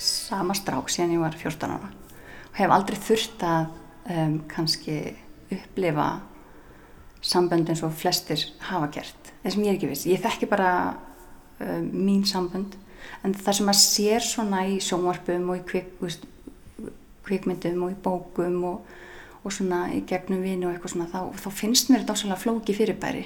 sama 0.00 0.56
strák 0.56 0.88
síðan 0.92 1.16
ég 1.16 1.24
var 1.24 1.36
14 1.36 1.74
ára 1.74 1.90
og 1.90 2.56
hef 2.58 2.72
aldrei 2.74 2.98
þurft 3.02 3.44
að 3.44 3.68
um, 4.14 4.38
kannski 4.50 4.96
upplifa 5.54 6.08
sambönd 7.24 7.68
eins 7.68 7.82
og 7.84 7.92
flestir 7.98 8.40
hafa 8.68 8.88
gert. 8.94 9.32
Það 9.42 9.54
sem 9.54 9.64
ég 9.64 9.70
er 9.72 9.78
ekki 9.78 9.90
viss. 9.90 10.06
Ég 10.08 10.22
þekki 10.22 10.48
bara 10.50 10.70
um, 11.60 11.90
mín 11.92 12.24
sambönd 12.28 12.78
en 13.24 13.34
það 13.36 13.58
sem 13.60 13.70
að 13.72 13.80
sér 13.82 14.24
svona 14.24 14.64
í 14.70 14.78
sjónvarpum 14.84 15.52
og 15.52 15.60
í 15.60 15.66
kvik, 15.68 15.92
veist, 16.00 16.24
kvikmyndum 17.26 17.84
og 17.86 17.92
í 17.92 18.00
bókum 18.02 18.58
og 18.72 18.96
og 19.48 19.54
svona 19.54 19.86
í 19.94 20.02
gegnum 20.08 20.42
vini 20.44 20.66
og 20.66 20.74
eitthvað 20.74 20.94
svona 20.94 21.08
þá, 21.08 21.20
þá 21.40 21.48
finnst 21.56 21.90
mér 21.90 22.02
þetta 22.02 22.16
ásvöldlega 22.16 22.42
flóki 22.42 22.76
fyrirbæri. 22.76 23.24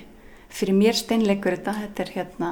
Fyrir 0.53 0.77
mér 0.77 0.99
steinleikur 0.99 1.57
þetta 1.57 1.75
þetta 1.81 2.05
er 2.05 2.13
hérna, 2.17 2.51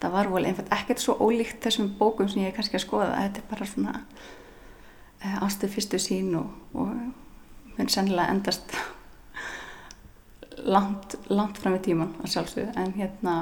það 0.00 0.14
var 0.16 0.30
volið 0.32 0.52
einfalt. 0.52 0.72
Ekkert 0.76 1.02
svo 1.02 1.16
ólíkt 1.20 1.60
þessum 1.64 1.90
bókum 1.98 2.30
sem 2.30 2.44
ég 2.44 2.52
er 2.52 2.56
kannski 2.56 2.78
að 2.78 2.86
skoða. 2.86 3.18
Þetta 3.26 3.42
er 3.42 3.48
bara 3.50 3.68
svona 3.68 3.94
e, 4.00 5.28
eh, 5.28 5.36
ástuð 5.44 5.74
fyrstu 5.76 6.00
sín 6.00 6.32
og, 6.40 6.48
og 6.72 7.76
mun 7.76 7.92
sennilega 7.92 8.32
endast 8.32 8.76
langt, 10.74 11.18
langt 11.28 11.60
fram 11.60 11.76
í 11.76 11.84
tíman 11.84 12.16
að 12.24 12.34
sjálfsögðu. 12.36 12.74
En 12.80 12.96
hérna 12.96 13.38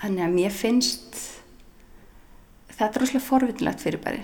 þannig 0.00 0.26
að 0.26 0.36
mér 0.38 0.56
finnst 0.56 1.24
þetta 2.70 2.94
er 2.94 3.02
rosalega 3.02 3.26
forvinnlegt 3.26 3.82
fyrirbæri 3.84 4.22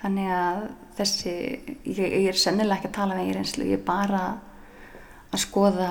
þannig 0.00 0.30
að 0.34 0.62
þessi, 0.98 1.34
ég, 1.84 2.00
ég 2.00 2.28
er 2.32 2.38
sennilega 2.40 2.80
ekki 2.80 2.90
að 2.90 2.96
tala 2.98 3.16
með 3.16 3.26
um 3.26 3.30
í 3.30 3.36
reynslu, 3.36 3.66
ég 3.68 3.80
er 3.80 3.84
bara 3.86 4.22
að 5.30 5.42
skoða 5.44 5.90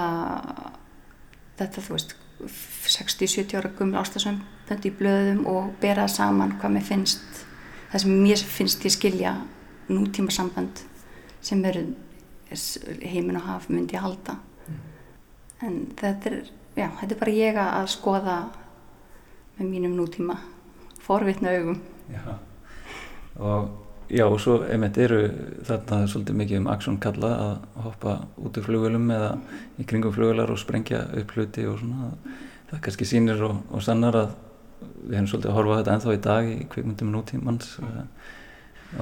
þetta 1.60 1.84
þú 1.86 1.96
veist 1.96 2.16
60-70 2.40 3.60
ára 3.60 3.72
gummul 3.76 4.00
ástasönd 4.00 4.86
í 4.86 4.92
blöðum 4.96 5.46
og 5.50 5.72
bera 5.82 6.06
saman 6.08 6.56
hvað 6.60 6.76
mér 6.76 6.86
finnst 6.88 7.42
það 7.90 8.04
sem 8.04 8.20
mér 8.24 8.44
finnst 8.58 8.86
ég 8.86 8.94
skilja 8.94 9.34
nútíma 9.90 10.32
samband 10.34 10.84
sem 11.42 11.64
eru 11.66 11.88
heiminn 12.50 13.40
og 13.40 13.46
haf 13.46 13.68
myndi 13.70 13.98
að 13.98 14.06
halda. 14.08 14.38
Mm. 14.70 14.80
en 15.66 15.76
þetta 15.98 16.30
er, 16.30 16.50
já, 16.76 16.88
þetta 17.02 17.14
er 17.14 17.20
bara 17.20 17.36
ég 17.36 17.60
að 17.62 17.90
skoða 17.94 18.38
með 19.58 19.70
mínum 19.70 19.98
nútíma 19.98 20.38
forvitna 21.04 21.54
augum. 21.58 21.82
Já, 22.10 22.38
og 23.40 23.70
Já 24.10 24.26
og 24.26 24.40
svo 24.42 24.56
einmitt 24.66 24.98
eru 24.98 25.20
þarna 25.68 26.08
svolítið 26.10 26.38
mikið 26.40 26.60
um 26.64 26.70
aksjón 26.74 26.98
kalla 27.02 27.30
að 27.44 27.84
hoppa 27.86 28.16
út 28.42 28.58
úr 28.58 28.66
flugvelum 28.66 29.06
eða 29.14 29.36
í 29.78 29.86
kringum 29.86 30.16
flugvelar 30.16 30.50
og 30.50 30.58
sprengja 30.58 31.04
upp 31.20 31.36
hluti 31.36 31.68
og 31.70 31.78
svona 31.84 32.10
það 32.72 32.82
kannski 32.88 33.06
sínir 33.06 33.44
og, 33.46 33.60
og 33.70 33.86
sannar 33.86 34.18
að 34.18 34.32
við 34.80 35.16
hefum 35.16 35.30
svolítið 35.30 35.52
að 35.52 35.58
horfa 35.60 35.78
þetta 35.80 35.96
enþá 35.96 36.16
í 36.16 36.22
dag 36.26 36.50
í 36.50 36.58
kvikmyndum 36.74 37.14
nútímans 37.14 37.72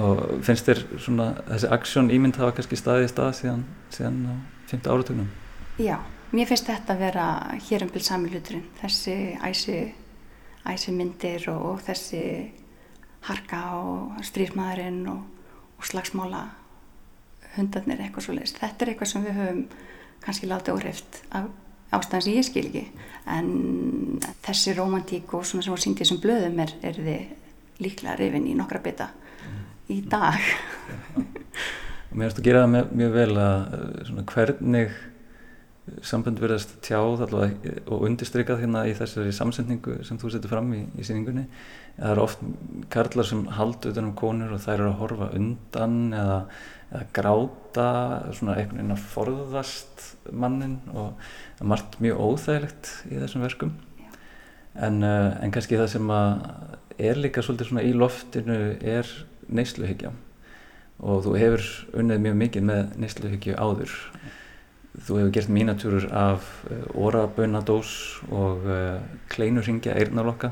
og 0.03 0.21
finnst 0.43 0.67
þér 0.67 0.83
svona 0.99 1.29
þessi 1.47 1.71
aksjón 1.77 2.11
ímynd 2.17 2.41
hafa 2.41 2.57
kannski 2.57 2.79
staðið 2.79 3.07
í 3.07 3.11
stað 3.13 3.33
síðan, 3.39 3.65
síðan 3.95 4.21
á 4.27 4.33
5. 4.67 4.91
áratögnum? 4.91 5.33
Já, 5.79 5.97
mér 6.35 6.51
finnst 6.51 6.67
þetta 6.67 6.97
að 6.97 7.03
vera 7.05 7.27
hér 7.69 7.87
um 7.87 7.95
byrj 7.95 8.09
samilhuturinn 8.09 8.67
þessi 8.81 9.17
æsi, 9.39 9.81
æsi 10.67 10.95
myndir 10.99 11.47
og, 11.53 11.67
og 11.71 11.83
þessi 11.87 12.23
harka 13.27 13.61
og 13.77 14.23
strísmaðurinn 14.25 15.03
og, 15.11 15.21
og 15.77 15.87
slagsmála 15.87 16.43
hundarnir 17.57 18.01
eitthvað 18.03 18.27
svo 18.27 18.35
leiðist. 18.37 18.59
Þetta 18.61 18.85
er 18.85 18.91
eitthvað 18.93 19.11
sem 19.11 19.25
við 19.25 19.39
höfum 19.41 19.63
kannski 20.23 20.49
látið 20.49 20.77
óreift 20.77 21.21
af 21.35 21.49
ástæðan 21.95 22.25
sem 22.25 22.35
ég 22.35 22.47
skil 22.47 22.65
ekki 22.67 22.85
en 23.31 23.49
þessi 24.45 24.75
romantík 24.75 25.33
og 25.35 25.45
svona 25.47 25.65
sem 25.65 25.73
var 25.73 25.83
síndið 25.83 26.09
sem 26.11 26.21
blöðum 26.23 26.61
er, 26.63 26.73
er 26.83 26.99
þið 26.99 27.83
líklega 27.83 28.17
reyfin 28.19 28.47
í 28.49 28.55
nokkra 28.57 28.81
bytta 28.83 29.09
mm. 29.13 29.61
í 29.95 29.99
dag. 30.09 30.41
Mér 32.17 32.29
finnst 32.29 32.41
að 32.41 32.47
gera 32.47 32.63
það 32.63 32.91
mjög 32.97 33.13
vel 33.13 33.31
að 33.43 33.63
svona, 34.07 34.25
hvernig 34.31 34.97
sambund 36.03 36.39
verðast 36.41 36.77
tjáð 36.85 37.23
og 37.31 38.01
undirstrykað 38.03 38.63
hérna 38.63 38.83
í 38.89 38.95
þessari 38.97 39.33
samsendingu 39.35 40.01
sem 40.07 40.19
þú 40.19 40.33
setur 40.33 40.51
fram 40.51 40.73
í, 40.75 40.81
í 40.99 41.05
síningunni 41.07 41.45
það 41.97 42.11
eru 42.13 42.23
oft 42.23 42.43
karlar 42.93 43.27
sem 43.27 43.45
haldu 43.57 43.91
utan 43.93 44.09
um 44.09 44.17
konur 44.17 44.53
og 44.53 44.61
þær 44.63 44.75
eru 44.75 44.89
að 44.91 44.99
horfa 45.01 45.29
undan 45.37 45.97
eða, 46.13 46.37
eða 46.91 47.05
gráta 47.17 47.87
svona 48.37 48.57
einhvern 48.57 48.81
veginn 48.81 48.95
að 48.97 49.07
forðast 49.13 50.05
mannin 50.31 50.77
og 50.93 51.15
það 51.17 51.63
er 51.63 51.71
margt 51.73 51.97
mjög 52.03 52.21
óþægilegt 52.27 52.91
í 53.09 53.17
þessum 53.17 53.47
verkum. 53.47 53.73
En, 54.77 55.01
uh, 55.01 55.33
en 55.41 55.53
kannski 55.53 55.79
það 55.79 55.91
sem 55.95 56.13
er 57.09 57.17
líka 57.17 57.41
svolítið 57.41 57.71
svona 57.71 57.85
í 57.87 57.95
loftinu 57.97 58.59
er 58.77 59.09
neysluhyggja. 59.47 60.11
Og 60.97 61.23
þú 61.25 61.33
hefur 61.37 61.65
unnið 61.97 62.23
mjög 62.25 62.37
mikið 62.43 62.67
með 62.69 62.93
neysluhyggju 63.01 63.57
áður 63.57 63.97
þú 64.97 65.19
hefur 65.21 65.33
gert 65.35 65.53
mínatúrur 65.53 66.09
af 66.11 66.47
uh, 66.69 66.83
orabönadós 67.07 68.21
og 68.31 68.65
uh, 68.65 68.99
kleinurringja 69.29 69.95
eirnarlokka 69.99 70.51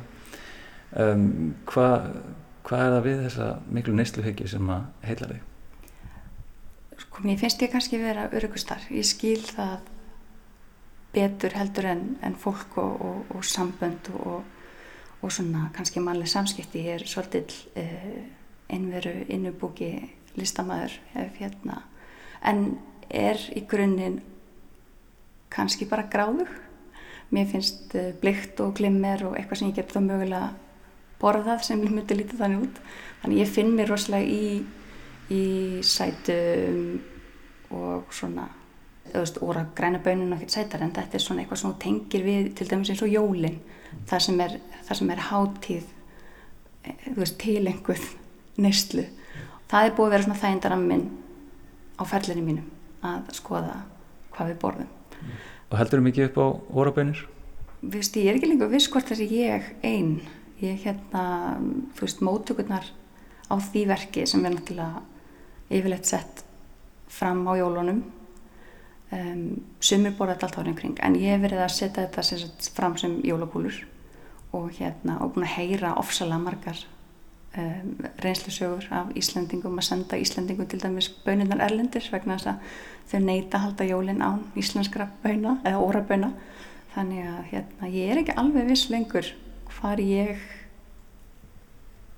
um, 0.96 1.56
hvað 1.66 2.12
hva 2.66 2.80
er 2.82 2.96
það 2.96 3.04
við 3.06 3.20
þessa 3.28 3.50
miklu 3.70 3.94
neysluhyggju 3.94 4.48
sem 4.50 4.70
að 4.74 4.86
heila 5.06 5.28
þig? 5.30 5.44
Sko 7.04 7.26
mér 7.26 7.38
finnst 7.38 7.62
ég 7.62 7.72
kannski 7.74 8.00
vera 8.02 8.30
örugustar, 8.34 8.88
ég 8.90 9.06
skil 9.06 9.42
það 9.46 9.92
betur 11.16 11.56
heldur 11.56 11.88
en, 11.92 12.04
en 12.26 12.36
fólk 12.40 12.78
og, 12.82 12.96
og, 13.06 13.36
og 13.38 13.46
sambönd 13.48 14.10
og, 14.18 14.42
og 15.22 15.32
svona 15.32 15.70
kannski 15.76 16.02
mannleg 16.04 16.28
samskipti. 16.32 16.84
Ég 16.90 17.00
er 17.00 17.08
svolítill 17.08 17.54
eh, 17.80 18.26
einveru 18.74 19.14
innubúki 19.32 19.92
listamæður 20.36 20.98
hef 21.14 21.38
hérna. 21.40 21.84
En 22.44 22.80
er 23.08 23.40
í 23.56 23.64
grunninn 23.70 24.20
kannski 25.54 25.88
bara 25.90 26.08
gráðug. 26.12 26.50
Mér 27.34 27.50
finnst 27.50 27.96
eh, 27.98 28.14
blikt 28.22 28.60
og 28.62 28.76
glimmer 28.78 29.24
og 29.28 29.36
eitthvað 29.38 29.62
sem 29.62 29.72
ég 29.72 29.80
get 29.80 29.94
þá 29.94 30.02
mögulega 30.06 30.50
borðað 31.22 31.64
sem 31.66 31.82
myndi 31.82 32.18
lítið 32.18 32.42
þannig 32.42 32.66
út. 32.68 32.82
Þannig 33.24 33.42
ég 33.42 33.54
finn 33.56 33.74
mér 33.76 33.92
rosalega 33.92 34.30
í 34.30 34.66
í 35.34 35.82
sætum 35.82 37.00
og 37.74 38.14
svona 38.14 38.46
veist, 39.14 39.40
óra 39.42 39.66
græna 39.76 40.00
bönun 40.04 40.34
og 40.34 40.38
ekkert 40.38 40.54
sætar 40.54 40.84
en 40.86 40.94
þetta 40.94 41.18
er 41.18 41.24
svona 41.24 41.42
eitthvað 41.42 41.62
sem 41.62 41.76
tengir 41.82 42.26
við 42.26 42.52
til 42.58 42.68
dæmis 42.70 42.92
eins 42.94 43.04
og 43.06 43.14
jólin. 43.14 43.60
Það 44.10 44.26
sem 44.28 44.42
er, 44.46 44.58
það 44.88 45.00
sem 45.00 45.14
er 45.14 45.24
hátíð 45.30 45.86
eh, 46.84 47.08
þú 47.08 47.18
veist, 47.22 47.40
tilenguð 47.42 48.10
neyslu. 48.62 49.08
Það 49.72 49.88
er 49.88 49.96
búið 49.98 50.08
að 50.08 50.16
vera 50.16 50.28
svona 50.28 50.42
þægindarammin 50.44 51.08
á 51.98 52.04
ferlinu 52.06 52.46
mínum 52.46 52.70
að 53.06 53.34
skoða 53.38 53.80
hvað 54.36 54.52
við 54.52 54.62
borðum 54.62 54.95
Og 55.72 55.78
heldur 55.80 56.02
þú 56.02 56.08
mikið 56.10 56.30
upp 56.30 56.38
á 56.42 56.48
óra 56.82 56.94
bönur? 56.96 57.26
Þú 57.82 57.94
veist, 57.98 58.18
ég 58.18 58.32
er 58.32 58.40
ekki 58.40 58.50
lengur 58.50 58.72
viss 58.72 58.90
hvort 58.92 59.10
þessi 59.10 59.28
ég 59.34 59.72
einn 59.86 60.20
ég 60.64 60.86
hérna, 60.86 61.24
þú 61.98 62.06
veist, 62.06 62.24
mótökurnar 62.24 62.88
á 63.52 63.56
því 63.60 63.86
verki 63.92 64.26
sem 64.30 64.46
er 64.46 64.56
náttúrulega 64.56 65.04
yfirleitt 65.70 66.10
sett 66.10 66.44
fram 67.12 67.44
á 67.50 67.54
jólunum 67.60 68.04
um, 69.14 69.44
sumir 69.80 70.16
borða 70.18 70.36
þetta 70.36 70.48
allt 70.48 70.60
árið 70.62 70.80
kring 70.80 71.02
en 71.06 71.18
ég 71.20 71.36
hef 71.36 71.44
verið 71.44 71.64
að 71.66 71.76
setja 71.76 72.06
þetta 72.06 72.26
sagt, 72.26 72.70
fram 72.76 72.98
sem 73.02 73.20
jólapúlur 73.26 73.82
og 74.56 74.72
hérna 74.80 75.20
og 75.22 75.36
búin 75.36 75.48
að 75.48 75.56
heyra 75.58 75.96
ofsalega 76.00 76.42
margar 76.42 76.82
um, 77.58 77.96
reynslusögur 78.24 78.88
af 78.92 79.12
Íslandingum 79.18 79.80
að 79.80 79.88
senda 79.90 80.20
Íslandingum 80.20 80.68
til 80.70 80.82
dæmis 80.82 81.10
bönirnar 81.26 81.64
erlendir 81.66 82.06
vegna 82.12 82.38
þess 82.38 82.52
að 82.52 82.76
þau 83.12 83.20
neyta 83.26 83.62
halda 83.64 83.88
jólin 83.88 84.24
án 84.26 84.44
íslenskra 84.58 85.08
böna 85.24 85.58
eða 85.64 85.82
óraböna. 85.84 86.32
Þannig 86.96 87.28
að 87.28 87.42
hérna, 87.52 87.90
ég 87.92 88.12
er 88.12 88.22
ekki 88.22 88.38
alveg 88.40 88.70
viss 88.70 88.90
lengur 88.92 89.32
hvar 89.76 90.00
ég 90.02 90.40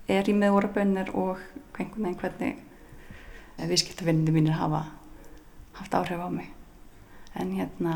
er 0.08 0.30
í 0.30 0.36
með 0.38 0.60
órabönnir 0.60 1.10
og 1.18 1.42
hvernig 1.78 2.62
viðskiptavinninu 3.58 4.36
mínir 4.36 4.60
hafa 4.60 4.86
haft 5.80 5.98
áhrif 5.98 6.22
á 6.22 6.30
mig. 6.30 6.54
En 7.38 7.52
hérna, 7.58 7.96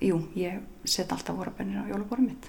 jú, 0.00 0.20
ég 0.36 0.60
set 0.84 1.12
alltaf 1.12 1.36
órabönnir 1.36 1.82
á 1.84 1.90
jólaborum 1.90 2.30
mitt 2.30 2.46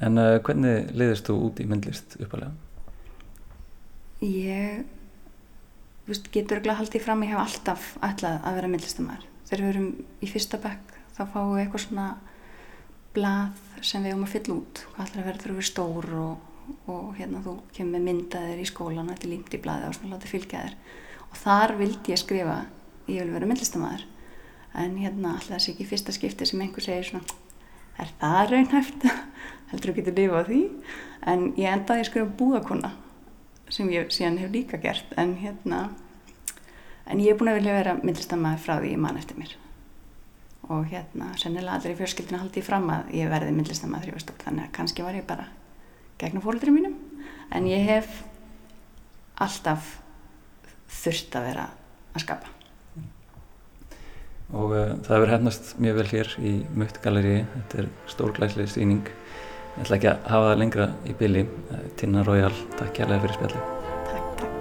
En 0.00 0.16
uh, 0.20 0.38
hvernig 0.44 0.90
leiðist 0.96 1.28
þú 1.28 1.36
út 1.48 1.60
í 1.60 1.66
myndlist 1.68 2.16
uppalega? 2.20 2.54
Ég 4.24 4.86
veist, 6.08 6.28
getur 6.32 6.60
ekki 6.60 6.76
haldið 6.76 7.04
fram 7.04 7.24
ég 7.24 7.34
hef 7.34 7.42
alltaf 7.44 7.90
ætlað 8.04 8.40
að 8.44 8.58
vera 8.58 8.70
myndlistamæður 8.72 9.26
þegar 9.48 9.62
við 9.64 9.70
erum 9.72 9.90
í 10.20 10.30
fyrsta 10.30 10.60
bekk 10.62 10.94
þá 11.16 11.22
fáum 11.32 11.54
við 11.54 11.62
eitthvað 11.64 11.84
svona 11.86 12.06
blað 13.14 13.60
sem 13.82 14.04
við 14.04 14.12
erum 14.12 14.26
að 14.26 14.34
fylla 14.36 14.56
út. 14.56 14.82
Hvað 14.94 15.06
ætlar 15.08 15.22
að 15.34 15.44
vera 15.50 15.66
stór 15.70 16.10
og, 16.20 16.48
og 16.92 17.06
hérna 17.18 17.42
þú 17.44 17.56
kemur 17.76 17.96
með 17.96 18.06
myndaðir 18.08 18.62
í 18.62 18.68
skólan 18.68 19.10
þetta 19.10 19.26
er 19.26 19.32
límt 19.34 19.56
í 19.56 19.62
blaði 19.64 19.88
og 19.88 19.96
svona 19.98 20.16
látið 20.16 20.34
fylgja 20.36 20.64
þér. 20.64 20.76
Og 21.30 21.40
þar 21.40 21.76
vildi 21.80 22.14
ég 22.14 22.20
skrifa 22.20 22.56
ég 23.10 23.24
vil 23.24 23.34
vera 23.34 23.48
myndlistamæður 23.50 24.06
en 24.80 24.96
hérna 25.00 25.34
alltaf 25.34 25.56
þessi 25.56 25.74
ekki 25.74 25.88
fyrsta 25.90 26.14
skipti 26.14 26.46
sem 26.46 26.62
einhver 26.62 26.84
segir 26.84 27.08
svona 27.08 27.39
er 28.00 28.14
það 28.20 28.54
raunhæft? 28.54 29.06
heldur 29.70 29.92
þú 29.92 29.96
getur 30.00 30.18
lifað 30.18 30.50
því? 30.50 30.60
En 31.30 31.46
ég 31.58 31.70
endaði 31.70 32.04
að 32.04 32.08
skrifa 32.10 32.36
búðakonna 32.40 32.92
sem 33.70 33.90
ég 33.92 34.10
síðan 34.14 34.40
hef 34.40 34.52
líka 34.52 34.80
gert 34.82 35.12
en 35.20 35.36
hérna 35.38 35.82
en 37.10 37.22
ég 37.22 37.32
er 37.32 37.38
búin 37.38 37.52
að 37.52 37.60
vilja 37.60 37.76
vera 37.76 37.96
myndlistamæður 38.00 38.64
frá 38.64 38.74
því 38.78 38.94
ég 38.94 39.02
man 39.02 39.18
eftir 39.20 39.38
mér. 39.38 39.54
Og 40.70 40.86
hérna 40.90 41.32
sennilega 41.38 41.78
allir 41.78 41.94
í 41.94 41.98
fjörskildinu 41.98 42.42
haldi 42.42 42.62
ég 42.62 42.66
fram 42.66 42.90
að 42.94 43.10
ég 43.18 43.30
verði 43.30 43.54
var 43.56 44.22
stór 44.22 44.38
þannig 44.44 44.68
að 44.68 44.76
kannski 44.78 45.06
var 45.06 45.18
ég 45.18 45.26
bara 45.26 45.48
gegn 46.20 46.42
fólkdurinn 46.44 46.78
mínum. 46.78 46.96
En 47.50 47.66
ég 47.66 47.86
hef 47.88 48.22
alltaf 49.40 49.96
þurft 51.00 51.36
að 51.38 51.50
vera 51.50 51.68
að 52.14 52.26
skapa 52.26 52.59
og 54.50 54.72
uh, 54.74 54.94
það 55.06 55.14
hefur 55.16 55.32
hefnast 55.34 55.74
mjög 55.82 55.98
vel 56.00 56.08
hér 56.10 56.28
í 56.42 56.54
Mutt 56.78 57.00
Galeri 57.04 57.36
þetta 57.54 57.82
er 57.84 57.90
stórglæslega 58.10 58.72
síning 58.74 59.04
ég 59.06 59.82
ætla 59.84 59.98
ekki 59.98 60.10
að 60.12 60.30
hafa 60.32 60.48
það 60.50 60.60
lengra 60.64 60.86
í 61.06 61.18
bylli 61.20 61.44
uh, 61.46 61.84
Tinna 62.00 62.24
Rójál, 62.26 62.56
takk 62.78 62.92
kærlega 62.98 63.22
fyrir 63.26 63.36
spjalli 63.38 63.60
Takk, 64.10 64.26
takk, 64.42 64.60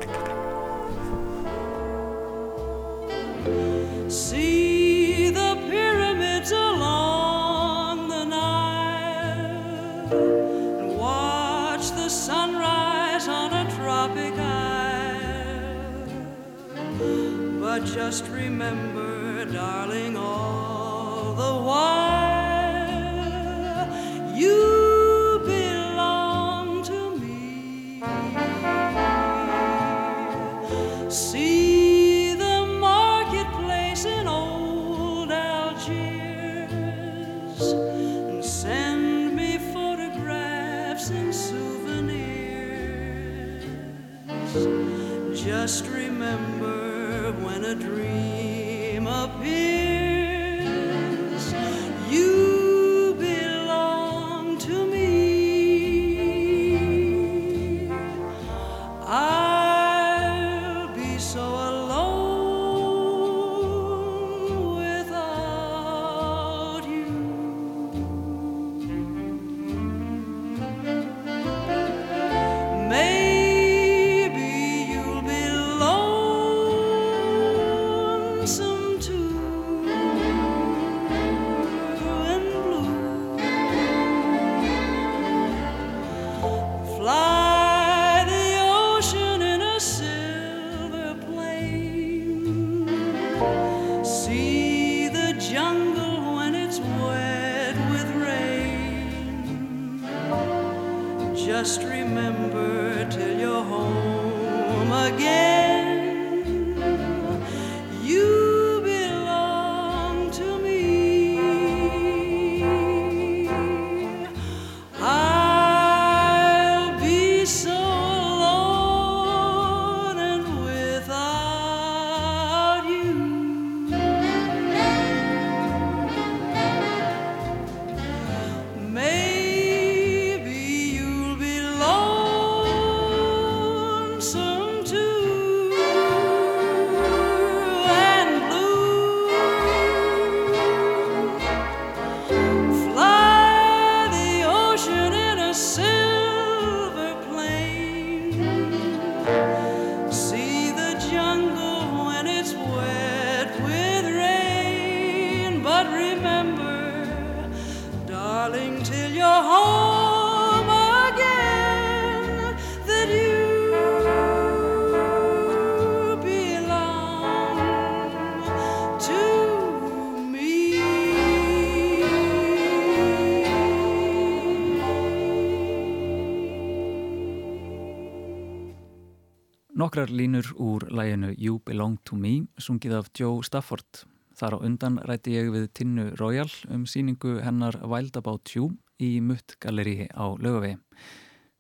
Nokkrar 179.79 180.09
línur 180.11 180.43
úr 180.59 180.89
læginu 180.91 181.29
You 181.37 181.61
Belong 181.63 182.01
To 182.03 182.17
Me 182.19 182.49
sungið 182.59 182.97
af 182.97 183.05
Joe 183.15 183.39
Stafford. 183.47 184.01
Þar 184.35 184.57
á 184.59 184.63
undan 184.67 184.97
ræti 185.07 185.37
ég 185.37 185.53
við 185.53 185.69
Tinnu 185.71 186.07
Royal 186.19 186.49
um 186.67 186.81
síningu 186.83 187.37
hennar 187.39 187.77
Wild 187.87 188.17
About 188.19 188.51
You 188.57 188.73
í 188.99 189.21
Mutt 189.23 189.55
Gallery 189.63 190.09
á 190.11 190.35
lögavegi. 190.35 190.75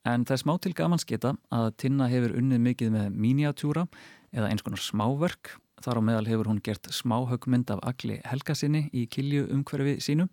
En 0.03 0.25
það 0.27 0.35
er 0.35 0.41
smá 0.41 0.51
til 0.59 0.73
gamans 0.75 1.07
geta 1.07 1.31
að 1.47 1.69
Tinna 1.79 2.09
hefur 2.11 2.35
unnið 2.41 2.59
mikið 2.65 2.91
með 2.97 3.15
miniatúra 3.15 3.85
eða 4.35 4.51
eins 4.51 4.67
konar 4.67 4.83
smáverk. 4.83 5.53
Þar 5.79 6.01
á 6.03 6.07
meðal 6.09 6.27
hefur 6.27 6.51
hún 6.51 6.59
gert 6.59 6.91
smáhaugmynd 6.91 7.71
af 7.71 7.85
agli 7.87 8.19
helgasinni 8.27 8.89
í 8.91 9.05
kilju 9.07 9.47
umhverfi 9.47 9.95
sínum 10.03 10.27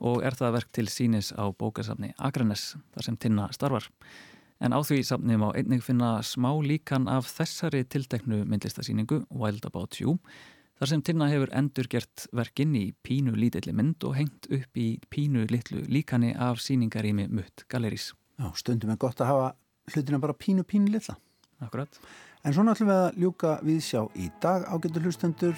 og 0.00 0.24
er 0.24 0.32
það 0.32 0.56
verk 0.62 0.72
til 0.72 0.88
sínis 0.88 1.34
á 1.36 1.44
bókasafni 1.52 2.14
Akranes 2.16 2.70
þar 2.96 3.10
sem 3.10 3.20
Tinna 3.20 3.52
starfar. 3.52 3.92
En 4.58 4.74
á 4.74 4.78
því 4.82 5.02
safni 5.06 5.36
má 5.38 5.52
einnig 5.54 5.84
finna 5.86 6.18
smá 6.26 6.50
líkan 6.64 7.06
af 7.06 7.28
þessari 7.30 7.84
tilteknu 7.86 8.42
myndlistasíningu 8.42 9.22
Wild 9.30 9.68
About 9.68 10.00
You 10.00 10.16
þar 10.78 10.90
sem 10.92 11.02
Tinna 11.02 11.28
hefur 11.30 11.52
endur 11.58 11.88
gert 11.90 12.26
verkinn 12.34 12.74
í 12.78 12.88
pínu 13.06 13.34
lítilli 13.38 13.74
mynd 13.74 14.02
og 14.06 14.16
hengt 14.18 14.48
upp 14.54 14.78
í 14.78 14.88
pínu 15.10 15.46
litlu 15.50 15.84
líkani 15.86 16.34
af 16.34 16.62
síningarými 16.62 17.28
Mutt 17.30 17.66
Galerís. 17.70 18.12
Já, 18.38 18.50
stundum 18.54 18.94
er 18.94 19.00
gott 19.02 19.22
að 19.22 19.32
hafa 19.32 19.48
hlutina 19.94 20.22
bara 20.22 20.34
pínu 20.38 20.66
pínu 20.66 20.90
litla. 20.94 21.16
Akkurat. 21.58 21.98
En 22.46 22.54
svona 22.54 22.74
ætlum 22.76 22.86
við 22.86 22.98
að 23.02 23.16
ljúka 23.18 23.52
viðsjá 23.66 24.02
í 24.14 24.28
dag 24.42 24.66
ágættu 24.70 25.02
hlustendur. 25.02 25.56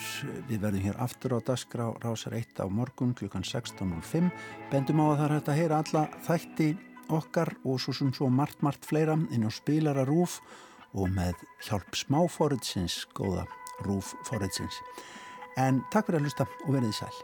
Við 0.49 0.63
verðum 0.63 0.87
hér 0.89 1.01
aftur 1.05 1.37
á 1.37 1.39
Dasgrá 1.45 1.91
Rásar 2.01 2.37
1 2.39 2.65
á 2.65 2.67
morgun 2.73 3.13
klukkan 3.17 3.45
16.05. 3.45 4.31
Bendum 4.73 5.05
á 5.05 5.07
að 5.13 5.19
það 5.19 5.27
er 5.27 5.35
hægt 5.37 5.51
að 5.53 5.61
heyra 5.61 5.83
alla 5.85 6.07
þætti 6.25 6.71
okkar 7.15 7.53
og 7.65 7.81
svo 7.83 7.95
sem 7.97 8.13
svo 8.15 8.29
margt, 8.33 8.63
margt 8.63 8.87
fleira 8.89 9.17
inn 9.35 9.47
á 9.47 9.51
spilararúf 9.53 10.41
og 10.95 11.11
með 11.15 11.43
hjálp 11.67 11.99
smáforriðsins, 11.99 13.05
góða 13.15 13.47
rúfforriðsins. 13.87 14.81
En 15.59 15.85
takk 15.93 16.11
fyrir 16.11 16.23
að 16.23 16.31
hlusta 16.31 16.49
og 16.67 16.73
verið 16.75 16.95
í 16.95 16.99
sæl. 17.03 17.15